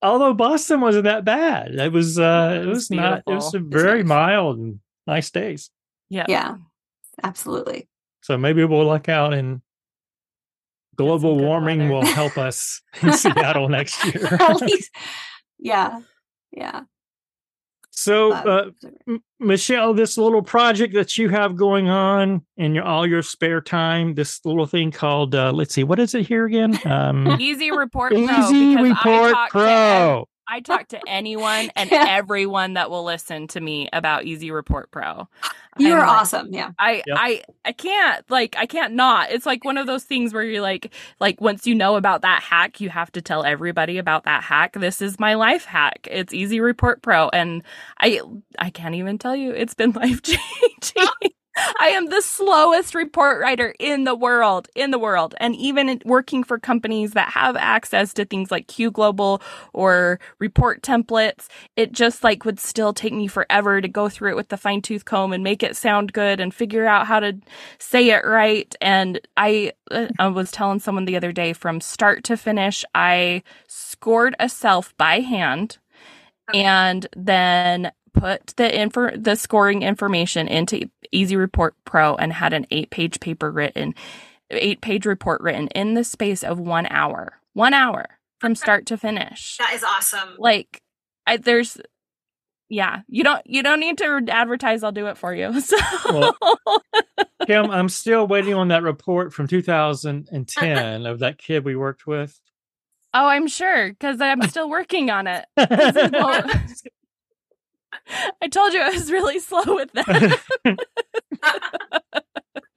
Although 0.00 0.32
Boston 0.34 0.80
wasn't 0.80 1.04
that 1.04 1.24
bad. 1.26 1.74
It 1.74 1.92
was 1.92 2.18
uh 2.18 2.52
it 2.56 2.62
It 2.62 2.66
was, 2.66 2.76
was 2.78 2.90
not 2.90 3.18
it 3.26 3.30
was 3.30 3.50
beautiful. 3.52 3.78
very 3.78 3.98
nice. 4.02 4.08
mild 4.08 4.58
and 4.58 4.80
nice 5.06 5.30
days. 5.30 5.70
Yeah. 6.08 6.24
Yeah. 6.28 6.56
Absolutely. 7.22 7.88
So 8.22 8.38
maybe 8.38 8.64
we'll 8.64 8.86
luck 8.86 9.08
out 9.10 9.34
and 9.34 9.60
global 11.02 11.36
warming 11.38 11.88
weather. 11.88 11.92
will 11.92 12.06
help 12.06 12.38
us 12.38 12.80
in 13.02 13.12
Seattle 13.12 13.68
next 13.68 14.04
year. 14.04 14.34
At 14.40 14.60
least. 14.60 14.90
Yeah. 15.58 16.00
Yeah. 16.52 16.82
So 17.90 18.32
uh, 18.32 18.70
M- 19.06 19.22
Michelle, 19.38 19.94
this 19.94 20.16
little 20.16 20.42
project 20.42 20.94
that 20.94 21.18
you 21.18 21.28
have 21.28 21.56
going 21.56 21.88
on 21.88 22.42
in 22.56 22.74
your 22.74 22.84
all 22.84 23.06
your 23.06 23.22
spare 23.22 23.60
time, 23.60 24.14
this 24.14 24.40
little 24.44 24.66
thing 24.66 24.90
called 24.90 25.34
uh, 25.34 25.52
let's 25.52 25.74
see, 25.74 25.84
what 25.84 25.98
is 25.98 26.14
it 26.14 26.26
here 26.26 26.46
again? 26.46 26.78
Um, 26.84 27.36
Easy 27.40 27.70
Report 27.70 28.12
Pro. 28.12 28.20
Easy 28.20 28.76
Report 28.76 29.32
talk 29.32 29.50
Pro. 29.50 30.28
I 30.48 30.60
talk 30.60 30.88
to 30.88 31.00
anyone 31.06 31.70
and 31.76 31.90
Yeah. 31.90 32.04
everyone 32.08 32.74
that 32.74 32.90
will 32.90 33.04
listen 33.04 33.46
to 33.48 33.60
me 33.60 33.88
about 33.92 34.24
Easy 34.24 34.50
Report 34.50 34.90
Pro. 34.90 35.28
You 35.78 35.88
I'm 35.88 35.94
are 35.94 35.98
like- 36.00 36.08
awesome. 36.08 36.52
Yeah. 36.52 36.72
I 36.78 37.02
Yep. 37.06 37.16
I 37.18 37.42
I 37.64 37.72
can't 37.72 38.30
like 38.30 38.56
I 38.58 38.66
can't 38.66 38.92
not. 38.94 39.30
It's 39.30 39.46
like 39.46 39.64
one 39.64 39.78
of 39.78 39.86
those 39.86 40.04
things 40.04 40.34
where 40.34 40.42
you're 40.42 40.60
like 40.60 40.92
like 41.20 41.40
once 41.40 41.66
you 41.66 41.74
know 41.74 41.96
about 41.96 42.22
that 42.22 42.42
hack, 42.42 42.80
you 42.80 42.90
have 42.90 43.10
to 43.12 43.22
tell 43.22 43.44
everybody 43.44 43.98
about 43.98 44.24
that 44.24 44.42
hack. 44.42 44.74
This 44.74 45.00
is 45.00 45.18
my 45.18 45.34
life 45.34 45.64
hack. 45.64 46.06
It's 46.10 46.34
Easy 46.34 46.60
Report 46.60 47.00
Pro 47.02 47.28
and 47.30 47.62
I 48.00 48.20
I 48.58 48.70
can't 48.70 48.94
even 48.96 49.18
tell 49.18 49.34
you 49.36 49.52
it's 49.52 49.74
been 49.74 49.92
life 50.02 50.20
changing. 50.22 51.32
I 51.56 51.88
am 51.88 52.06
the 52.06 52.22
slowest 52.22 52.94
report 52.94 53.40
writer 53.40 53.74
in 53.78 54.04
the 54.04 54.14
world, 54.14 54.68
in 54.74 54.90
the 54.90 54.98
world. 54.98 55.34
And 55.38 55.54
even 55.56 56.00
working 56.04 56.44
for 56.44 56.58
companies 56.58 57.12
that 57.12 57.30
have 57.30 57.56
access 57.56 58.14
to 58.14 58.24
things 58.24 58.50
like 58.50 58.68
Q-global 58.68 59.42
or 59.72 60.18
report 60.38 60.82
templates, 60.82 61.48
it 61.76 61.92
just 61.92 62.24
like 62.24 62.44
would 62.44 62.60
still 62.60 62.92
take 62.92 63.12
me 63.12 63.26
forever 63.26 63.80
to 63.80 63.88
go 63.88 64.08
through 64.08 64.30
it 64.30 64.36
with 64.36 64.48
the 64.48 64.56
fine 64.56 64.82
tooth 64.82 65.04
comb 65.04 65.32
and 65.32 65.44
make 65.44 65.62
it 65.62 65.76
sound 65.76 66.12
good 66.12 66.40
and 66.40 66.54
figure 66.54 66.86
out 66.86 67.06
how 67.06 67.20
to 67.20 67.38
say 67.78 68.10
it 68.10 68.24
right. 68.24 68.74
And 68.80 69.20
I, 69.36 69.72
uh, 69.90 70.08
I 70.18 70.28
was 70.28 70.50
telling 70.50 70.80
someone 70.80 71.04
the 71.04 71.16
other 71.16 71.32
day 71.32 71.52
from 71.52 71.80
start 71.80 72.24
to 72.24 72.36
finish, 72.36 72.84
I 72.94 73.42
scored 73.68 74.34
a 74.40 74.46
CELF 74.46 74.94
by 74.96 75.20
hand 75.20 75.78
and 76.54 77.06
then 77.16 77.92
put 78.12 78.48
the 78.56 78.78
info 78.78 79.16
the 79.16 79.36
scoring 79.36 79.82
information 79.82 80.46
into 80.46 80.88
Easy 81.12 81.36
Report 81.36 81.74
Pro 81.84 82.14
and 82.16 82.32
had 82.32 82.52
an 82.52 82.66
eight 82.70 82.90
page 82.90 83.20
paper 83.20 83.50
written, 83.50 83.94
eight 84.50 84.80
page 84.80 85.06
report 85.06 85.40
written 85.40 85.68
in 85.68 85.94
the 85.94 86.04
space 86.04 86.42
of 86.42 86.58
one 86.58 86.86
hour. 86.86 87.38
One 87.54 87.74
hour 87.74 88.06
from 88.40 88.54
start 88.54 88.86
to 88.86 88.96
finish. 88.96 89.56
That 89.58 89.72
is 89.74 89.84
awesome. 89.84 90.36
Like 90.38 90.82
I 91.26 91.36
there's 91.36 91.78
yeah, 92.68 93.02
you 93.08 93.22
don't 93.22 93.42
you 93.46 93.62
don't 93.62 93.80
need 93.80 93.98
to 93.98 94.24
advertise, 94.28 94.82
I'll 94.82 94.92
do 94.92 95.06
it 95.08 95.18
for 95.18 95.34
you. 95.34 95.60
So 95.60 95.76
Well- 96.08 96.36
Kim, 97.46 97.70
I'm 97.70 97.88
still 97.88 98.26
waiting 98.26 98.54
on 98.54 98.68
that 98.68 98.82
report 98.84 99.32
from 99.34 99.48
2010 99.48 101.06
of 101.06 101.18
that 101.18 101.38
kid 101.38 101.64
we 101.64 101.74
worked 101.74 102.06
with. 102.06 102.38
Oh, 103.12 103.26
I'm 103.26 103.48
sure, 103.48 103.88
because 103.90 104.20
I'm 104.20 104.42
still 104.42 104.70
working 104.70 105.10
on 105.10 105.26
it. 105.26 105.44
Well, 107.92 108.32
I 108.42 108.48
told 108.48 108.72
you 108.72 108.80
I 108.80 108.90
was 108.90 109.10
really 109.10 109.38
slow 109.38 109.62
with 109.66 109.92
that. 109.92 110.40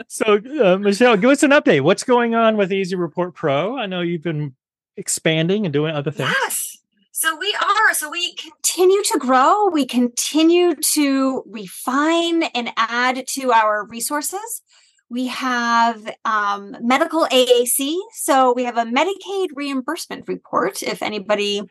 so, 0.07 0.39
uh, 0.63 0.78
Michelle, 0.78 1.18
give 1.18 1.30
us 1.30 1.43
an 1.43 1.51
update. 1.51 1.82
What's 1.82 2.03
going 2.03 2.36
on 2.36 2.57
with 2.57 2.72
Easy 2.72 2.95
Report 2.95 3.34
Pro? 3.34 3.78
I 3.78 3.86
know 3.86 4.01
you've 4.01 4.24
been 4.24 4.55
expanding 4.97 5.66
and 5.66 5.74
doing 5.74 5.95
other 5.95 6.11
things. 6.11 6.34
Yes. 6.41 6.78
So 7.11 7.38
we 7.38 7.55
are. 7.61 7.93
So 7.93 8.09
we 8.09 8.34
continue 8.36 9.01
to 9.03 9.18
grow. 9.18 9.70
We 9.70 9.86
continue 9.86 10.76
to 10.76 11.43
refine 11.45 12.43
and 12.43 12.72
add 12.76 13.26
to 13.28 13.53
our 13.53 13.86
resources. 13.86 14.61
We 15.10 15.28
have 15.28 16.16
um, 16.26 16.76
medical 16.82 17.26
AAC. 17.28 17.95
So 18.14 18.53
we 18.53 18.64
have 18.64 18.78
a 18.78 18.86
Medicaid 18.86 19.49
reimbursement 19.53 20.28
report 20.28 20.82
if 20.82 21.03
anybody 21.03 21.62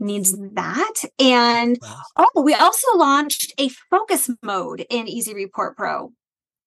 needs 0.00 0.36
that. 0.52 0.94
And 1.18 1.78
oh, 2.16 2.42
we 2.42 2.54
also 2.54 2.96
launched 2.96 3.54
a 3.58 3.68
focus 3.90 4.30
mode 4.42 4.84
in 4.90 5.08
Easy 5.08 5.34
Report 5.34 5.76
Pro. 5.76 6.12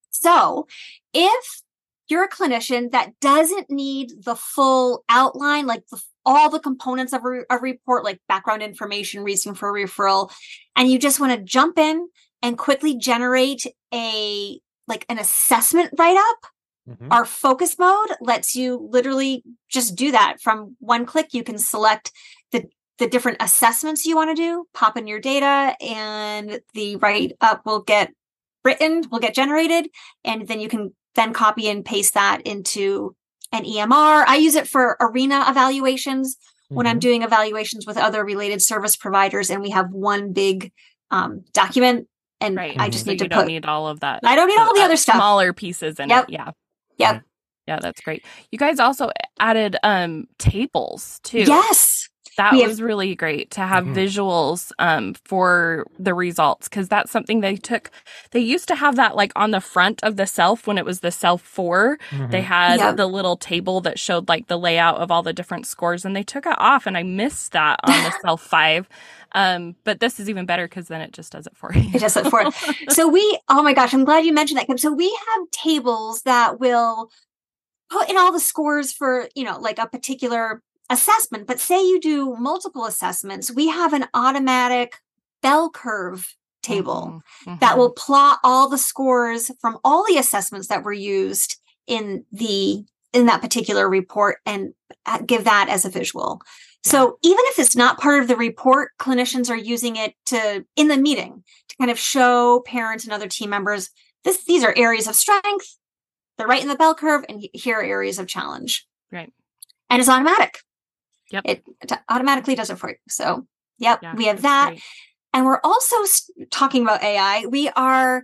So 0.09 0.67
if 1.13 1.61
you're 2.09 2.23
a 2.23 2.29
clinician 2.29 2.91
that 2.91 3.11
doesn't 3.19 3.69
need 3.69 4.11
the 4.23 4.35
full 4.35 5.03
outline, 5.09 5.67
like 5.67 5.85
the, 5.91 6.01
all 6.25 6.49
the 6.49 6.59
components 6.59 7.13
of 7.13 7.21
a, 7.25 7.43
a 7.49 7.59
report, 7.59 8.03
like 8.03 8.19
background 8.27 8.63
information, 8.63 9.23
reason 9.23 9.53
for 9.53 9.71
referral, 9.71 10.31
and 10.75 10.89
you 10.89 10.97
just 10.97 11.19
want 11.19 11.33
to 11.33 11.43
jump 11.43 11.77
in 11.77 12.07
and 12.41 12.57
quickly 12.57 12.97
generate 12.97 13.65
a 13.93 14.59
like 14.87 15.05
an 15.09 15.19
assessment 15.19 15.91
write 15.97 16.17
up 16.17 16.51
Mhm. 16.89 17.11
our 17.11 17.25
focus 17.25 17.77
mode 17.77 18.11
lets 18.21 18.55
you 18.55 18.87
literally 18.91 19.43
just 19.69 19.95
do 19.95 20.11
that 20.11 20.37
from 20.41 20.75
one 20.79 21.05
click 21.05 21.33
you 21.33 21.43
can 21.43 21.57
select 21.57 22.11
the 22.51 22.63
the 22.97 23.07
different 23.07 23.37
assessments 23.41 24.05
you 24.05 24.15
want 24.15 24.29
to 24.35 24.41
do 24.41 24.65
pop 24.73 24.97
in 24.97 25.05
your 25.05 25.19
data 25.19 25.75
and 25.81 26.59
the 26.73 26.95
write 26.95 27.33
up 27.41 27.61
will 27.65 27.81
get 27.81 28.11
written 28.63 29.03
will 29.11 29.19
get 29.19 29.33
generated, 29.35 29.89
and 30.23 30.47
then 30.47 30.59
you 30.59 30.67
can 30.67 30.93
then 31.15 31.31
copy 31.33 31.67
and 31.69 31.85
paste 31.85 32.13
that 32.15 32.41
into 32.41 33.15
an 33.53 33.63
EMR. 33.65 34.25
I 34.27 34.35
use 34.37 34.55
it 34.55 34.67
for 34.67 34.97
arena 34.99 35.45
evaluations 35.47 36.35
when 36.69 36.85
I'm 36.85 36.97
Mhm. 36.97 37.01
doing 37.01 37.21
evaluations 37.23 37.85
with 37.87 37.97
other 37.97 38.25
related 38.25 38.61
service 38.61 38.95
providers, 38.97 39.49
and 39.49 39.61
we 39.61 39.69
have 39.69 39.89
one 39.91 40.33
big 40.33 40.71
um, 41.11 41.45
document, 41.53 42.07
and 42.41 42.55
Right. 42.55 42.75
I 42.79 42.89
just 42.89 43.05
So 43.05 43.11
need 43.11 43.21
you 43.21 43.25
to 43.25 43.29
don't 43.29 43.43
put. 43.43 43.47
need 43.47 43.65
all 43.65 43.87
of 43.87 43.99
that. 44.01 44.21
I 44.23 44.35
don't 44.35 44.47
need 44.47 44.59
all 44.59 44.73
the 44.75 44.81
other 44.81 44.97
stuff. 44.97 45.15
Smaller 45.15 45.53
pieces 45.53 45.99
in 45.99 46.09
Yep. 46.09 46.25
it. 46.25 46.29
Yeah. 46.33 46.51
Yep. 46.97 47.23
Yeah, 47.67 47.79
that's 47.81 47.99
great. 48.01 48.23
You 48.51 48.57
guys 48.57 48.79
also 48.79 49.11
added 49.39 49.75
um 49.83 50.27
tables 50.37 51.19
too. 51.23 51.39
Yes. 51.39 52.09
That 52.37 52.53
have- 52.53 52.67
was 52.67 52.83
really 52.83 53.15
great 53.15 53.49
to 53.51 53.61
have 53.61 53.83
Mhm. 53.83 53.95
visuals 53.95 54.71
um, 54.77 55.15
for 55.25 55.87
the 55.97 56.13
results 56.13 56.69
because 56.69 56.87
that's 56.87 57.09
something 57.11 57.39
they 57.39 57.55
took. 57.55 57.89
They 58.29 58.41
used 58.41 58.67
to 58.67 58.75
have 58.75 58.95
that 58.97 59.15
like 59.15 59.31
on 59.35 59.49
the 59.49 59.59
front 59.59 60.03
of 60.03 60.17
the 60.17 60.27
CELF 60.27 60.67
when 60.67 60.77
it 60.77 60.85
was 60.85 60.99
the 60.99 61.09
CELF 61.11 61.41
4 61.41 61.97
They 62.29 62.41
Mhm. 62.41 62.43
had 62.43 62.79
Yep. 62.79 62.95
the 62.97 63.07
little 63.07 63.37
table 63.37 63.81
that 63.81 63.97
showed 63.97 64.29
like 64.29 64.45
the 64.47 64.57
layout 64.59 64.97
of 64.97 65.09
all 65.09 65.23
the 65.23 65.33
different 65.33 65.65
scores, 65.65 66.05
and 66.05 66.15
they 66.15 66.21
took 66.21 66.45
it 66.45 66.53
off, 66.59 66.85
and 66.85 66.95
I 66.95 67.01
missed 67.01 67.53
that 67.53 67.79
on 67.83 68.03
the 68.03 68.13
CELF 68.21 68.39
five. 68.41 68.87
Um, 69.37 69.75
but 69.83 69.99
this 69.99 70.19
is 70.19 70.29
even 70.29 70.47
better 70.47 70.67
because 70.67 70.87
then 70.87 70.99
it 71.01 71.13
just 71.13 71.31
does 71.31 71.45
it 71.45 71.55
for 71.55 71.71
you. 71.71 71.91
It 71.93 71.99
does 71.99 72.17
it 72.17 72.25
for 72.25 72.43
so 72.89 73.07
we 73.07 73.39
oh 73.49 73.61
my 73.61 73.73
gosh 73.73 73.93
i'm 73.93 74.03
glad 74.03 74.25
you 74.25 74.33
mentioned 74.33 74.59
that 74.59 74.65
Kim. 74.65 74.79
so 74.79 74.91
we 74.91 75.09
have 75.09 75.51
tables 75.51 76.23
that 76.23 76.59
will 76.59 77.11
put 77.91 78.09
in 78.09 78.17
all 78.17 78.31
the 78.31 78.39
scores 78.39 78.91
for 78.91 79.29
you 79.35 79.43
know 79.43 79.59
like 79.59 79.77
a 79.77 79.85
particular 79.87 80.63
assessment 80.89 81.45
but 81.45 81.59
say 81.59 81.79
you 81.79 81.99
do 81.99 82.35
multiple 82.39 82.85
assessments 82.85 83.51
we 83.51 83.67
have 83.67 83.93
an 83.93 84.05
automatic 84.15 84.95
bell 85.43 85.69
curve 85.69 86.35
table 86.63 87.21
Mhm, 87.45 87.59
that 87.59 87.77
will 87.77 87.91
plot 87.91 88.39
all 88.43 88.67
the 88.69 88.77
scores 88.79 89.51
from 89.61 89.77
all 89.83 90.03
the 90.07 90.17
assessments 90.17 90.67
that 90.67 90.83
were 90.83 90.93
used 90.93 91.57
in 91.85 92.25
the 92.31 92.83
in 93.13 93.27
that 93.27 93.41
particular 93.41 93.87
report 93.87 94.37
and 94.45 94.73
uh, 95.05 95.19
give 95.19 95.43
that 95.43 95.69
as 95.69 95.85
a 95.85 95.89
visual 95.89 96.41
so 96.87 97.17
even 97.23 97.43
if 97.47 97.59
it's 97.59 97.75
not 97.75 97.99
part 97.99 98.21
of 98.21 98.27
the 98.27 98.35
report 98.35 98.91
clinicians 98.99 99.49
are 99.49 99.55
using 99.57 99.95
it 99.95 100.13
to 100.25 100.65
in 100.75 100.87
the 100.87 100.97
meeting 100.97 101.43
to 101.69 101.75
kind 101.77 101.91
of 101.91 101.99
show 101.99 102.61
parents 102.65 103.03
and 103.03 103.13
other 103.13 103.27
team 103.27 103.49
members 103.49 103.89
this 104.23 104.43
these 104.45 104.63
are 104.63 104.73
areas 104.77 105.07
of 105.07 105.15
strength 105.15 105.77
they're 106.37 106.47
right 106.47 106.61
in 106.61 106.67
the 106.67 106.75
bell 106.75 106.93
curve 106.95 107.23
and 107.29 107.47
here 107.53 107.77
are 107.79 107.83
areas 107.83 108.19
of 108.19 108.27
challenge 108.27 108.87
Right. 109.11 109.31
and 109.89 109.99
it's 109.99 110.09
automatic 110.09 110.59
Yep. 111.31 111.43
it, 111.45 111.63
automatically 112.09 112.55
does 112.55 112.69
it 112.69 112.77
for 112.79 112.89
you 112.89 112.95
so 113.09 113.45
yep 113.79 113.99
Yeah, 114.01 114.15
we 114.15 114.25
have 114.25 114.41
that 114.43 114.69
great. 114.69 114.83
and 115.33 115.45
we're 115.45 115.59
also 115.63 116.01
s- 116.03 116.29
talking 116.51 116.81
about 116.83 117.03
AI. 117.03 117.45
We 117.47 117.69
are 117.69 118.23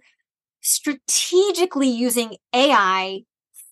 strategically 0.62 1.90
using 1.90 2.38
AI 2.54 3.22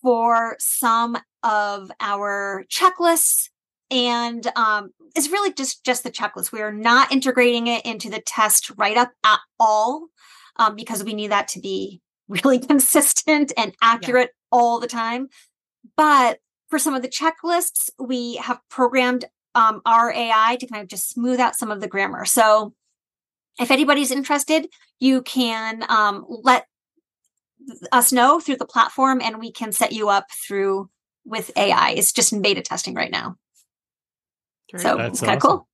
for 0.02 0.56
some 0.58 1.16
of 1.42 1.90
our 2.00 2.64
checklists. 2.70 3.48
And 3.92 4.50
um, 4.56 4.90
it's 5.14 5.30
really 5.30 5.52
just 5.52 5.84
just 5.84 6.02
the 6.02 6.10
checklist. 6.10 6.50
We 6.50 6.62
are 6.62 6.72
not 6.72 7.12
integrating 7.12 7.66
it 7.66 7.84
into 7.84 8.08
the 8.10 8.20
test 8.20 8.72
write 8.76 8.96
up 8.96 9.12
at 9.22 9.38
all 9.60 10.06
um, 10.56 10.74
because 10.74 11.04
we 11.04 11.14
need 11.14 11.30
that 11.30 11.48
to 11.48 11.60
be 11.60 12.00
really 12.28 12.58
consistent 12.58 13.52
and 13.56 13.74
accurate 13.82 14.30
all 14.50 14.80
the 14.80 14.86
time. 14.86 15.28
But 15.96 16.38
for 16.68 16.78
some 16.78 16.94
of 16.94 17.02
the 17.02 17.08
checklists, 17.08 17.90
we 17.98 18.36
have 18.36 18.58
programmed 18.70 19.26
um, 19.54 19.82
our 19.84 20.10
AI 20.10 20.56
to 20.58 20.66
kind 20.66 20.82
of 20.82 20.88
just 20.88 21.10
smooth 21.10 21.38
out 21.38 21.54
some 21.54 21.70
of 21.70 21.82
the 21.82 21.88
grammar. 21.88 22.24
So 22.24 22.72
if 23.60 23.70
anybody's 23.70 24.10
interested, 24.10 24.68
you 24.98 25.20
can 25.20 25.84
um, 25.90 26.24
let 26.26 26.66
us 27.92 28.12
know 28.12 28.40
through 28.40 28.56
the 28.56 28.64
platform 28.64 29.20
and 29.22 29.38
we 29.38 29.52
can 29.52 29.72
set 29.72 29.92
you 29.92 30.08
up 30.08 30.26
through 30.30 30.88
with 31.24 31.50
AI. 31.56 31.90
It's 31.90 32.12
just 32.12 32.32
in 32.32 32.40
beta 32.40 32.62
testing 32.62 32.94
right 32.94 33.10
now. 33.10 33.36
So 34.76 34.96
Great. 34.96 35.06
it's 35.06 35.20
That's 35.20 35.28
kind 35.28 35.38
of 35.38 35.44
awesome. 35.44 35.58
cool. 35.58 35.68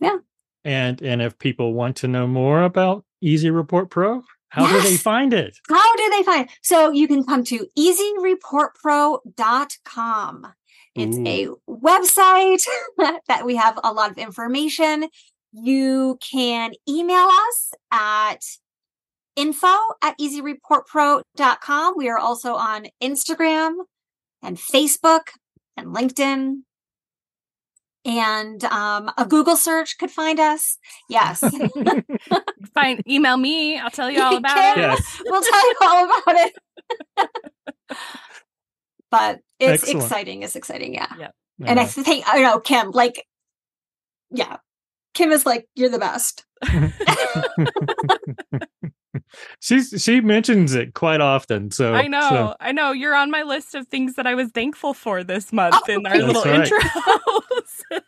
Yeah. 0.00 0.16
And 0.64 1.00
and 1.02 1.20
if 1.22 1.38
people 1.38 1.74
want 1.74 1.96
to 1.98 2.08
know 2.08 2.26
more 2.26 2.62
about 2.62 3.04
Easy 3.20 3.50
Report 3.50 3.90
Pro, 3.90 4.22
how 4.48 4.66
do 4.70 4.80
they 4.82 4.96
find 4.96 5.32
it? 5.34 5.58
How 5.68 5.96
do 5.96 6.10
they 6.10 6.22
find? 6.22 6.48
it? 6.48 6.54
So 6.62 6.90
you 6.90 7.06
can 7.08 7.24
come 7.24 7.42
to 7.44 7.66
easyreportpro.com. 7.76 10.46
It's 10.94 11.16
Ooh. 11.16 11.26
a 11.26 11.48
website 11.68 12.64
that 13.28 13.44
we 13.44 13.56
have 13.56 13.78
a 13.82 13.92
lot 13.92 14.10
of 14.12 14.18
information. 14.18 15.08
You 15.52 16.18
can 16.20 16.72
email 16.88 17.28
us 17.28 17.72
at 17.90 18.44
info 19.36 19.66
at 20.02 20.16
easyreportpro.com. 20.18 21.94
We 21.96 22.08
are 22.08 22.18
also 22.18 22.54
on 22.54 22.86
Instagram 23.02 23.74
and 24.42 24.56
Facebook 24.56 25.28
and 25.76 25.88
LinkedIn. 25.88 26.62
And 28.06 28.62
um, 28.64 29.10
a 29.16 29.24
Google 29.24 29.56
search 29.56 29.96
could 29.98 30.10
find 30.10 30.38
us. 30.38 30.76
Yes. 31.08 31.40
Fine. 32.74 33.00
Email 33.08 33.36
me. 33.38 33.78
I'll 33.78 33.90
tell 33.90 34.10
you 34.10 34.22
all 34.22 34.36
about 34.36 34.56
Okay. 34.58 34.70
it. 34.72 34.76
Yes. 34.78 35.22
we'll 35.24 35.42
tell 35.42 35.68
you 35.68 35.74
all 35.82 36.04
about 36.04 36.22
it. 36.36 36.52
but 39.10 39.40
it's 39.58 39.84
Excellent. 39.84 40.02
exciting. 40.04 40.42
It's 40.42 40.56
exciting. 40.56 40.94
Yeah. 40.94 41.12
Yeah. 41.18 41.30
And 41.64 41.80
I 41.80 41.86
think, 41.86 42.24
I 42.26 42.42
know, 42.42 42.60
Kim, 42.60 42.90
like, 42.90 43.24
yeah, 44.30 44.56
Kim 45.14 45.30
is 45.30 45.46
like, 45.46 45.66
you're 45.74 45.88
the 45.88 45.98
best. 45.98 46.44
she's 49.60 49.94
she 50.02 50.20
mentions 50.20 50.74
it 50.74 50.94
quite 50.94 51.20
often. 51.20 51.70
So 51.70 51.94
I 51.94 52.06
know. 52.06 52.28
so- 52.28 52.54
I 52.60 52.72
know. 52.72 52.92
You're 52.92 53.14
on 53.14 53.30
my 53.30 53.42
list 53.42 53.74
of 53.74 53.86
things 53.88 54.14
that 54.14 54.26
I 54.26 54.34
was 54.34 54.50
thankful 54.50 54.94
for 54.94 55.22
this 55.24 55.52
month 55.52 55.74
Oh, 55.88 55.92
in 55.92 56.06
our 56.06 56.16
little 56.18 56.42
right. 56.42 56.70
intros. 56.70 58.02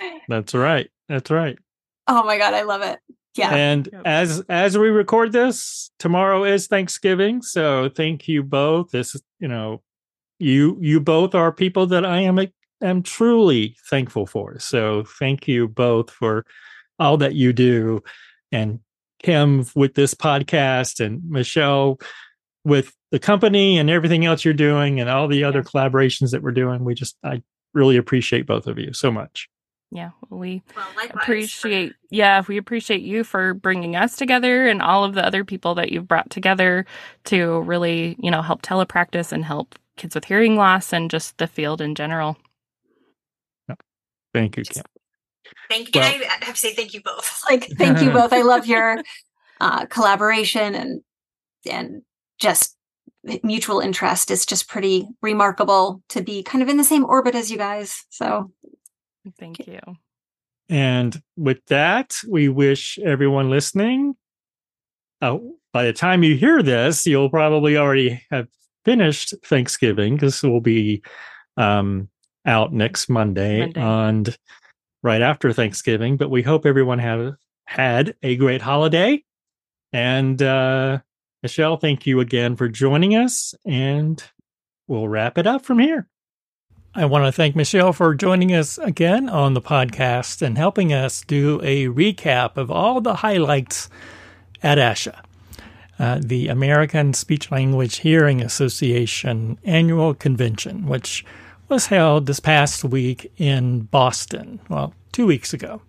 that's 0.28 0.54
right. 0.54 0.90
That's 1.08 1.30
right. 1.30 1.58
Oh 2.06 2.22
my 2.24 2.38
God. 2.38 2.54
I 2.54 2.62
love 2.62 2.82
it. 2.82 2.98
Yeah. 3.36 3.52
And 3.54 3.88
Yep. 3.92 4.02
as 4.04 4.44
as 4.48 4.78
we 4.78 4.88
record 4.88 5.32
this, 5.32 5.90
tomorrow 5.98 6.44
is 6.44 6.66
Thanksgiving. 6.66 7.42
So 7.42 7.88
thank 7.88 8.28
you 8.28 8.42
both. 8.42 8.90
This 8.90 9.16
you 9.40 9.48
know, 9.48 9.82
you 10.38 10.78
you 10.80 11.00
both 11.00 11.34
are 11.34 11.50
people 11.52 11.86
that 11.88 12.04
I 12.04 12.20
am 12.20 12.38
am 12.82 13.02
truly 13.02 13.76
thankful 13.90 14.26
for. 14.26 14.58
So 14.60 15.04
thank 15.18 15.48
you 15.48 15.66
both 15.68 16.10
for 16.10 16.44
all 16.98 17.16
that 17.16 17.34
you 17.34 17.52
do. 17.52 18.02
And 18.52 18.78
Kim 19.24 19.64
with 19.74 19.94
this 19.94 20.14
podcast 20.14 21.04
and 21.04 21.22
Michelle 21.28 21.98
with 22.64 22.94
the 23.10 23.18
company 23.18 23.78
and 23.78 23.88
everything 23.90 24.24
else 24.24 24.44
you're 24.44 24.54
doing 24.54 25.00
and 25.00 25.08
all 25.10 25.28
the 25.28 25.44
other 25.44 25.60
Yeah. 25.60 25.64
collaborations 25.64 26.30
that 26.32 26.42
we're 26.42 26.52
doing. 26.52 26.84
We 26.84 26.94
just 26.94 27.16
I 27.24 27.42
really 27.72 27.96
appreciate 27.96 28.46
both 28.46 28.66
of 28.66 28.78
you 28.78 28.92
so 28.92 29.10
much. 29.10 29.48
yeah. 29.90 30.10
We 30.30 30.62
well, 30.76 30.86
appreciate 31.10 31.92
yeah 32.10 32.42
we 32.48 32.56
appreciate 32.56 33.02
you 33.02 33.24
for 33.24 33.54
bringing 33.54 33.96
us 33.96 34.16
together 34.16 34.66
and 34.68 34.82
all 34.82 35.04
of 35.04 35.14
the 35.14 35.24
other 35.24 35.44
people 35.44 35.74
that 35.76 35.90
you've 35.92 36.08
brought 36.08 36.30
together 36.30 36.84
to 37.24 37.60
really 37.62 38.16
you 38.18 38.30
know 38.30 38.42
help 38.42 38.62
telepractice 38.62 39.32
and 39.32 39.44
help 39.44 39.74
kids 39.96 40.14
with 40.14 40.24
hearing 40.24 40.56
loss 40.56 40.92
and 40.92 41.10
just 41.10 41.38
the 41.38 41.46
field 41.46 41.80
in 41.80 41.94
general 41.94 42.36
Thank 44.32 44.56
you, 44.56 44.64
Kim. 44.64 44.82
Thank 45.70 45.90
Well- 45.94 46.04
and 46.04 46.24
I 46.24 46.44
have 46.44 46.54
to 46.54 46.60
say 46.60 46.74
thank 46.74 46.94
you 46.94 47.02
both. 47.02 47.42
Like 47.50 47.68
thank 47.78 48.00
you 48.00 48.10
both. 48.10 48.32
I 48.32 48.42
love 48.52 48.66
your 48.66 49.02
uh, 49.60 49.86
collaboration 49.86 50.74
and 50.74 51.02
and 51.70 52.02
just 52.38 52.76
mutual 53.42 53.80
interest. 53.80 54.30
It's 54.30 54.46
just 54.46 54.68
pretty 54.68 55.08
remarkable 55.22 56.02
to 56.10 56.22
be 56.22 56.42
kind 56.42 56.62
of 56.62 56.68
in 56.68 56.76
the 56.76 56.84
same 56.84 57.04
orbit 57.04 57.34
as 57.34 57.50
you 57.50 57.56
guys. 57.58 58.04
So 58.10 58.50
thank 59.38 59.66
you 59.66 59.80
And 60.68 61.20
with 61.36 61.64
that, 61.66 62.16
we 62.28 62.48
wish 62.48 62.98
everyone 62.98 63.50
listening. 63.50 64.14
Uh, 65.22 65.38
by 65.72 65.84
the 65.84 65.92
time 65.92 66.22
you 66.22 66.36
hear 66.36 66.62
this, 66.62 67.06
you'll 67.06 67.30
probably 67.30 67.76
already 67.76 68.22
have 68.30 68.48
finished 68.84 69.34
Thanksgiving 69.44 70.14
because 70.16 70.42
we'll 70.42 70.60
be 70.60 71.02
um, 71.56 72.08
out 72.46 72.72
next 72.72 73.08
Monday, 73.08 73.60
Monday. 73.60 73.80
and 73.80 74.36
right 75.04 75.22
after 75.22 75.52
Thanksgiving. 75.52 76.16
But 76.16 76.30
we 76.30 76.42
hope 76.42 76.66
everyone 76.66 76.98
have 76.98 77.36
had 77.66 78.16
a 78.22 78.34
great 78.34 78.62
holiday. 78.62 79.22
And 79.92 80.42
uh, 80.42 80.98
Michelle, 81.42 81.76
thank 81.76 82.06
you 82.06 82.18
again 82.18 82.56
for 82.56 82.68
joining 82.68 83.14
us, 83.14 83.54
and 83.64 84.20
we'll 84.88 85.06
wrap 85.06 85.38
it 85.38 85.46
up 85.46 85.64
from 85.64 85.78
here. 85.78 86.08
I 86.96 87.04
want 87.04 87.26
to 87.26 87.32
thank 87.32 87.54
Michelle 87.54 87.92
for 87.92 88.14
joining 88.14 88.54
us 88.54 88.78
again 88.78 89.28
on 89.28 89.54
the 89.54 89.60
podcast 89.60 90.42
and 90.42 90.56
helping 90.56 90.92
us 90.92 91.22
do 91.22 91.60
a 91.62 91.86
recap 91.86 92.56
of 92.56 92.70
all 92.70 93.00
the 93.00 93.16
highlights 93.16 93.90
at 94.62 94.78
ASHA, 94.78 95.20
uh, 95.98 96.20
the 96.24 96.48
American 96.48 97.12
Speech 97.12 97.50
Language 97.50 97.98
Hearing 97.98 98.40
Association 98.40 99.58
annual 99.64 100.14
convention, 100.14 100.86
which 100.86 101.24
was 101.68 101.86
held 101.86 102.26
this 102.26 102.40
past 102.40 102.84
week 102.84 103.32
in 103.36 103.82
Boston, 103.82 104.60
well, 104.68 104.94
two 105.12 105.26
weeks 105.26 105.52
ago. 105.52 105.82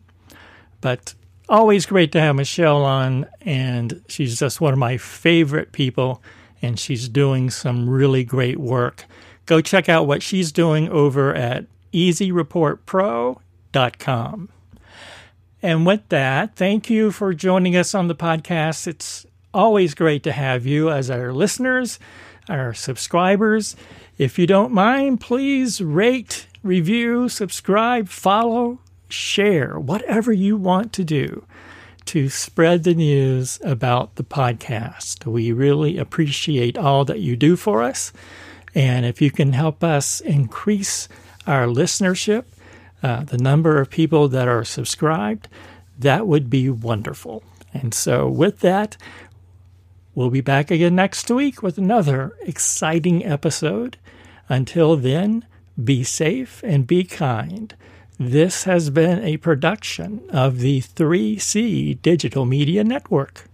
But 0.82 1.14
always 1.50 1.86
great 1.86 2.12
to 2.14 2.22
have 2.22 2.36
Michelle 2.36 2.84
on, 2.84 3.28
and 3.42 4.02
she's 4.08 4.40
just 4.40 4.62
one 4.62 4.74
of 4.74 4.80
my 4.80 4.98
favorite 4.98 5.72
people, 5.72 6.22
and 6.62 6.80
she's 6.80 7.10
doing 7.10 7.50
some 7.50 7.90
really 7.90 8.24
great 8.24 8.60
work. 8.60 9.06
Go 9.46 9.62
check 9.62 9.90
out 9.90 10.08
what 10.08 10.24
she's 10.24 10.52
doing 10.52 10.90
over 10.90 11.34
at 11.34 11.66
easyreportpro.com. 11.94 14.50
And 15.62 15.86
with 15.86 16.10
that, 16.10 16.56
thank 16.56 16.90
you 16.90 17.12
for 17.12 17.34
joining 17.34 17.76
us 17.76 17.94
on 17.96 18.08
the 18.08 18.16
podcast. 18.16 18.88
It's 18.88 19.26
always 19.54 19.94
great 19.96 20.24
to 20.24 20.32
have 20.32 20.66
you 20.66 20.90
as 20.92 21.10
our 21.10 21.34
listeners, 21.34 22.00
our 22.50 22.74
subscribers. 22.74 23.76
If 24.18 24.40
you 24.40 24.48
don't 24.48 24.72
mind, 24.72 25.20
please 25.20 25.82
rate, 25.82 26.48
review, 26.64 27.28
subscribe, 27.28 28.08
follow, 28.08 28.80
share, 29.10 29.78
whatever 29.78 30.32
you 30.32 30.56
want 30.56 30.94
to 30.94 31.04
do 31.04 31.46
to 32.06 32.30
spread 32.30 32.84
the 32.84 32.94
news 32.94 33.60
about 33.62 34.16
the 34.16 34.24
podcast. 34.24 35.26
We 35.26 35.52
really 35.52 35.98
appreciate 35.98 36.78
all 36.78 37.04
that 37.06 37.20
you 37.20 37.36
do 37.36 37.58
for 37.58 37.84
us. 37.84 38.14
And 38.74 39.06
if 39.06 39.22
you 39.22 39.32
can 39.32 39.52
help 39.52 39.84
us 39.84 40.22
increase 40.22 41.10
our 41.46 41.66
listenership, 41.66 42.46
uh, 43.04 43.26
the 43.26 43.38
number 43.38 43.82
of 43.82 43.90
people 43.90 44.30
that 44.30 44.48
are 44.48 44.64
subscribed, 44.64 45.50
that 46.00 46.26
would 46.26 46.50
be 46.50 46.70
wonderful. 46.70 47.44
And 47.74 47.94
so, 47.94 48.30
with 48.30 48.62
that, 48.62 48.96
we'll 50.14 50.30
be 50.30 50.42
back 50.42 50.72
again 50.72 50.96
next 50.96 51.30
week 51.30 51.62
with 51.62 51.78
another 51.78 52.34
exciting 52.44 53.26
episode. 53.26 53.98
Until 54.50 54.96
then, 54.96 55.46
be 55.82 56.04
safe 56.04 56.64
and 56.64 56.88
be 56.88 57.04
kind. 57.04 57.74
This 58.18 58.64
has 58.64 58.90
been 58.90 59.24
a 59.24 59.38
production 59.38 60.22
of 60.30 60.60
the 60.60 60.82
3C 60.82 62.02
Digital 62.02 62.46
Media 62.46 62.84
Network. 62.84 63.50